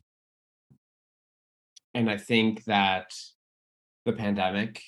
[1.96, 3.12] and i think that
[4.06, 4.82] the pandemic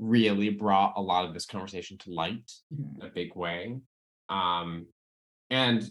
[0.00, 3.00] really brought a lot of this conversation to light mm-hmm.
[3.00, 3.78] in a big way
[4.28, 4.86] um
[5.50, 5.88] and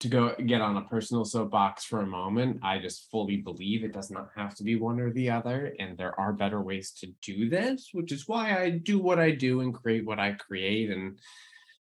[0.00, 3.92] to go get on a personal soapbox for a moment, I just fully believe it
[3.92, 5.74] does not have to be one or the other.
[5.78, 9.32] And there are better ways to do this, which is why I do what I
[9.32, 11.18] do and create what I create and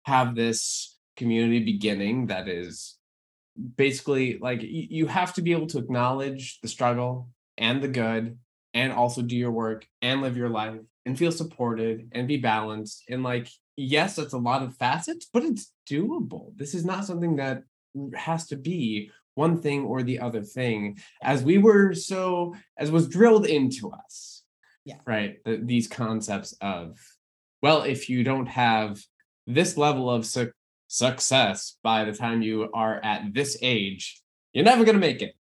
[0.04, 2.98] have this community beginning that is
[3.76, 8.38] basically like you have to be able to acknowledge the struggle and the good
[8.74, 13.04] and also do your work and live your life and feel supported and be balanced
[13.10, 16.56] and like yes that's a lot of facets but it's doable.
[16.56, 17.64] This is not something that
[18.16, 21.00] has to be one thing or the other thing.
[21.22, 24.44] As we were so as was drilled into us
[24.86, 24.98] yeah.
[25.06, 26.98] right the, these concepts of
[27.62, 29.00] well if you don't have
[29.48, 30.52] this level of su-
[30.88, 34.22] success by the time you are at this age
[34.54, 35.36] you're never going to make it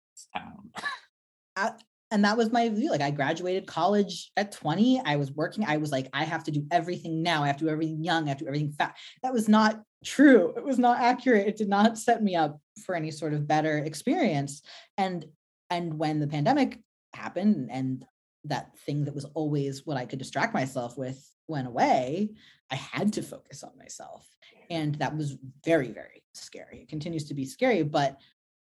[2.13, 5.77] and that was my view like i graduated college at 20 i was working i
[5.77, 8.29] was like i have to do everything now i have to do everything young i
[8.29, 11.69] have to do everything fast that was not true it was not accurate it did
[11.69, 14.61] not set me up for any sort of better experience.
[14.97, 15.25] And
[15.69, 16.79] and when the pandemic
[17.13, 18.05] happened and
[18.45, 22.29] that thing that was always what i could distract myself with went away
[22.71, 24.27] i had to focus on myself.
[24.69, 28.17] And that was very very scary it continues to be scary but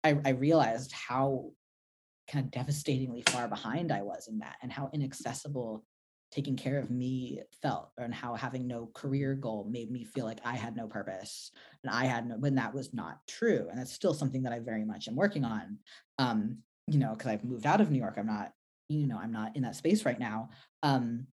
[0.04, 1.52] I, I realized how
[2.32, 5.84] kind of devastatingly far behind I was in that and how inaccessible
[6.32, 10.40] taking care of me felt and how having no career goal made me feel like
[10.46, 11.52] I had no purpose
[11.84, 14.60] and I had no when that was not true and that's still something that I
[14.60, 15.78] very much am working on.
[16.18, 18.54] Um you know because I've moved out of New York I'm not
[18.88, 20.50] you know I'm not in that space right now.
[20.84, 21.28] Um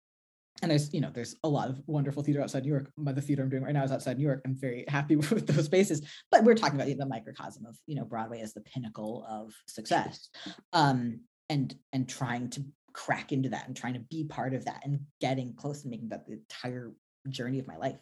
[0.62, 2.90] and there's you know there's a lot of wonderful theater outside New York.
[2.96, 4.40] The theater I'm doing right now is outside New York.
[4.44, 6.02] I'm very happy with those spaces.
[6.30, 10.28] But we're talking about the microcosm of you know Broadway as the pinnacle of success,
[10.72, 14.80] um, and and trying to crack into that and trying to be part of that
[14.84, 16.92] and getting close and making that the entire
[17.28, 17.98] journey of my life.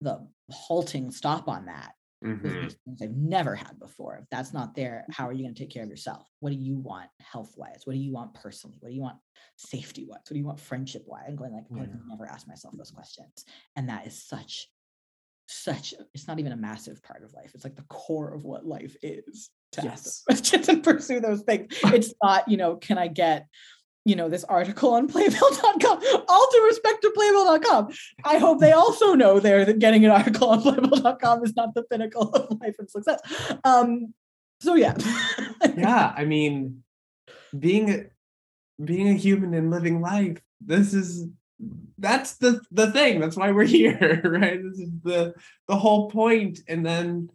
[0.00, 1.92] The halting stop on that
[2.24, 2.68] Mm-hmm.
[2.68, 4.18] things I've never had before.
[4.20, 6.26] If that's not there, how are you going to take care of yourself?
[6.40, 7.82] What do you want health wise?
[7.84, 8.76] What do you want personally?
[8.80, 9.16] What do you want
[9.56, 10.20] safety wise?
[10.28, 11.24] What do you want friendship wise?
[11.28, 11.82] I'm going like, yeah.
[11.82, 13.46] I've never asked myself those questions.
[13.76, 14.68] And that is such,
[15.48, 17.52] such, it's not even a massive part of life.
[17.54, 19.92] It's like the core of what life is to yes.
[19.92, 21.74] ask questions and pursue those things.
[21.86, 23.46] It's not, you know, can I get
[24.04, 26.02] you know, this article on playbill.com.
[26.28, 27.92] All due respect to playbill.com.
[28.24, 31.82] I hope they also know there that getting an article on playbill.com is not the
[31.84, 33.20] pinnacle of life and success.
[33.64, 34.14] Um,
[34.60, 34.96] so yeah.
[35.76, 36.82] yeah, I mean,
[37.58, 38.10] being
[38.82, 41.26] being a human and living life, this is
[41.98, 43.20] that's the the thing.
[43.20, 44.62] That's why we're here, right?
[44.62, 45.34] This is the
[45.68, 46.60] the whole point.
[46.68, 47.30] And then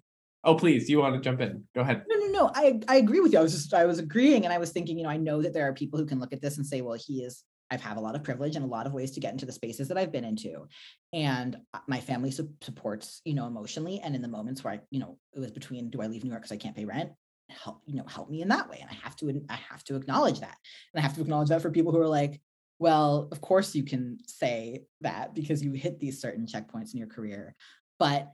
[0.45, 1.63] Oh, please, you want to jump in?
[1.73, 2.03] Go ahead.
[2.07, 2.51] No, no, no.
[2.53, 3.39] I, I agree with you.
[3.39, 5.53] I was just, I was agreeing and I was thinking, you know, I know that
[5.53, 7.97] there are people who can look at this and say, well, he is, I've had
[7.97, 9.97] a lot of privilege and a lot of ways to get into the spaces that
[9.97, 10.67] I've been into.
[11.13, 13.99] And my family su- supports, you know, emotionally.
[14.03, 16.29] And in the moments where I, you know, it was between, do I leave New
[16.29, 17.09] York because I can't pay rent?
[17.49, 18.77] Help, you know, help me in that way.
[18.81, 20.57] And I have to, I have to acknowledge that.
[20.93, 22.39] And I have to acknowledge that for people who are like,
[22.77, 27.07] well, of course you can say that because you hit these certain checkpoints in your
[27.07, 27.55] career.
[27.97, 28.29] But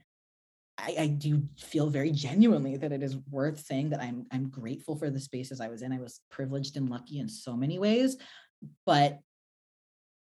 [0.78, 4.96] I, I, do feel very genuinely that it is worth saying that I'm I'm grateful
[4.96, 5.92] for the spaces I was in.
[5.92, 8.16] I was privileged and lucky in so many ways,
[8.86, 9.20] but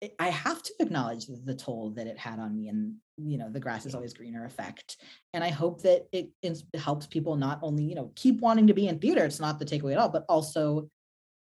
[0.00, 3.50] it, I have to acknowledge the toll that it had on me, and you know
[3.50, 4.96] the grass is always greener effect.
[5.34, 8.74] And I hope that it, it helps people not only you know keep wanting to
[8.74, 9.24] be in theater.
[9.24, 10.88] It's not the takeaway at all, but also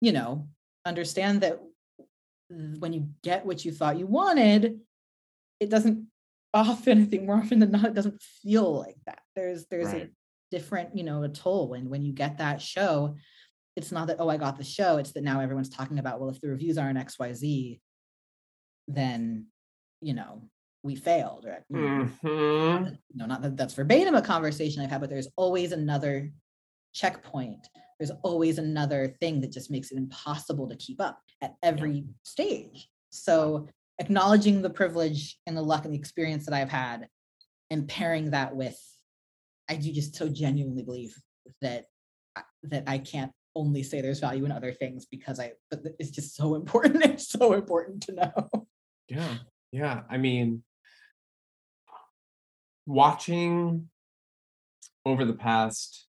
[0.01, 0.47] you know
[0.85, 1.59] understand that
[2.49, 4.79] when you get what you thought you wanted,
[5.59, 6.07] it doesn't
[6.53, 10.03] often i think more often than not it doesn't feel like that there's there's right.
[10.03, 10.09] a
[10.51, 13.15] different you know a toll when when you get that show
[13.75, 16.29] it's not that oh i got the show it's that now everyone's talking about well
[16.29, 17.79] if the reviews aren't xyz
[18.87, 19.47] then
[20.01, 20.43] you know
[20.83, 22.93] we failed you know, mm-hmm.
[23.15, 26.29] no not that that's verbatim a conversation i've had but there's always another
[26.93, 27.67] checkpoint
[27.99, 32.01] there's always another thing that just makes it impossible to keep up at every yeah.
[32.23, 33.67] stage so
[34.03, 37.07] acknowledging the privilege and the luck and the experience that I've had
[37.69, 38.77] and pairing that with
[39.69, 41.15] I do just so genuinely believe
[41.61, 41.85] that
[42.63, 46.35] that I can't only say there's value in other things because I but it's just
[46.35, 48.67] so important it's so important to know.
[49.07, 49.35] Yeah.
[49.71, 50.63] Yeah, I mean
[52.85, 53.89] watching
[55.05, 56.07] over the past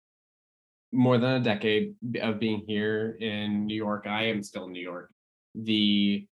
[0.92, 4.82] more than a decade of being here in New York, I am still in New
[4.82, 5.10] York.
[5.56, 6.28] The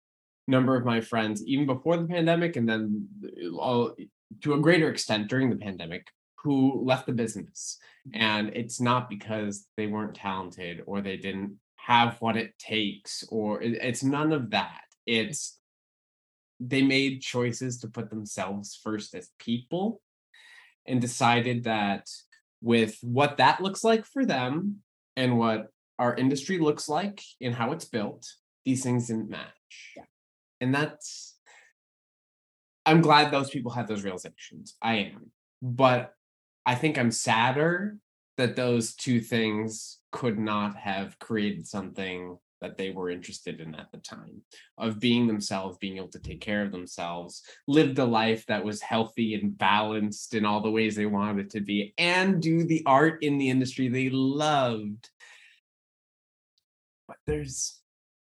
[0.46, 3.94] number of my friends, even before the pandemic, and then uh, all,
[4.42, 7.78] to a greater extent during the pandemic, who left the business.
[8.12, 13.62] And it's not because they weren't talented or they didn't have what it takes, or
[13.62, 14.82] it's none of that.
[15.06, 15.58] It's
[16.60, 20.00] they made choices to put themselves first as people
[20.86, 22.08] and decided that
[22.62, 24.76] with what that looks like for them
[25.16, 25.68] and what
[25.98, 28.26] our industry looks like and how it's built,
[28.64, 29.92] these things didn't match.
[29.96, 30.04] Yeah
[30.64, 31.36] and that's
[32.86, 35.30] i'm glad those people had those realizations i am
[35.62, 36.14] but
[36.64, 37.98] i think i'm sadder
[38.36, 43.92] that those two things could not have created something that they were interested in at
[43.92, 44.40] the time
[44.78, 48.80] of being themselves being able to take care of themselves lived a life that was
[48.80, 52.82] healthy and balanced in all the ways they wanted it to be and do the
[52.86, 55.10] art in the industry they loved.
[57.06, 57.78] But there's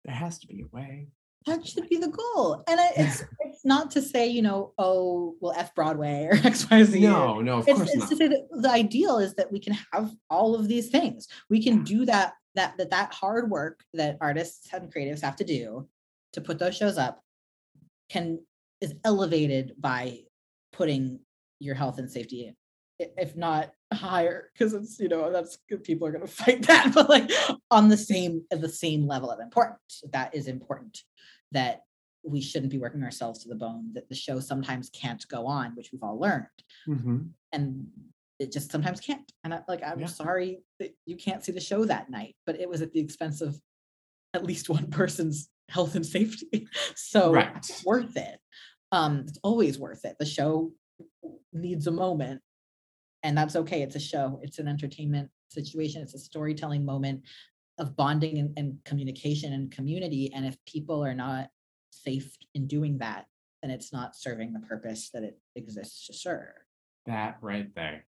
[0.05, 1.07] there has to be a way
[1.45, 2.63] that should be the goal.
[2.67, 7.01] And I, it's it's not to say, you know, oh, well, F Broadway or XYZ.
[7.01, 8.09] No, no, of it's, course it's not.
[8.09, 11.27] to say that the ideal is that we can have all of these things.
[11.49, 15.43] We can do that, that, that, that hard work that artists and creatives have to
[15.43, 15.87] do
[16.33, 17.21] to put those shows up
[18.09, 18.39] can
[18.81, 20.19] is elevated by
[20.71, 21.19] putting
[21.59, 22.55] your health and safety
[22.99, 25.83] if not higher because it's you know that's good.
[25.83, 27.31] people are going to fight that but like
[27.71, 30.99] on the same the same level of importance that is important
[31.51, 31.81] that
[32.23, 35.75] we shouldn't be working ourselves to the bone that the show sometimes can't go on
[35.75, 36.45] which we've all learned
[36.87, 37.19] mm-hmm.
[37.53, 37.87] and
[38.39, 40.07] it just sometimes can't and I, like i'm yeah.
[40.07, 43.41] sorry that you can't see the show that night but it was at the expense
[43.41, 43.59] of
[44.33, 47.51] at least one person's health and safety so right.
[47.55, 48.39] it's worth it
[48.91, 50.71] um it's always worth it the show
[51.53, 52.41] needs a moment
[53.23, 57.21] and that's okay it's a show it's an entertainment situation it's a storytelling moment
[57.77, 61.47] of bonding and, and, communication and community and if people are not
[61.91, 63.25] safe in doing that
[63.61, 66.53] then it's not serving the purpose that it exists to serve.
[67.05, 68.05] That right there.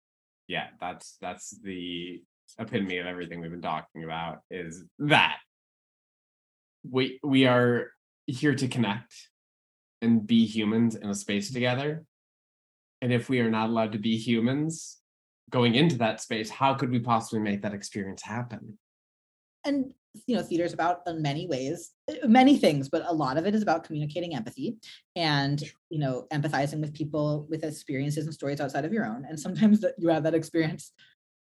[0.48, 2.22] Yeah that's that's the
[2.60, 5.38] epitome of everything we've been talking about is that.
[6.90, 7.92] We we are
[8.28, 9.14] here to connect
[10.02, 11.56] and be humans in a space mm-hmm.
[11.56, 12.06] together
[13.02, 14.98] and if we are not allowed to be humans
[15.50, 18.78] going into that space, how could we possibly make that experience happen?
[19.64, 19.94] And
[20.26, 23.46] you know, theater is about in many ways, uh, many things, but a lot of
[23.46, 24.78] it is about communicating empathy
[25.16, 29.26] and you know, empathizing with people with experiences and stories outside of your own.
[29.30, 30.92] And sometimes that you have that experience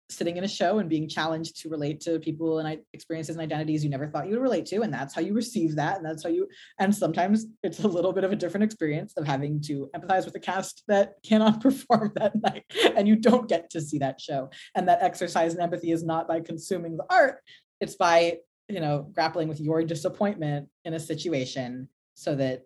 [0.10, 3.84] sitting in a show and being challenged to relate to people and experiences and identities
[3.84, 6.24] you never thought you would relate to and that's how you receive that and that's
[6.24, 6.48] how you
[6.80, 10.36] and sometimes it's a little bit of a different experience of having to empathize with
[10.36, 14.50] a cast that cannot perform that night and you don't get to see that show.
[14.76, 17.40] And that exercise in empathy is not by consuming the art
[17.84, 18.38] it's by
[18.70, 22.64] you know grappling with your disappointment in a situation so that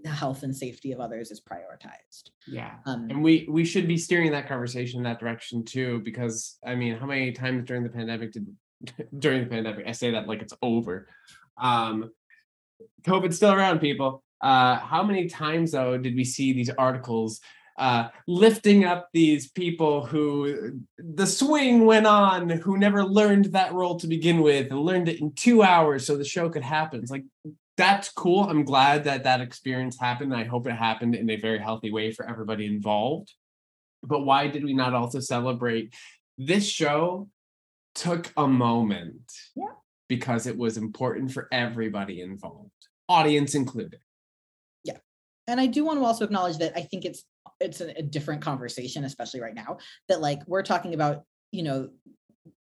[0.00, 2.30] the health and safety of others is prioritized.
[2.46, 2.74] Yeah.
[2.86, 6.74] Um, and we we should be steering that conversation in that direction too, because I
[6.74, 8.46] mean, how many times during the pandemic did
[9.18, 11.08] during the pandemic, I say that like it's over.
[11.60, 12.10] Um
[13.02, 14.22] COVID's still around, people.
[14.40, 17.40] Uh how many times though did we see these articles
[17.80, 23.98] uh, lifting up these people who the swing went on, who never learned that role
[23.98, 27.00] to begin with and learned it in two hours so the show could happen.
[27.00, 27.24] It's like
[27.80, 28.44] that's cool.
[28.44, 30.34] I'm glad that that experience happened.
[30.34, 33.32] I hope it happened in a very healthy way for everybody involved.
[34.02, 35.94] But why did we not also celebrate
[36.36, 37.28] this show
[37.94, 39.66] took a moment yeah.
[40.08, 42.70] because it was important for everybody involved,
[43.08, 44.00] audience included.
[44.84, 44.98] Yeah.
[45.46, 47.24] And I do want to also acknowledge that I think it's
[47.58, 49.78] it's a, a different conversation especially right now
[50.08, 51.90] that like we're talking about you know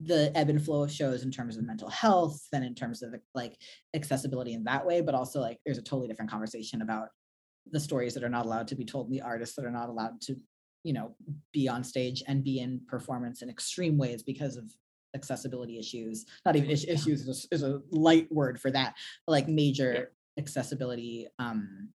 [0.06, 3.14] the ebb and flow of shows in terms of mental health than in terms of
[3.34, 3.56] like
[3.94, 7.08] accessibility in that way but also like there's a totally different conversation about
[7.70, 9.88] the stories that are not allowed to be told and the artists that are not
[9.88, 10.36] allowed to
[10.82, 11.14] you know
[11.52, 14.70] be on stage and be in performance in extreme ways because of
[15.14, 16.26] accessibility issues.
[16.44, 18.94] Not even is- issues is a, is a, light word for that
[19.26, 21.90] like major accessibility um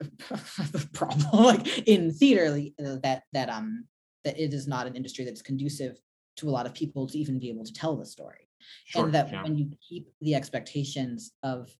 [0.92, 2.54] problem like in theater
[2.84, 3.86] uh, that that um
[4.24, 5.96] that it is not an industry that's conducive
[6.36, 8.48] to a lot of people to even be able to tell the story
[8.86, 9.42] sure, and that yeah.
[9.42, 11.70] when you keep the expectations of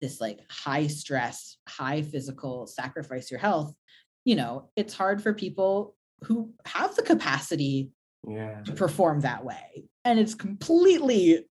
[0.00, 3.74] this like high stress high physical sacrifice your health
[4.24, 5.94] you know it's hard for people
[6.24, 7.92] who have the capacity
[8.28, 8.60] yeah.
[8.62, 11.46] to perform that way and it's completely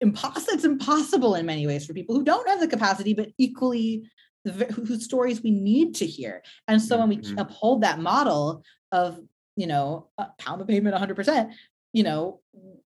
[0.00, 4.08] impossible it's impossible in many ways for people who don't have the capacity but equally
[4.44, 7.38] whose stories we need to hear and so when we mm-hmm.
[7.38, 8.62] uphold that model
[8.92, 9.18] of
[9.56, 11.52] you know, pound the pavement 100%,
[11.92, 12.40] you know,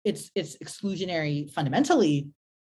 [0.04, 2.28] it's it's exclusionary fundamentally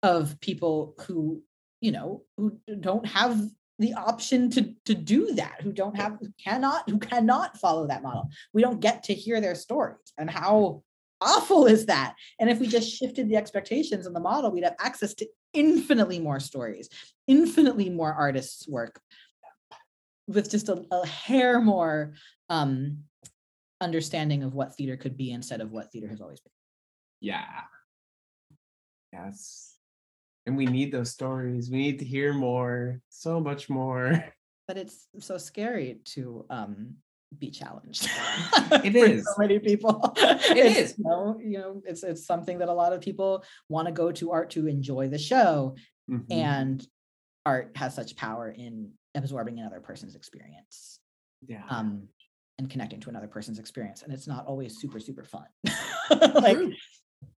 [0.03, 1.43] of people who,
[1.81, 3.41] you know, who don't have
[3.79, 8.03] the option to to do that, who don't have who cannot who cannot follow that
[8.03, 8.29] model.
[8.53, 10.13] We don't get to hear their stories.
[10.19, 10.83] And how
[11.21, 12.15] awful is that?
[12.39, 16.19] And if we just shifted the expectations in the model, we'd have access to infinitely
[16.19, 16.89] more stories,
[17.27, 19.01] infinitely more artists' work
[20.29, 22.15] with just a, a hair more
[22.49, 22.99] um,
[23.81, 26.53] understanding of what theater could be instead of what theater has always been.
[27.21, 27.63] Yeah.
[29.13, 29.75] Yes.
[30.47, 31.71] And we need those stories.
[31.71, 34.25] We need to hear more, so much more.
[34.69, 36.97] But it's so scary to um
[37.39, 38.11] be challenged.
[38.85, 40.13] It is so many people.
[40.19, 40.99] It it's, is.
[40.99, 44.11] You know, you know, it's it's something that a lot of people want to go
[44.11, 45.77] to art to enjoy the show,
[46.11, 46.33] mm-hmm.
[46.33, 46.85] and
[47.45, 50.99] art has such power in absorbing another person's experience.
[51.47, 51.63] Yeah.
[51.71, 52.09] Um,
[52.59, 55.45] and connecting to another person's experience and it's not always super super fun
[56.35, 56.73] like true.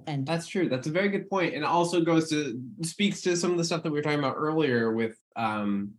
[0.05, 3.51] and that's true that's a very good point and also goes to speaks to some
[3.51, 5.91] of the stuff that we were talking about earlier with um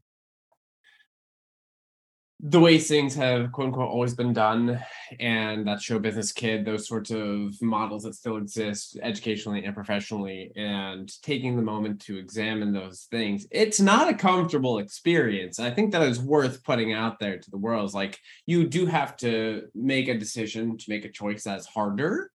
[2.41, 4.80] the way things have quote unquote always been done
[5.18, 10.53] and that show business kid those sorts of models that still exist educationally and professionally
[10.55, 15.59] and taking the moment to examine those things it's not a comfortable experience.
[15.59, 17.86] I think that is worth putting out there to the world.
[17.89, 22.30] Is like you do have to make a decision to make a choice that's harder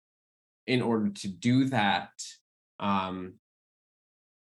[0.67, 2.09] in order to do that
[2.79, 3.33] um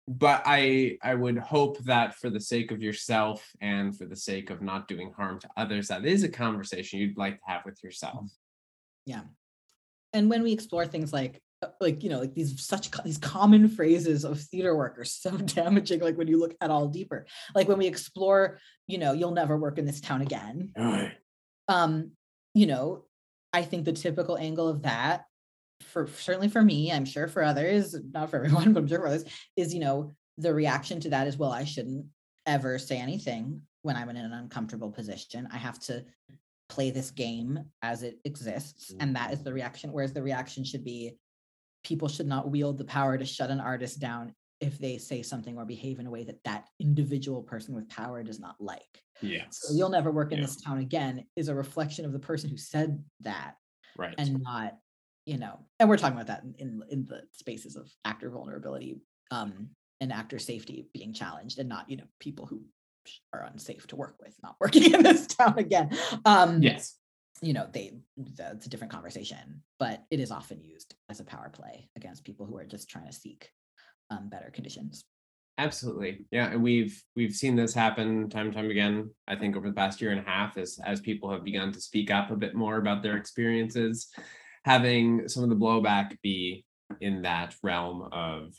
[0.08, 4.50] but i i would hope that for the sake of yourself and for the sake
[4.50, 7.84] of not doing harm to others that is a conversation you'd like to have with
[7.84, 8.30] yourself.
[9.06, 9.22] Yeah.
[10.14, 13.68] And when we explore things like uh, like you know like these such these common
[13.68, 17.26] phrases of theater work are so damaging like when you look at all deeper.
[17.54, 20.72] Like when we explore you know you'll never work in this town again.
[21.68, 22.12] Um
[22.56, 23.04] you know
[23.54, 25.26] i think the typical angle of that
[25.82, 29.08] for certainly for me, I'm sure for others, not for everyone, but I'm sure for
[29.08, 32.06] others, is you know, the reaction to that is, well, I shouldn't
[32.46, 35.48] ever say anything when I'm in an uncomfortable position.
[35.52, 36.04] I have to
[36.70, 38.94] play this game as it exists.
[39.00, 39.46] And that is mm-hmm.
[39.46, 39.92] the reaction.
[39.92, 41.18] Whereas the reaction should be
[41.84, 45.58] people should not wield the power to shut an artist down if they say something
[45.58, 49.04] or behave in a way that that individual person with power does not like.
[49.22, 49.60] Yes.
[49.62, 50.46] So you'll never work in yeah.
[50.46, 53.56] this town again is a reflection of the person who said that.
[53.98, 54.16] Right.
[54.18, 54.74] And not
[55.26, 58.98] you know, and we're talking about that in in the spaces of actor vulnerability
[59.32, 59.70] um,
[60.00, 62.62] and actor safety being challenged, and not you know people who
[63.34, 65.90] are unsafe to work with not working in this town again.
[66.26, 66.96] Um, yes.
[67.42, 71.50] you know they that's a different conversation but it is often used as a power
[71.50, 73.50] play against people who are just trying to seek
[74.10, 75.04] um, better conditions
[75.58, 76.26] Absolutely.
[76.32, 76.52] Yeah.
[76.52, 80.02] And we've we've seen this happen time and time again, I think over the past
[80.02, 82.78] year and a half, as as people have begun to speak up a bit more
[82.78, 84.10] about their experiences,
[84.66, 86.66] having some of the blowback be
[87.00, 88.54] in that realm of,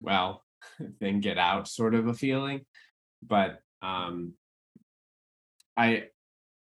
[0.00, 0.44] well,
[1.00, 2.60] then get out sort of a feeling.
[3.22, 4.34] But um
[5.76, 6.04] I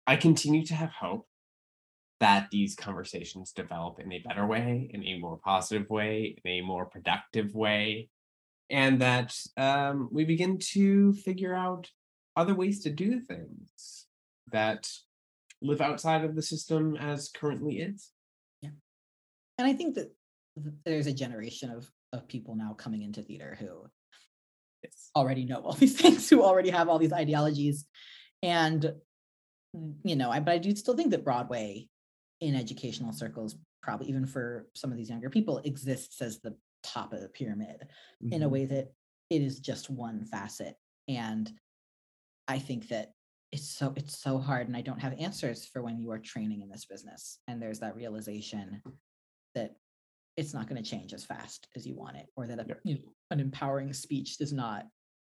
[0.07, 1.27] I continue to have hope
[2.21, 6.61] that these conversations develop in a better way, in a more positive way, in a
[6.61, 8.09] more productive way
[8.71, 11.91] and that um, we begin to figure out
[12.37, 14.07] other ways to do things
[14.53, 14.89] that
[15.61, 18.11] live outside of the system as currently is.
[19.61, 20.13] And I think that
[20.85, 23.87] there's a generation of of people now coming into theater who
[24.83, 25.11] yes.
[25.15, 27.87] already know all these things, who already have all these ideologies.
[28.43, 28.95] And
[30.03, 31.89] you know, I but I do still think that Broadway
[32.41, 37.13] in educational circles, probably even for some of these younger people, exists as the top
[37.13, 37.87] of the pyramid
[38.23, 38.33] mm-hmm.
[38.33, 38.53] in a mm-hmm.
[38.55, 38.93] way that
[39.29, 40.77] it is just one facet
[41.09, 41.53] and
[42.49, 43.13] i think that
[43.53, 46.63] it's so it's so hard and i don't have answers for when you are training
[46.63, 48.83] in this business and there's that realization
[49.55, 49.77] that
[50.37, 52.95] it's not going to change as fast as you want it or that a, you
[52.95, 54.87] know, an empowering speech does not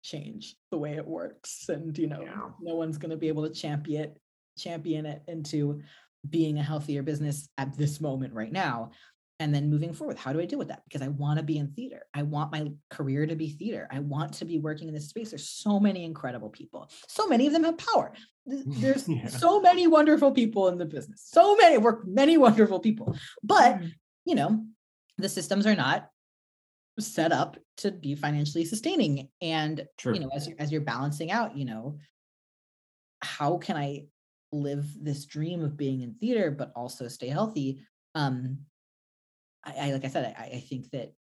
[0.04, 2.50] change the way it works and you know yeah.
[2.62, 4.18] no one's going to be able to champion it
[4.58, 5.82] champion it into
[6.30, 8.92] being a healthier business at this moment right now
[9.40, 10.84] and then moving forward how do i deal with that?
[10.86, 12.04] Because i want to be in theater.
[12.14, 13.88] I want my career to be theater.
[13.92, 15.32] I want to be working in this space.
[15.32, 16.90] There's so many incredible people.
[17.08, 18.14] So many of them have power.
[18.46, 19.28] There's yeah.
[19.28, 21.28] so many wonderful people in the business.
[21.28, 23.18] So many work many wonderful people.
[23.44, 23.92] But mm.
[24.26, 24.64] You know
[25.18, 26.10] the systems are not
[27.00, 30.14] set up to be financially sustaining and True.
[30.14, 31.98] you know as you're, as you're balancing out you know
[33.22, 34.06] how can i
[34.52, 37.80] live this dream of being in theater but also stay healthy
[38.14, 38.60] um
[39.66, 41.14] I, I like I said, I, I think that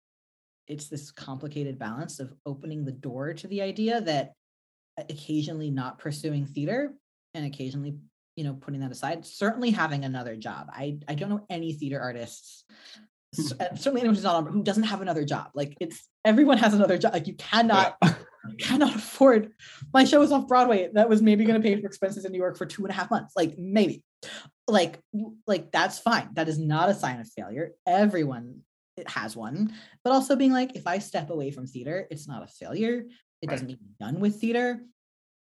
[0.67, 4.33] it's this complicated balance of opening the door to the idea that
[4.97, 6.93] occasionally not pursuing theater
[7.33, 7.97] and occasionally
[8.35, 10.67] you know putting that aside certainly having another job.
[10.71, 12.65] I i don't know any theater artists
[13.75, 15.49] certainly anyone who's not on who doesn't have another job.
[15.53, 17.13] Like it's everyone has another job.
[17.13, 18.13] Like you cannot yeah.
[18.49, 19.51] you cannot afford
[19.93, 20.89] my show was off broadway.
[20.93, 22.93] That was maybe going to pay for expenses in new york for two and a
[22.93, 23.33] half months.
[23.35, 24.03] Like maybe.
[24.67, 24.99] Like
[25.47, 26.29] like that's fine.
[26.33, 27.71] That is not a sign of failure.
[27.85, 28.61] Everyone
[28.97, 29.73] it has one.
[30.03, 33.03] But also being like if i step away from theater it's not a failure.
[33.41, 33.53] It right.
[33.53, 34.81] doesn't mean I'm done with theater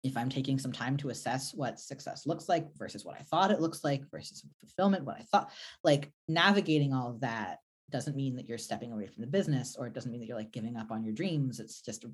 [0.02, 3.50] if i'm taking some time to assess what success looks like versus what i thought
[3.50, 5.50] it looks like versus fulfillment what i thought
[5.84, 7.58] like navigating all of that
[7.90, 10.36] doesn't mean that you're stepping away from the business or it doesn't mean that you're
[10.36, 12.04] like giving up on your dreams it's just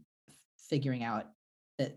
[0.68, 1.26] figuring out
[1.78, 1.96] that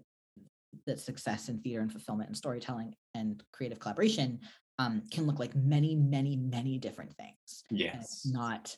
[0.86, 4.40] that success in theater and fulfillment and storytelling and creative collaboration
[4.80, 7.64] um, can look like many, many, many different things.
[7.70, 7.96] Yes.
[8.02, 8.76] it's not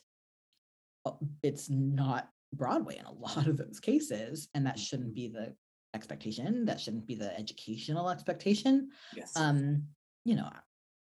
[1.42, 4.48] it's not Broadway in a lot of those cases.
[4.54, 5.54] And that shouldn't be the
[5.94, 6.64] expectation.
[6.64, 8.90] That shouldn't be the educational expectation.
[9.14, 9.32] Yes.
[9.36, 9.84] Um,
[10.24, 10.50] you know,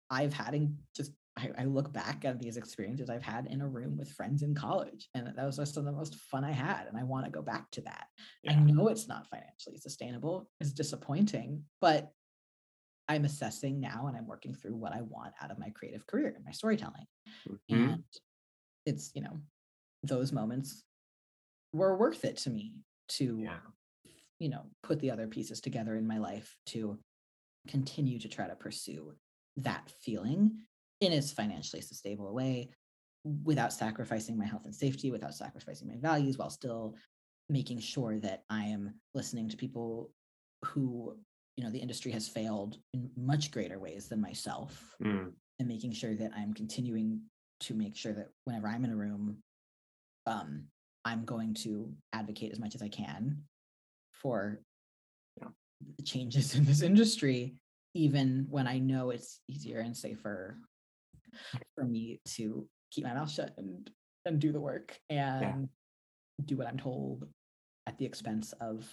[0.09, 3.67] I've had in just I, I, look back at these experiences I've had in a
[3.67, 6.51] room with friends in college, and that was just some of the most fun I
[6.51, 6.87] had.
[6.87, 8.07] And I want to go back to that.
[8.43, 8.53] Yeah.
[8.53, 12.11] I know it's not financially sustainable, it's disappointing, but
[13.07, 16.33] I'm assessing now and I'm working through what I want out of my creative career
[16.35, 17.05] and my storytelling.
[17.47, 17.75] Mm-hmm.
[17.75, 18.03] And
[18.85, 19.39] it's, you know,
[20.03, 20.83] those moments
[21.71, 22.73] were worth it to me
[23.09, 23.57] to, yeah.
[24.39, 26.97] You know, put the other pieces together in my life to
[27.67, 29.13] continue to try to pursue
[29.57, 30.51] that feeling
[31.01, 32.69] in as financially sustainable a way
[33.43, 36.95] without sacrificing my health and safety, without sacrificing my values, while still
[37.49, 40.11] making sure that I am listening to people
[40.65, 41.17] who
[41.57, 45.31] you know the industry has failed in much greater ways than myself mm.
[45.59, 47.19] and making sure that i'm continuing
[47.59, 49.37] to make sure that whenever i'm in a room
[50.25, 50.63] um,
[51.03, 53.41] i'm going to advocate as much as i can
[54.21, 54.59] for
[55.41, 55.47] yeah.
[56.03, 57.55] changes in this industry
[57.93, 60.57] even when i know it's easier and safer
[61.75, 63.89] for me to keep my mouth shut and
[64.25, 65.55] and do the work and yeah.
[66.45, 67.25] do what i'm told
[67.87, 68.85] at the expense of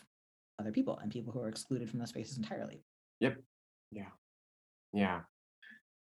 [0.59, 2.83] other people and people who are excluded from those spaces entirely.
[3.21, 3.37] Yep.
[3.91, 4.11] Yeah.
[4.93, 5.21] Yeah.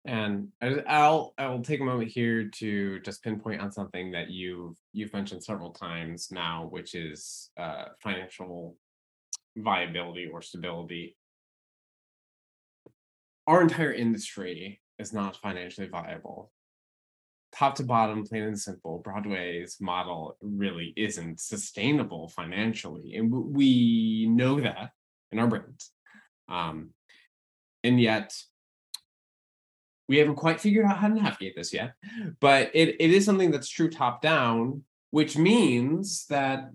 [0.06, 5.12] And I'll I'll take a moment here to just pinpoint on something that you've you've
[5.12, 8.78] mentioned several times now, which is uh, financial
[9.58, 11.18] viability or stability.
[13.46, 16.52] Our entire industry is not financially viable
[17.58, 23.16] top to bottom, plain and simple, Broadway's model really isn't sustainable financially.
[23.16, 24.92] And we know that
[25.32, 25.92] in our brains.
[26.50, 26.92] Um,
[27.84, 28.34] and yet,
[30.08, 31.94] we haven't quite figured out how to navigate this yet,
[32.40, 36.70] but it, it is something that's true top down, which means that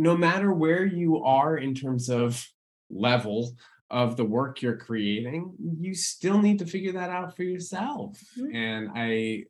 [0.00, 2.46] no matter where you are in terms of
[2.90, 3.52] level
[3.90, 8.18] of the work you're creating, you still need to figure that out for yourself.
[8.38, 8.54] Mhm.
[8.54, 9.44] And I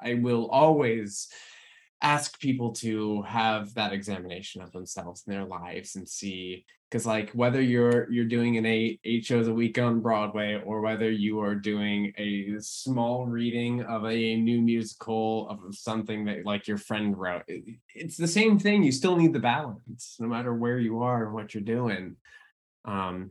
[0.00, 1.28] I will always
[2.02, 7.30] ask people to have that examination of themselves and their lives and see because like
[7.32, 11.40] whether you're you're doing an eight eight shows a week on broadway or whether you
[11.40, 17.16] are doing a small reading of a new musical of something that like your friend
[17.18, 18.82] wrote it- it's the same thing.
[18.82, 22.16] You still need the balance no matter where you are and what you're doing.
[22.84, 23.30] Um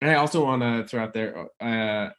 [0.00, 2.10] and i also want to throw out there uh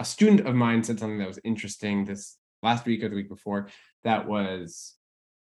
[0.00, 3.28] a student of mine said something that was interesting this last week or the week
[3.28, 3.68] before
[4.04, 4.94] that was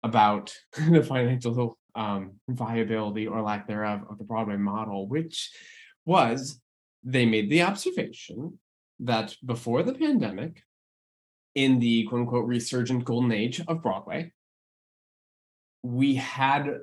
[0.03, 0.55] about
[0.89, 1.53] the financial
[1.95, 5.51] um, viability or lack thereof of the Broadway model, which
[6.05, 6.59] was
[7.03, 8.59] they made the observation
[8.99, 10.63] that before the pandemic,
[11.53, 14.31] in the quote unquote resurgent golden age of Broadway,
[15.83, 16.79] we had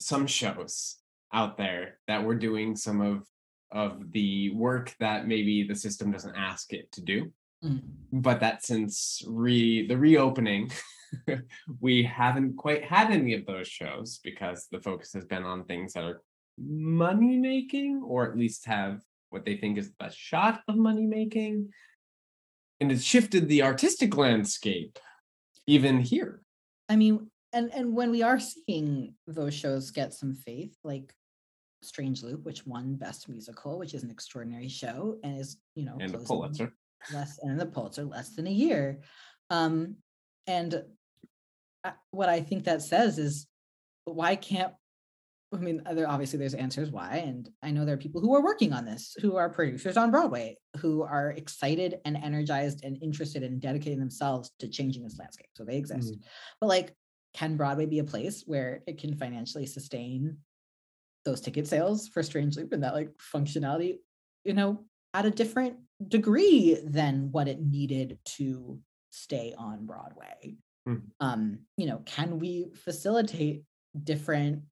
[0.00, 0.96] some shows
[1.32, 3.26] out there that were doing some of
[3.72, 7.32] of the work that maybe the system doesn't ask it to do
[7.64, 7.80] Mm.
[8.12, 10.70] but that since re the reopening
[11.80, 15.92] we haven't quite had any of those shows because the focus has been on things
[15.92, 16.22] that are
[16.58, 19.00] money making or at least have
[19.30, 21.70] what they think is the best shot of money making.
[22.80, 24.98] And it's shifted the artistic landscape
[25.66, 26.42] even here.
[26.88, 31.14] I mean, and and when we are seeing those shows get some faith, like
[31.82, 35.96] Strange Loop, which won Best Musical, which is an extraordinary show and is you know
[36.00, 36.72] and the pulitzer.
[37.12, 39.00] less and the Pulitzer less than a year,
[39.50, 39.96] um,
[40.46, 40.82] and
[41.84, 43.46] uh, what I think that says is
[44.04, 44.72] why can't
[45.54, 48.42] I mean, there obviously there's answers why, and I know there are people who are
[48.42, 53.42] working on this, who are producers on Broadway, who are excited and energized and interested
[53.42, 55.48] in dedicating themselves to changing this landscape.
[55.54, 56.14] So they exist.
[56.14, 56.20] Mm.
[56.60, 56.94] But like,
[57.32, 60.38] can Broadway be a place where it can financially sustain
[61.24, 63.98] those ticket sales for Strange Loop and that like functionality,
[64.44, 65.76] you know, at a different
[66.08, 68.80] degree than what it needed to
[69.16, 70.56] stay on Broadway?
[70.86, 71.02] Mhm.
[71.20, 73.64] Um, you know, can we facilitate
[74.02, 74.62] different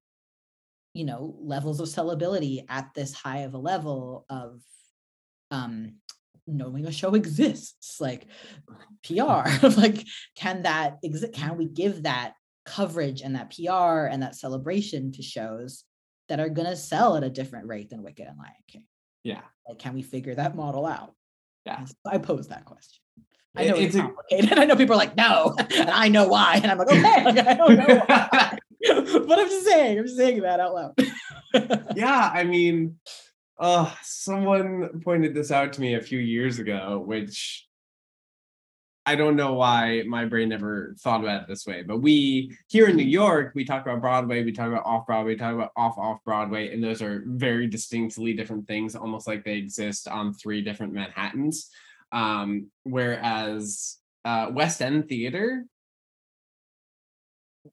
[0.95, 4.61] you know levels of sellability at this high of a level of
[5.51, 5.95] um
[6.47, 8.27] knowing a show exists like
[9.03, 9.13] pr
[9.77, 10.05] like
[10.35, 12.33] can that exist can we give that
[12.65, 15.83] coverage and that pr and that celebration to shows
[16.29, 18.85] that are going to sell at a different rate than wicked and lion king
[19.23, 21.13] yeah like can we figure that model out
[21.65, 21.83] Yeah.
[21.83, 23.01] So i pose that question
[23.57, 26.59] i know it's, it's complicated i know people are like no and i know why
[26.61, 28.57] and i'm like okay like, i don't know why.
[29.27, 30.93] but i'm just saying i'm just saying that out loud.
[31.95, 32.97] Yeah i mean
[33.57, 37.67] uh someone pointed this out to me a few years ago which
[39.05, 42.89] i don't know why my brain never thought about it this way but we here
[42.89, 45.71] in new york we talk about broadway we talk about off broadway we talk about
[45.77, 50.33] off off broadway and those are very distinctly different things almost like they exist on
[50.33, 51.69] three different manhattans
[52.15, 55.65] um whereas uh west end theater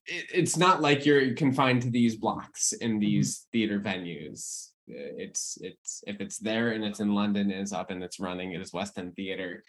[0.06, 4.68] it, it's not like you're confined to these blocks in these theater venues.
[4.86, 8.52] It's it's if it's there and it's in London and it's up and it's running,
[8.52, 9.62] it is West End Theater.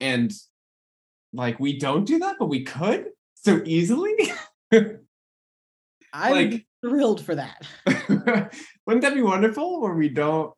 [0.00, 0.30] And
[1.32, 4.14] like we don't do that, but we could so easily.
[6.12, 7.66] I'm Like- thrilled for that
[8.86, 10.52] Wouldn't that be wonderful where we don't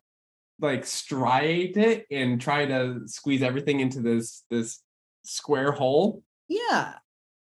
[0.61, 4.81] like striate it and try to squeeze everything into this this
[5.25, 6.23] square hole?
[6.49, 6.95] Yeah,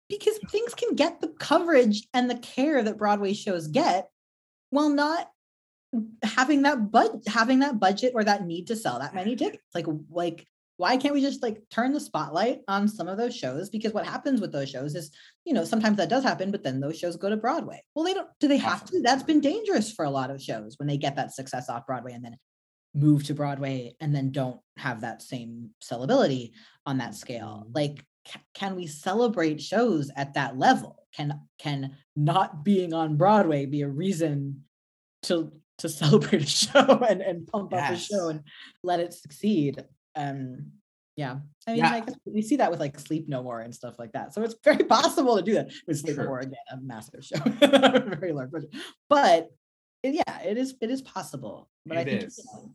[0.10, 4.10] because things can get the coverage and the care that Broadway shows get
[4.70, 5.30] while not
[6.24, 9.64] having that bud having that budget or that need to sell that many tickets.
[9.74, 10.46] Like like
[10.78, 13.70] why can't we just like turn the spotlight on some of those shows?
[13.70, 15.10] Because what happens with those shows is,
[15.46, 17.82] you know, sometimes that does happen, but then those shows go to Broadway.
[17.96, 19.02] Well, they don't do they have to?
[19.02, 22.14] That's been dangerous for a lot of shows when they get that success off Broadway
[22.14, 22.38] and then
[22.96, 26.52] move to Broadway and then don't have that same sellability
[26.86, 27.66] on that scale.
[27.68, 27.76] Mhm.
[27.76, 31.04] Like ca- can we celebrate shows at that level?
[31.16, 34.64] Can can not being on Broadway be a reason
[35.24, 38.44] to to celebrate a show and, and pump up a show and
[38.84, 39.84] let it succeed?
[40.16, 40.72] Um
[41.18, 41.38] yeah.
[41.66, 41.92] I mean, Yeah.
[41.94, 44.34] I guess we see that with like Sleep No More and stuff like that.
[44.34, 47.38] So it's very possible to do that with Sleep No More again, a massive show,
[48.20, 48.74] very large budget.
[49.10, 49.50] But
[50.04, 51.70] it- yeah, it is it is possible.
[51.86, 52.72] But I It think you know,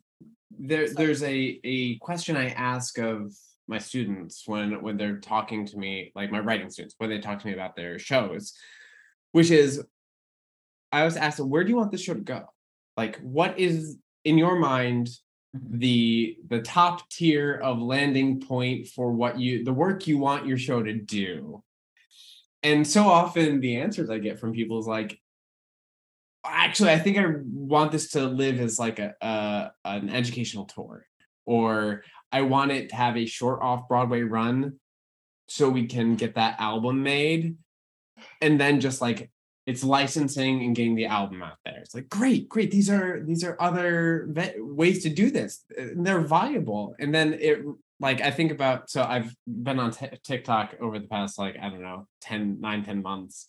[0.58, 3.32] there there's a a question I ask of
[3.68, 7.38] my students when when they're talking to me, like my writing students, when they talk
[7.40, 8.54] to me about their shows,
[9.32, 9.82] which is
[10.92, 12.46] I always ask them, where do you want this show to go?
[12.96, 15.06] Like, what is in your mind
[15.56, 15.78] mm-hmm.
[15.78, 20.58] the the top tier of landing point for what you the work you want your
[20.58, 21.62] show to do?
[22.62, 25.18] And so often the answers i get from people is like
[26.44, 31.06] actually i think i want this to live as like a, an educational tour
[31.46, 32.02] or
[32.32, 34.78] i want it to have a short off broadway run
[35.50, 37.56] so we can get that album made.
[38.40, 39.30] And then just like
[39.66, 41.78] it's licensing and getting the album out there.
[41.78, 45.64] It's like great great these are these are other ve- ways to do this.
[45.76, 46.94] And they're viable.
[47.00, 47.62] And then it
[47.98, 51.68] like i think about so i've been on t- tiktok over the past like i
[51.68, 53.48] don't know 10 9 10 months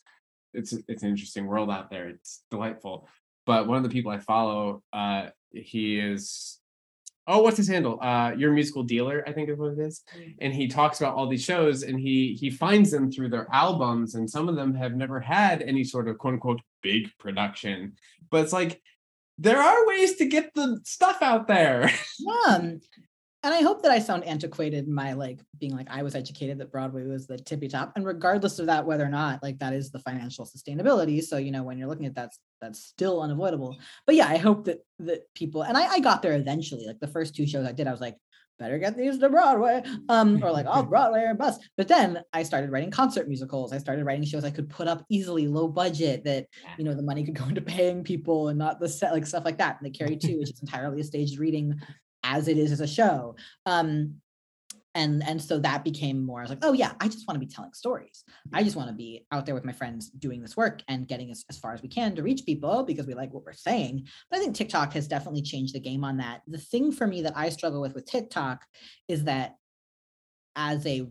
[0.54, 2.10] it's it's an interesting world out there.
[2.10, 3.08] It's delightful.
[3.46, 6.60] But one of the people i follow uh he is
[7.28, 8.00] oh what's his handle?
[8.02, 10.04] Uh your musical dealer i think is what it is.
[10.40, 14.16] And he talks about all these shows and he he finds them through their albums
[14.16, 17.94] and some of them have never had any sort of quote unquote big production.
[18.30, 18.82] But it's like
[19.38, 21.92] there are ways to get the stuff out there.
[22.48, 22.80] Um,
[23.44, 26.60] and I hope that I sound antiquated in my like being like I was educated
[26.60, 27.92] that Broadway was the tippy top.
[27.96, 31.24] And regardless of that, whether or not like that is the financial sustainability.
[31.24, 33.78] So you know when you're looking at that, that's still unavoidable.
[34.06, 36.86] But yeah, I hope that that people and I, I got there eventually.
[36.86, 38.16] Like the first two shows I did, I was like,
[38.60, 39.82] better get these to Broadway.
[40.08, 41.68] Um, or like oh Broadway or bust.
[41.78, 43.74] But then I started writing concert musicals.
[43.74, 46.46] I started writing shows I could put up easily, low budget, that
[46.78, 49.46] you know the money could go into paying people and not the set like stuff
[49.46, 49.80] like that.
[49.82, 51.82] And the Carrie Two, which is entirely a staged reading
[52.32, 53.36] as it is as a show.
[53.66, 54.16] Um,
[54.94, 56.40] and and so that became more.
[56.40, 58.24] I was like, oh yeah, I just want to be telling stories.
[58.52, 61.32] I just want to be out there with my friends doing this work and getting
[61.32, 64.08] as, as far as we can to reach people because we like what we're saying.
[64.30, 66.42] But I think TikTok has definitely changed the game on that.
[66.48, 68.66] The thing for me that I struggle with with TikTok
[69.08, 69.56] is that
[70.56, 71.08] as a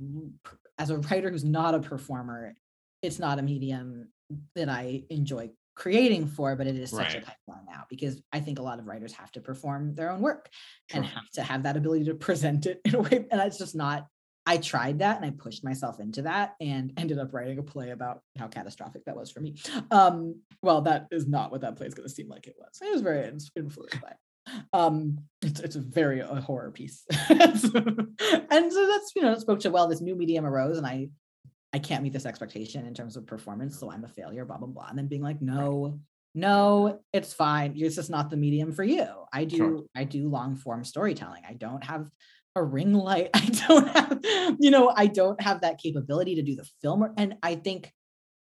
[0.79, 2.55] as a writer who's not a performer,
[3.03, 4.09] it's not a medium
[4.55, 8.59] that I enjoy creating for, but it is such a pipeline now because I think
[8.59, 10.51] a lot of writers have to perform their own work
[10.93, 13.25] and have to have that ability to present it in a way.
[13.31, 14.07] And it's just not,
[14.45, 17.91] I tried that and I pushed myself into that and ended up writing a play
[17.91, 19.57] about how catastrophic that was for me.
[19.91, 22.79] Um, well, that is not what that play is going to seem like it was.
[22.83, 23.27] It was very
[23.57, 24.17] influenced by it.
[24.75, 27.05] Um, it's it's a very a horror piece.
[27.29, 31.09] and so that's you know, it spoke to well, this new medium arose and I
[31.73, 34.69] I can't meet this expectation in terms of performance, so I'm a failure, blah blah
[34.69, 34.89] blah.
[34.89, 36.01] And then being like, no,
[36.35, 37.75] no, it's fine.
[37.77, 39.07] It's just not the medium for you.
[39.33, 39.83] I do Sure.
[39.95, 41.43] I do long form storytelling.
[41.49, 42.11] I don't have
[42.57, 43.31] a ring light.
[43.35, 44.21] I don't have,
[44.59, 47.03] you know, I don't have that capability to do the film.
[47.05, 47.93] or- And I think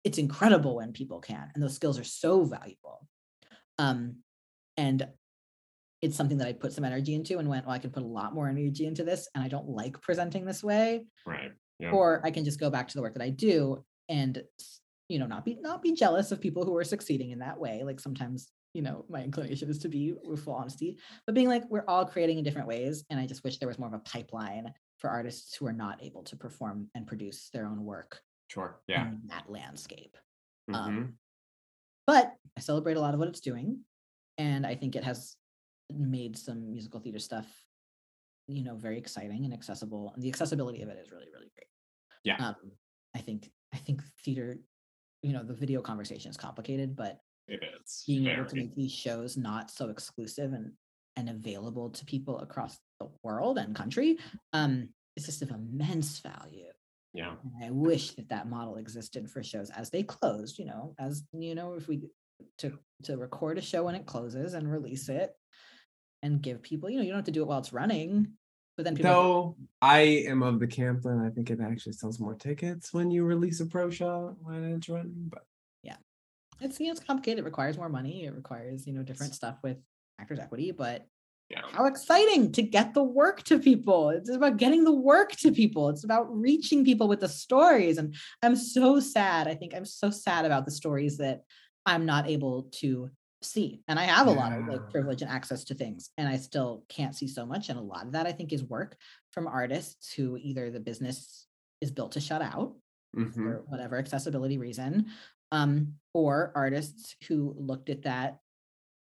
[0.04, 3.08] it's incredible when people can, and those skills are so valuable.
[3.80, 4.18] Um,
[4.76, 5.08] and
[6.02, 8.08] it's something that I put some energy into and went, well, I can put a
[8.08, 11.54] lot more energy into this, and I don't like presenting this way right
[11.84, 14.44] yeah or I can just go back to the work that I do and
[15.10, 17.84] you know not be not be jealous of people who are succeeding in that way.
[17.84, 21.64] Like sometimes you know my inclination is to be with full honesty, but being like
[21.70, 24.00] we're all creating in different ways, and I just wish there was more of a
[24.00, 28.82] pipeline for artists who are not able to perform and produce their own work sure
[28.88, 30.18] yeah in that landscape.
[30.70, 30.76] Mhm.
[30.76, 31.18] Um,
[32.08, 33.86] But I celebrate a lot of what it's doing,
[34.38, 35.38] and I think it has
[35.92, 37.48] made some musical theater stuff
[38.48, 41.68] you know very exciting and accessible and the accessibility of it is really really great
[42.24, 42.38] Yeah.
[42.38, 42.56] um
[43.16, 44.58] i think i think theater
[45.22, 48.04] you know the video conversation is complicated but it is.
[48.08, 50.72] being able to make these shows not so exclusive and
[51.16, 54.18] and available to people across the world and country
[54.54, 56.66] um is just of immense value.
[57.14, 57.36] Yeah.
[57.44, 61.24] And I wish that that model existed for shows as they closed, you know, as
[61.32, 62.02] you know, if we
[62.60, 65.32] to to record a show when it closes and release it
[66.24, 68.30] and give people, you know, you don't have to do it while it's running,
[68.76, 72.20] but then people Though I am of the camp that I think it actually sells
[72.20, 75.30] more tickets when you release a pro show when it's running.
[75.30, 75.44] But
[75.84, 75.98] yeah,
[76.60, 79.58] it's you know it's complicated, it requires more money, it requires, you know, different stuff
[79.64, 79.78] with
[80.20, 81.06] actors equity, but
[81.50, 84.10] yeah, how exciting to get the work to people.
[84.10, 85.90] It's about getting the work to people.
[85.90, 87.98] It's about reaching people with the stories.
[87.98, 89.48] And I'm so sad.
[89.48, 91.44] I think I'm so sad about the stories that
[91.86, 93.12] I'm not able to
[93.44, 93.82] see.
[93.88, 96.84] And I have a lot of like privilege and access to things, and I still
[96.90, 97.70] can't see so much.
[97.70, 98.98] And a lot of that I think is work
[99.32, 101.48] from artists who either the business
[101.82, 102.76] is built to shut out
[103.16, 103.34] Mhm.
[103.34, 105.08] for whatever accessibility reason,
[105.52, 108.40] um, or artists who looked at that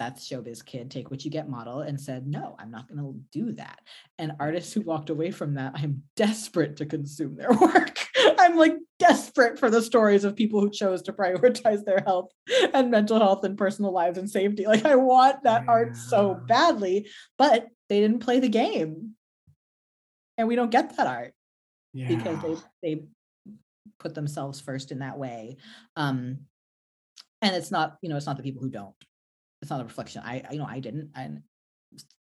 [0.01, 3.15] that's showbiz kid take what you get model and said no i'm not going to
[3.31, 3.79] do that
[4.19, 8.04] and artists who walked away from that i'm desperate to consume their work
[8.45, 12.31] i'm like desperate for the stories of people who chose to prioritize their health
[12.73, 14.67] and mental health and personal lives and safety.
[14.67, 17.09] Like i want that art so badly
[17.39, 19.15] but they didn't play the game.
[20.39, 21.33] And we don't get that art
[22.09, 22.43] because
[22.83, 23.03] they they
[24.01, 25.57] put themselves first in that way.
[25.97, 26.41] Um
[27.43, 28.95] and it's not you know it's not the people who don't.
[29.63, 30.23] It's not a reflection.
[30.25, 31.43] I I- you know i didn't and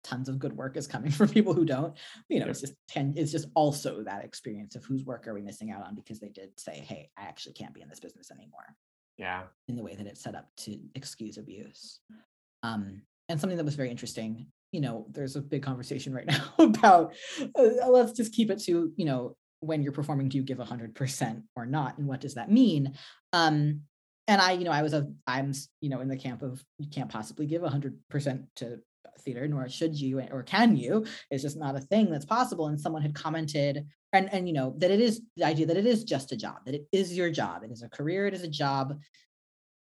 [0.04, 1.96] tons of good work is coming from people who don't.
[2.28, 5.42] You know, it's just ten, it's just also that experience of whose work are we
[5.42, 8.30] missing out on because they did say, hey, I actually can't be in this business
[8.30, 8.76] anymore
[9.18, 9.44] Yeah.
[9.68, 12.00] in the way that it's set up to excuse abuse.
[12.62, 16.52] Um, and something that was very interesting, you know, there's a big conversation right now
[16.58, 17.14] about
[17.58, 21.42] uh, let's just keep it to, you know, when you're performing, do you give 100%
[21.54, 21.96] or not?
[21.98, 22.94] And what does that mean?
[23.32, 23.82] Um,
[24.28, 26.88] and I, you know, I was a, I'm, you know, in the camp of you
[26.88, 28.78] can't possibly give 100% to
[29.20, 31.06] theater, nor should you, or can you?
[31.30, 32.66] It's just not a thing that's possible.
[32.66, 35.86] And someone had commented, and and you know that it is the idea that it
[35.86, 38.42] is just a job, that it is your job, it is a career, it is
[38.42, 38.98] a job.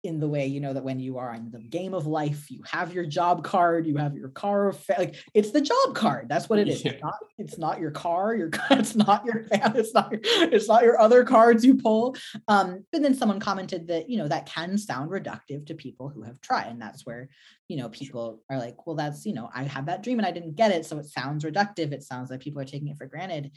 [0.03, 2.61] In the way you know that when you are in the game of life, you
[2.69, 6.27] have your job card, you have your car, like it's the job card.
[6.27, 6.83] That's what it is.
[6.83, 6.91] Yeah.
[6.91, 7.15] It's not.
[7.37, 8.35] It's not your car.
[8.35, 9.73] Your it's not your fan.
[9.77, 10.11] It's not.
[10.11, 12.17] Your, it's not your other cards you pull.
[12.49, 16.23] Um, but then someone commented that you know that can sound reductive to people who
[16.23, 17.29] have tried, and that's where
[17.69, 20.31] you know people are like, well, that's you know I had that dream and I
[20.31, 21.93] didn't get it, so it sounds reductive.
[21.93, 23.51] It sounds like people are taking it for granted.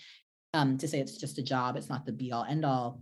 [0.55, 3.01] Um, to say it's just a job, it's not the be all end all.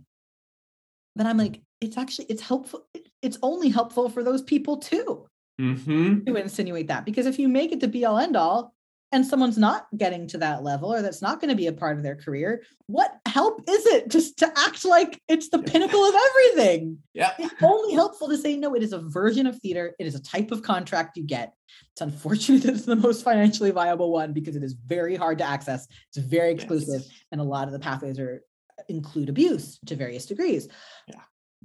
[1.15, 2.85] But I'm like, it's actually it's helpful.
[3.25, 5.27] It- It's only helpful for those people too
[5.59, 6.25] Mm-hmm.
[6.25, 8.73] to insinuate that because if you make it the be all end all
[9.13, 11.95] and someone's not getting to that level or that's not going to be a part
[11.95, 16.13] of their career what help is it just to act like it's the pinnacle of
[16.13, 17.31] everything Yeah.
[17.39, 20.21] it's only helpful to say no it is a version of theater it is a
[20.21, 21.53] type of contract you get
[21.93, 25.45] it's unfortunate that it's the most financially viable one because it is very hard to
[25.45, 27.09] access it's very exclusive Yes.
[27.31, 28.43] and a lot of the pathways are
[28.89, 30.67] include abuse to various degrees
[31.07, 31.21] Yeah.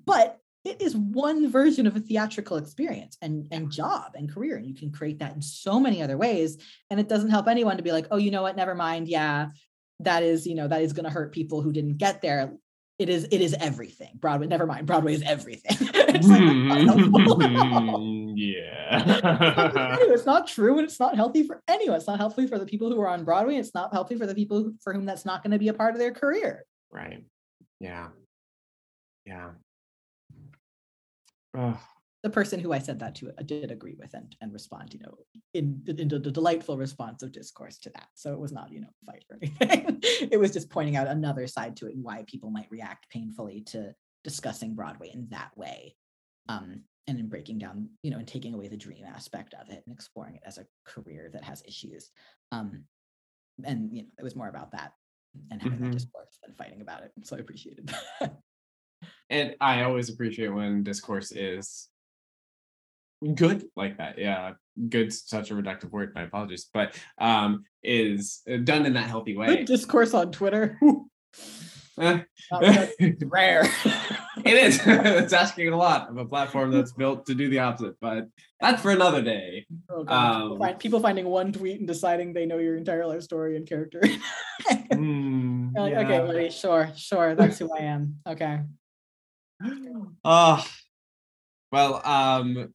[0.07, 4.67] but it is one version of a theatrical experience and and job and career and
[4.67, 6.59] you can create that in so many other ways
[6.91, 9.49] and it doesn't help anyone to be like oh you know what never mind yeah
[10.01, 12.53] that is you know that is going to hurt people who didn't get there
[12.99, 16.99] it is it is everything broadway never mind broadway is everything it's like that's not
[16.99, 17.99] helpful at all.
[18.11, 19.97] Mm, It's not helpful for yeah.
[20.13, 21.97] It's not true and it's not healthy for anyone.
[21.97, 23.57] It's not healthy for the people who are on Broadway.
[23.57, 25.75] It's not healthy for the people who- for whom that's not going to be a
[25.75, 26.65] part of their career.
[26.91, 27.25] right.
[27.81, 28.09] Yeah.
[29.27, 29.51] Yeah.
[31.55, 31.79] Ugh.
[32.23, 35.01] The person who I said that to uh, did agree with and, and respond, you
[35.01, 35.17] know,
[35.55, 38.09] in, in the delightful response of discourse to that.
[38.15, 40.01] So it was not, you know, fight or anything.
[40.03, 43.63] it was just pointing out another side to it and why people might react painfully
[43.69, 45.97] to discussing Broadway in that way.
[46.49, 49.83] Um, and in breaking down, you know, and taking away the dream aspect of it
[49.87, 52.11] and exploring it as a career that has issues.
[52.53, 52.85] Um,
[53.65, 54.93] and you know, it was more about that
[55.51, 55.85] and having Mhm.
[55.85, 57.13] that discourse than fighting about it.
[57.25, 57.87] So I appreciated
[58.21, 58.41] that.
[59.29, 61.89] And I always appreciate when discourse is
[63.35, 64.19] good like that.
[64.19, 64.53] Yeah.
[64.89, 66.13] good such a reductive word.
[66.15, 66.69] My apologies.
[66.73, 69.57] But um is uh, done in that healthy way.
[69.57, 70.79] Good discourse on Twitter.
[72.01, 73.63] Rare.
[74.45, 74.81] it is.
[74.87, 78.29] it's asking a lot of a platform that's built to do the opposite, but
[78.61, 79.67] that's for another day.
[79.91, 83.07] Oh, God, people, Um, find, people finding one tweet and deciding they know your entire
[83.07, 84.01] life story and character.
[84.93, 88.17] Mm, like, okay, buddy, sure, sure, that's who I am.
[88.27, 88.61] Okay.
[90.25, 90.67] Oh,
[91.73, 92.75] well, um,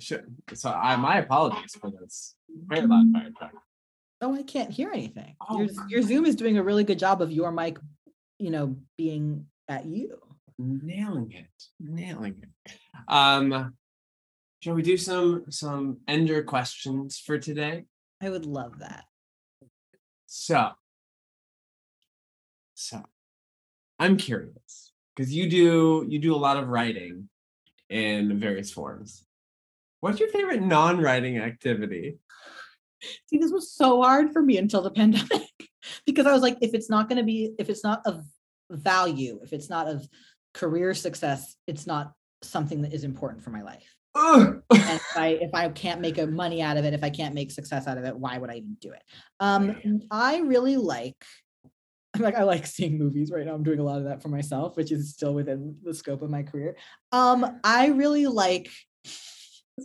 [0.00, 0.20] so
[0.64, 3.52] I my apologies for this very loud fire truck.
[4.20, 5.36] Oh, I can't hear anything.
[5.48, 7.78] Oh, your, your Zoom is doing a really good job of your mic,
[8.38, 10.18] you know, being at you.
[10.58, 12.72] Nailing it, nailing it.
[13.08, 13.74] Um,
[14.60, 17.84] shall we do some some ender questions for today?
[18.20, 19.04] I would love that.
[20.26, 20.70] So,
[22.74, 23.02] so
[23.98, 24.81] I'm curious
[25.14, 27.28] because you do you do a lot of writing
[27.88, 29.24] in various forms.
[30.00, 32.18] What's your favorite non-writing activity?
[33.28, 35.50] See, this was so hard for me until the pandemic
[36.06, 38.24] because I was like, if it's not going to be, if it's not of
[38.70, 40.08] value, if it's not of
[40.54, 42.12] career success, it's not
[42.42, 43.94] something that is important for my life.
[44.70, 47.34] And if I if I can't make a money out of it, if I can't
[47.34, 49.02] make success out of it, why would I even do it?
[49.40, 51.24] Um, I really like.
[52.14, 53.54] I'm like I like seeing movies right now.
[53.54, 56.30] I'm doing a lot of that for myself, which is still within the scope of
[56.30, 56.76] my career.
[57.10, 58.70] Um, I really like.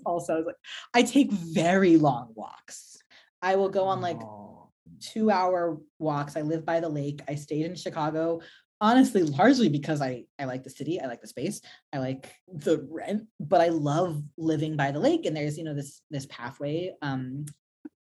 [0.06, 0.56] also like
[0.94, 2.98] I take very long walks.
[3.42, 4.70] I will go on like Oh.
[5.00, 6.36] two hour walks.
[6.36, 7.22] I live by the lake.
[7.28, 8.42] I stayed in Chicago,
[8.82, 11.62] honestly, largely because I, I like the city, I like the space,
[11.94, 15.26] I like the rent, but I love living by the lake.
[15.26, 17.46] And there's, you know, this this pathway um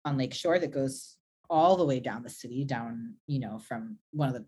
[0.06, 1.15] on Lake Shore that goes
[1.50, 4.46] all the way down the city, down, you know, from one of the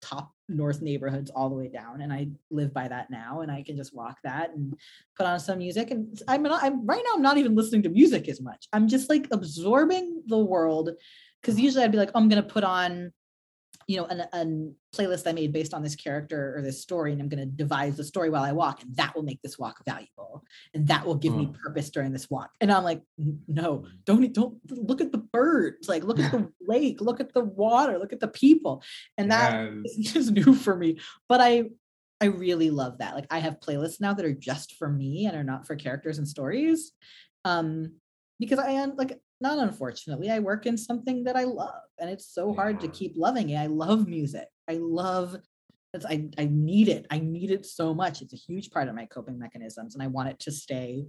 [0.00, 2.00] top north neighborhoods all the way down.
[2.00, 4.74] And I live by that now and I can just walk that and
[5.16, 5.90] put on some music.
[5.90, 8.66] And I'm not I'm right now I'm not even listening to music as much.
[8.72, 10.90] I'm just like absorbing the world
[11.40, 13.12] because usually I'd be like, oh, I'm gonna put on
[13.86, 17.20] you know, an, an playlist I made based on this character or this story, and
[17.20, 19.82] I'm going to devise the story while I walk, and that will make this walk
[19.84, 20.44] valuable,
[20.74, 21.54] and that will give me Mm.
[21.54, 22.50] purpose during this walk.
[22.60, 23.02] And I'm like,
[23.48, 27.44] no, don't don't look at the birds, like look at the lake, look at the
[27.44, 28.82] water, look at the people,
[29.18, 29.54] and that
[29.84, 30.14] Yes.
[30.16, 30.98] is new for me.
[31.28, 31.70] But I
[32.20, 33.14] I really love that.
[33.14, 36.18] Like I have playlists now that are just for me and are not for characters
[36.18, 36.92] and stories.
[37.44, 37.94] Um,
[38.38, 42.32] because I am like not unfortunately, I work in something that I love, and it's
[42.32, 43.56] so hard to keep loving it.
[43.56, 44.48] I love music.
[44.68, 45.36] I love
[45.92, 47.06] it's, I I need it.
[47.10, 48.22] I need it so much.
[48.22, 51.06] It's a huge part of my coping mechanisms, and I want it to stay.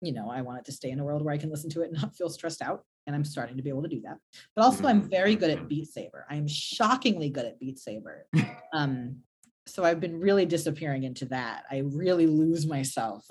[0.00, 1.82] You know, I want it to stay in a world where I can listen to
[1.82, 2.84] it and not feel stressed out.
[3.06, 4.18] And I'm starting to be able to do that.
[4.54, 6.26] But also, I'm very good at Beat Saber.
[6.28, 8.26] I am shockingly good at Beat Saber.
[8.70, 9.20] Um,
[9.66, 11.64] so I've been really disappearing into that.
[11.70, 13.26] I really lose myself.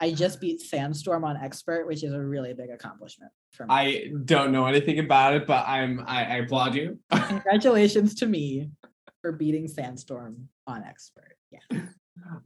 [0.00, 3.74] I just beat Sandstorm on Expert, which is a really big accomplishment for me.
[3.74, 6.98] I don't know anything about it, but I'm I, I applaud you.
[7.12, 8.70] Congratulations to me
[9.20, 11.36] for beating Sandstorm on Expert.
[11.50, 11.60] Yeah.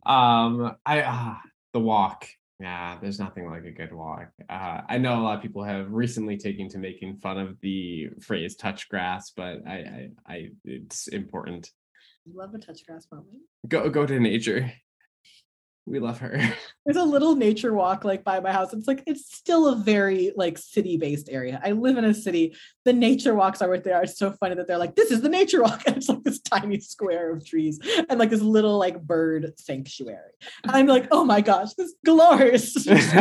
[0.07, 1.41] um, I ah,
[1.73, 2.27] the walk.
[2.59, 4.31] Yeah, there's nothing like a good walk.
[4.49, 8.11] Uh, I know a lot of people have recently taken to making fun of the
[8.21, 11.71] phrase "touch grass," but I, I, I it's important.
[12.33, 13.43] Love a touch grass moment.
[13.69, 14.73] Go, go to nature.
[15.87, 16.41] We love her.
[16.87, 18.73] There's a little nature walk like by my house.
[18.73, 21.61] It's like it's still a very like city-based area.
[21.63, 22.57] I live in a city.
[22.85, 24.05] The nature walks are what they are.
[24.05, 25.83] It's so funny that they're like, this is the nature walk.
[25.87, 27.79] And it's like this tiny square of trees
[28.09, 30.33] and like this little like bird sanctuary.
[30.63, 32.73] And I'm like, oh my gosh, this is glorious.
[32.87, 33.15] it's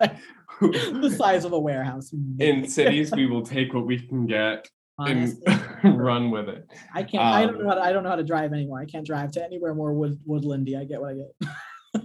[0.00, 0.16] like
[0.60, 2.12] the size of a warehouse.
[2.38, 4.68] In cities, we will take what we can get
[4.98, 5.36] and
[5.84, 6.68] run with it.
[6.92, 7.22] I can't.
[7.22, 7.68] I don't um, know.
[7.68, 8.80] How to, I don't know how to drive anymore.
[8.80, 10.78] I can't drive to anywhere more wood, woodlandy.
[10.78, 12.04] I get what I get.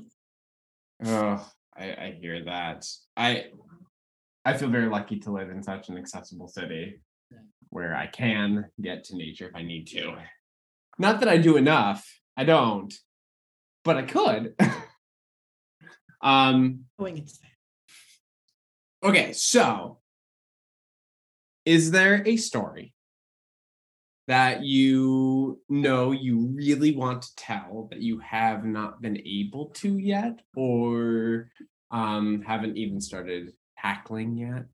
[1.06, 2.86] Oh, I, I hear that.
[3.16, 3.45] I
[4.44, 7.02] I feel very lucky to live in such an accessible city
[7.70, 10.16] where I can get to nature if I need to.
[10.98, 12.06] Not that I do enough.
[12.36, 12.94] I don't,
[13.84, 14.56] but I could.
[16.22, 17.34] um Going into
[19.03, 19.98] okay, so
[21.70, 22.91] is there a story
[24.28, 30.00] that you know you really want to tell that you have not been able to
[30.00, 31.52] yet or
[31.91, 34.66] um haven't even started tackling yet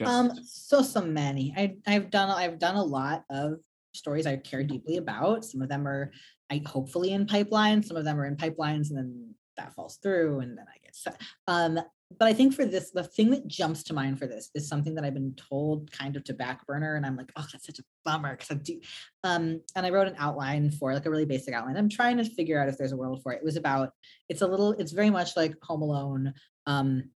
[0.00, 1.54] Just- Um, so so many.
[1.56, 3.60] I I've done I've done a lot of
[3.92, 5.44] stories I care deeply about.
[5.44, 6.10] Some of them are
[6.50, 7.84] I hopefully in pipeline.
[7.84, 10.96] Some of them are in pipelines, and then that falls through, and then I get
[10.96, 11.20] set.
[11.46, 11.78] Um,
[12.18, 14.94] but I think for this, the thing that jumps to mind for this is something
[14.94, 17.78] that I've been told kind of to back burner, and I'm like, oh, that's such
[17.78, 18.80] a bummer because I do.
[19.22, 21.76] Um, and I wrote an outline for like a really basic outline.
[21.76, 23.38] I'm trying to figure out if there's a world for it.
[23.38, 23.90] It was about.
[24.28, 24.72] It's a little.
[24.72, 26.34] It's very much like Home Alone.
[26.66, 27.10] Um,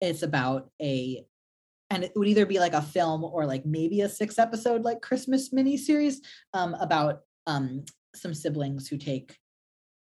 [0.00, 1.24] it's about a
[1.90, 5.00] and it would either be like a film or like maybe a six episode like
[5.00, 6.20] christmas mini series
[6.54, 7.84] um, about um,
[8.14, 9.36] some siblings who take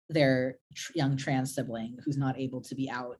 [0.09, 3.19] their tr- young trans sibling who's not able to be out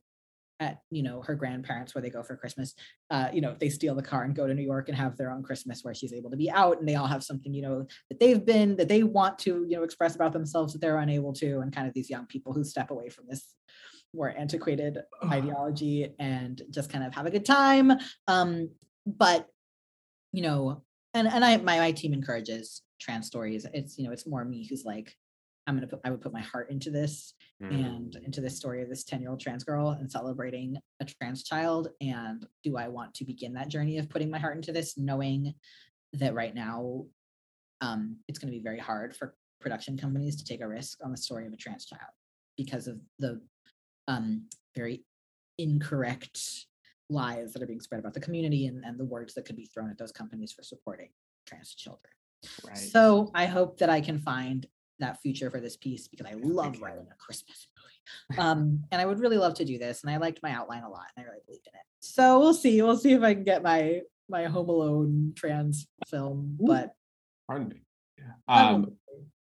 [0.61, 2.75] at you know her grandparents where they go for christmas
[3.11, 5.31] uh, you know they steal the car and go to new york and have their
[5.31, 7.87] own christmas where she's able to be out and they all have something you know
[8.09, 11.33] that they've been that they want to you know express about themselves that they're unable
[11.33, 13.55] to and kind of these young people who step away from this
[14.15, 15.33] more antiquated Ugh.
[15.33, 17.93] ideology and just kind of have a good time
[18.29, 18.71] um
[19.05, 19.47] but
[20.33, 24.27] you know and and i my, my team encourages trans stories it's you know it's
[24.27, 25.15] more me who's like
[25.67, 27.35] i'm gonna put i would put my heart into this
[27.71, 28.25] and Mm.
[28.25, 31.89] into this story of this 10 year old trans girl and celebrating a trans child
[32.01, 35.55] and do i want to begin that journey of putting my heart into this knowing
[36.13, 37.05] that right now
[37.81, 41.11] um it's going to be very hard for production companies to take a risk on
[41.11, 42.13] the story of a trans child
[42.57, 43.41] because of the
[44.07, 45.05] um very
[45.59, 46.39] incorrect
[47.09, 49.67] lies that are being spread about the community and, and the words that could be
[49.67, 51.09] thrown at those companies for supporting
[51.47, 52.13] trans children
[52.65, 54.67] right so I hope that I can find
[55.01, 58.41] that future for this piece because I love writing a Christmas movie.
[58.41, 60.03] Um, and I would really love to do this.
[60.03, 61.85] And I liked my outline a lot and I really believed in it.
[62.01, 62.81] So we'll see.
[62.83, 66.57] We'll see if I can get my my Home Alone trans film.
[66.61, 66.95] But
[67.47, 67.83] pardon me
[68.49, 68.93] um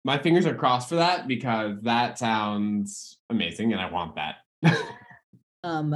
[0.03, 4.35] my fingers are crossed for that because that sounds amazing and i want that
[5.63, 5.95] um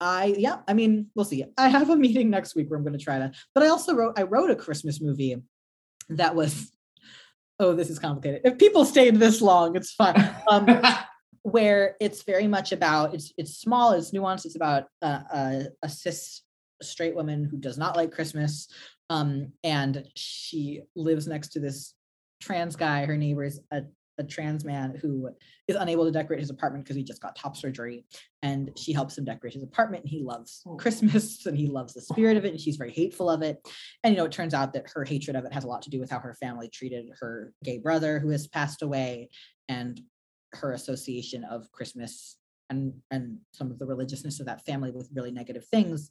[0.00, 1.44] I yeah, I mean, we'll see.
[1.56, 4.18] I have a meeting next week where I'm gonna try to, but I also wrote
[4.18, 5.40] I wrote a Christmas movie
[6.10, 6.72] that was
[7.60, 8.42] oh, this is complicated.
[8.44, 10.30] If people stayed this long, it's fine.
[10.50, 10.82] Um
[11.44, 14.46] where it's very much about it's it's small, it's nuanced.
[14.46, 16.42] It's about uh, a, a cis
[16.82, 18.66] straight woman who does not like Christmas,
[19.10, 21.94] um, and she lives next to this
[22.40, 23.04] trans guy.
[23.04, 23.82] Her neighbor is a
[24.18, 25.28] a trans man who
[25.66, 28.04] is unable to decorate his apartment because he just got top surgery.
[28.42, 30.04] And she helps him decorate his apartment.
[30.04, 30.76] And he loves Oh.
[30.76, 32.52] Christmas and he loves the spirit of it.
[32.52, 33.58] And she's very hateful of it.
[34.02, 35.90] And, you know, it turns out that her hatred of it has a lot to
[35.90, 39.30] do with how her family treated her gay brother who has passed away
[39.68, 40.00] and
[40.52, 42.36] her association of Christmas
[42.70, 46.10] and, and some of the religiousness of that family with really negative things.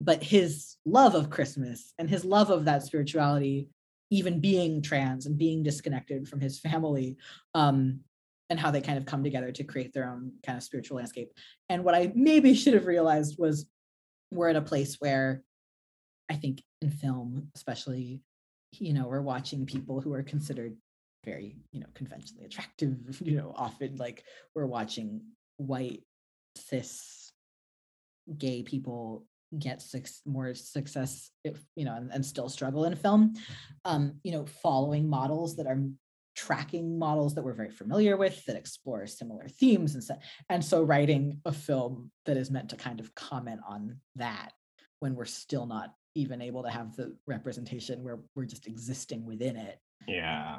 [0.00, 3.68] But his love of Christmas and his love of that spirituality
[4.10, 7.16] even being trans and being disconnected from his family
[7.54, 8.00] um,
[8.50, 11.32] and how they kind of come together to create their own kind of spiritual landscape.
[11.68, 13.66] And what I maybe should have realized was
[14.30, 15.42] we're at a place where
[16.30, 18.20] I think in film, especially,
[18.72, 20.76] you know, we're watching people who are considered
[21.24, 24.24] very, you know, conventionally attractive, you know, often like
[24.54, 25.22] we're watching
[25.56, 26.02] white,
[26.56, 27.32] cis,
[28.38, 29.26] gay people
[29.58, 33.34] get suc more success if you know and, and still struggle in film
[33.84, 35.80] um you know following models that are
[36.34, 40.16] tracking models that we're very familiar with that explore similar themes and so
[40.48, 44.50] and so writing a film that is meant to kind of comment on that
[44.98, 49.56] when we're still not even able to have the representation where we're just existing within
[49.56, 50.56] it Yeah.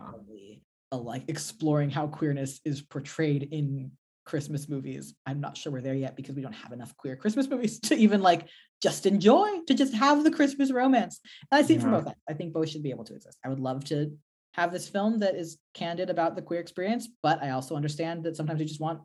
[0.91, 3.91] a, like exploring how queerness is portrayed in
[4.25, 5.13] Christmas movies.
[5.25, 7.95] I'm not sure we're there yet because we don't have enough queer Christmas movies to
[7.95, 8.47] even like
[8.81, 11.19] just enjoy, to just have the Christmas romance.
[11.51, 12.19] And I see it from both ends.
[12.29, 13.37] I think both should be able to exist.
[13.45, 14.17] I would love to
[14.55, 18.35] have this film that is candid about the queer experience, but I also understand that
[18.35, 19.01] sometimes you just want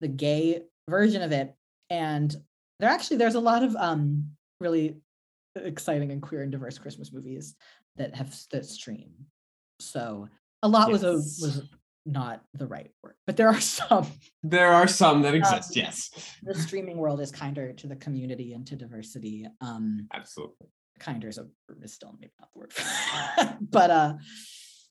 [0.00, 1.54] the gay version of it.
[1.88, 2.34] And
[2.78, 4.30] there actually there's a lot of um
[4.60, 4.96] really
[5.56, 7.54] exciting and queer and diverse Christmas movies
[7.96, 9.10] that have that stream.
[9.80, 10.28] So
[10.62, 11.62] a lot was a was
[12.10, 14.06] not the right word, but there are some.
[14.42, 15.76] There are some that exist.
[15.76, 16.10] Um, yes.
[16.42, 19.46] The streaming world is kinder to the community and to diversity.
[19.60, 20.68] Um, Absolutely.
[20.98, 21.46] kinder is, a,
[21.82, 24.14] is still maybe not the word, but uh,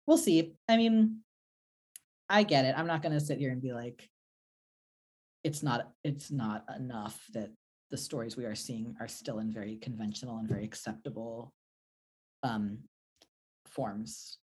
[0.07, 0.53] we'll see.
[0.67, 1.19] I mean,
[2.29, 2.75] I get it.
[2.77, 4.07] I'm not going to sit here and be like,
[5.43, 7.49] it's not it's not enough that
[7.91, 11.53] the stories we are seeing are still in very conventional and very acceptable
[12.43, 12.79] um
[13.67, 14.37] forms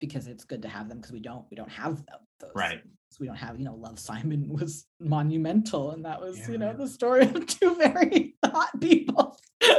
[0.00, 2.82] because it's good to have them because we don't we don't have them, those Right.
[2.82, 3.18] things.
[3.20, 6.86] we don't have you know love simon was monumental and that was you know the
[6.88, 9.38] story of two very hot people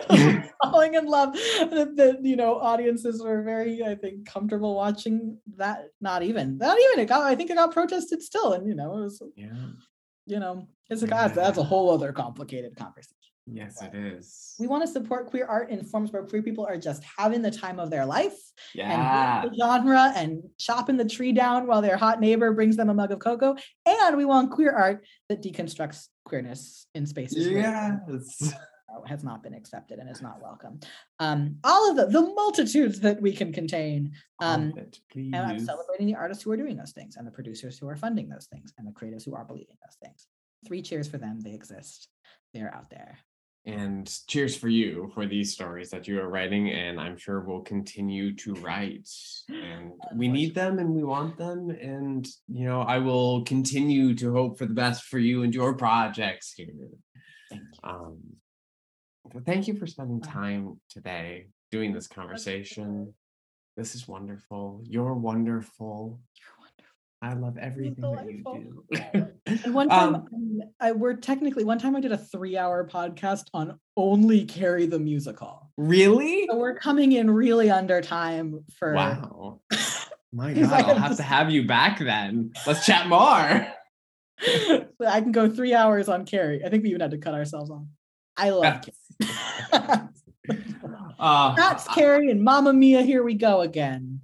[0.63, 5.89] falling in love that, that you know audiences were very i think comfortable watching that
[6.01, 8.97] not even not even it got i think it got protested still and you know
[8.97, 9.67] it was Yeah.
[10.25, 13.16] you know it's a that's, that's a whole other complicated conversation
[13.49, 14.55] Yes, it is.
[14.59, 17.51] we want to support queer art in forms where queer people are just having the
[17.51, 18.35] time of their life
[18.75, 19.41] Yeah.
[19.43, 22.93] and the genre and chopping the tree down while their hot neighbor brings them a
[22.93, 23.55] mug of cocoa.
[23.85, 28.53] And we want queer art that deconstructs queerness in spaces Yes.
[29.05, 30.79] has not been accepted and is not welcome.
[31.19, 34.13] Um, all of the the multitudes that we can contain.
[34.39, 37.77] Um, it, and I'm celebrating the artists who are doing those things and the producers
[37.77, 40.25] who are funding those things and the creatives who are believing those things.
[40.65, 41.39] Three cheers for them.
[41.41, 42.07] They exist.
[42.53, 43.19] They're out there.
[43.67, 47.59] And cheers for you for these stories that you are writing, and I'm sure we'll
[47.59, 49.09] continue to write.
[49.49, 54.31] And we need them, and we want them, and you know, I will continue to
[54.31, 56.67] hope for the best for you and your projects here.
[57.49, 57.89] Thank you.
[57.89, 58.19] Um,
[59.45, 63.13] thank you for spending time today doing this conversation.
[63.75, 64.81] This is wonderful.
[64.85, 66.21] You're wonderful.
[67.21, 68.43] I love everything that you
[68.93, 69.27] do.
[69.45, 73.79] And one time, Um, I we're technically one time I did a three-hour podcast on
[73.95, 75.71] only Carrie the musical.
[75.77, 76.45] really?
[76.49, 78.93] So we're coming in really under time for.
[78.93, 79.61] Wow.
[80.31, 82.51] My God, I'll have to have you back then.
[82.67, 83.17] Let's chat more.
[84.39, 86.63] I can go three hours on Carrie.
[86.63, 87.85] I think we even had to cut ourselves off.
[88.35, 90.09] I love Carrie.
[91.19, 93.01] Uh, That's Carrie and Mamma Mia.
[93.01, 94.21] Here we go again.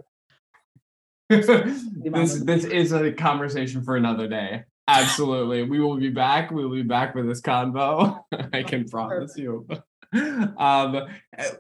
[1.30, 4.64] this, this is a conversation for another day.
[4.88, 5.64] Absolutely.
[5.64, 6.52] We will be back.
[6.52, 8.20] We will be back with this convo.
[8.54, 9.66] I can promise you.
[10.14, 11.04] Um, uh,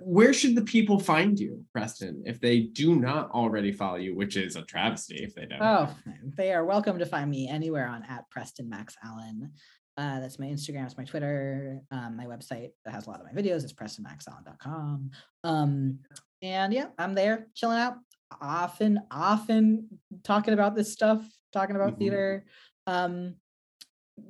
[0.01, 4.37] where should the people find you, Preston, if they do not already follow you, which
[4.37, 5.61] is a travesty if they don't?
[5.61, 5.89] Oh,
[6.37, 9.53] they are welcome to find me anywhere on at Preston Max Allen.
[9.97, 13.25] Uh, that's my Instagram, it's my Twitter, um, my website that has a lot of
[13.25, 13.63] my videos.
[13.63, 15.11] It's prestonmaxallen.com.
[15.43, 15.99] Um,
[16.41, 17.95] and yeah, I'm there chilling out,
[18.41, 19.87] often, often
[20.23, 21.97] talking about this stuff, talking about Mhm.
[21.97, 22.45] theater.
[22.87, 23.35] Um,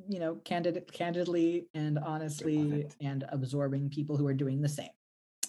[0.08, 4.90] you know, candid, candidly and honestly, and absorbing people who are doing the same.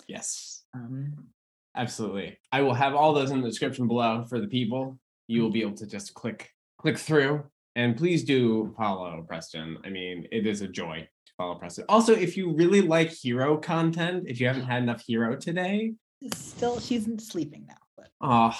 [0.09, 0.64] Yes.
[0.74, 1.28] Um,
[1.76, 2.39] Absolutely.
[2.52, 4.98] I will have all those in the description below for the people.
[5.28, 7.44] You will be able to just click click through
[7.76, 9.78] and please do follow Preston.
[9.85, 11.85] I mean, it is a joy to follow Preston.
[11.89, 15.94] Also, if you really like hero content, if you haven't had enough hero today,
[16.35, 17.76] still, she's sleeping now,
[18.24, 18.56] oh,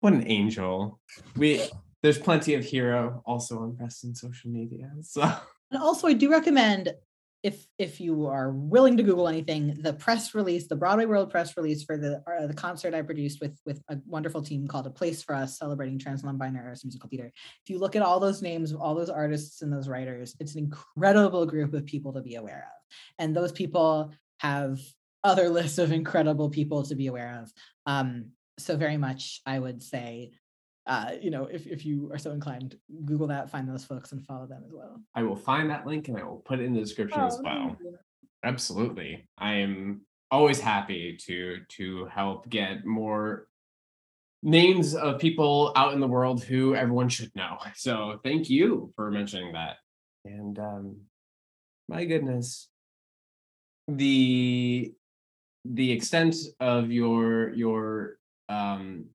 [0.00, 1.00] what an angel.
[1.36, 1.62] We
[2.02, 4.90] there's plenty of hero also on Preston social media.
[5.02, 5.30] So
[5.70, 6.92] And also, I do recommend
[7.42, 11.56] if if you are willing to Google anything, the press release, the Broadway World press
[11.56, 14.90] release for the uh, the concert I produced with with a wonderful team called A
[14.90, 17.30] Place for Us, celebrating trans non-binary artists musical theater.
[17.64, 20.54] If you look at all those names of all those artists and those writers, it's
[20.54, 24.80] an incredible group of people to be aware of, and those people have
[25.22, 27.52] other lists of incredible people to be aware of.
[27.86, 30.32] Um, so very much, I would say
[30.86, 34.24] uh, you know, if, if you are so inclined, Google that, find those folks and
[34.24, 35.00] follow them as well.
[35.14, 37.42] I will find that link and I will put it in the description as Oh,
[37.44, 37.78] well.
[38.44, 39.28] Absolutely.
[39.38, 40.00] I am
[40.32, 43.46] always happy to to help get more
[44.42, 47.58] names of people out in the world who everyone should know.
[47.76, 49.76] So thank you for mentioning that.
[50.24, 50.96] And um
[51.88, 52.68] my goodness.
[53.86, 54.92] The
[55.64, 58.19] the extent of your your
[58.50, 59.06] um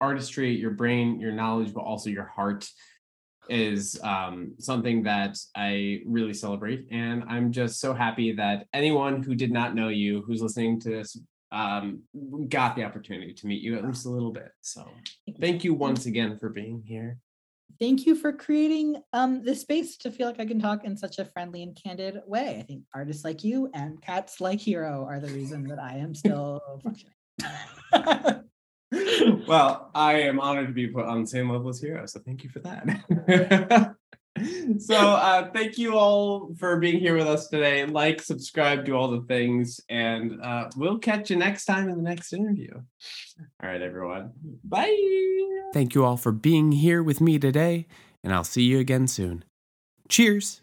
[0.00, 2.68] artistry, your brain, your knowledge, but also your heart
[3.48, 6.86] is um, something that I really celebrate.
[6.90, 10.90] And I'm just so happy that anyone who did not know you, who's listening to
[10.90, 11.18] this,
[11.52, 12.02] um,
[12.48, 14.50] got the opportunity to meet you at least a little bit.
[14.62, 14.86] So
[15.40, 17.18] thank you once again for being here.
[17.78, 21.18] Thank you for creating um, this space to feel like I can talk in such
[21.18, 22.58] a friendly and candid way.
[22.58, 26.14] I think artists like you and cats like Hero are the reason that I am
[26.14, 28.42] still functioning.
[29.48, 32.44] well, I am honored to be put on the same level as Hero, so thank
[32.44, 33.96] you for that.
[34.78, 37.84] so, uh, thank you all for being here with us today.
[37.84, 42.02] Like, subscribe, do all the things, and uh, we'll catch you next time in the
[42.02, 42.72] next interview.
[42.74, 44.32] All right, everyone.
[44.62, 44.96] Bye.
[45.72, 47.86] Thank you all for being here with me today,
[48.22, 49.44] and I'll see you again soon.
[50.08, 50.62] Cheers!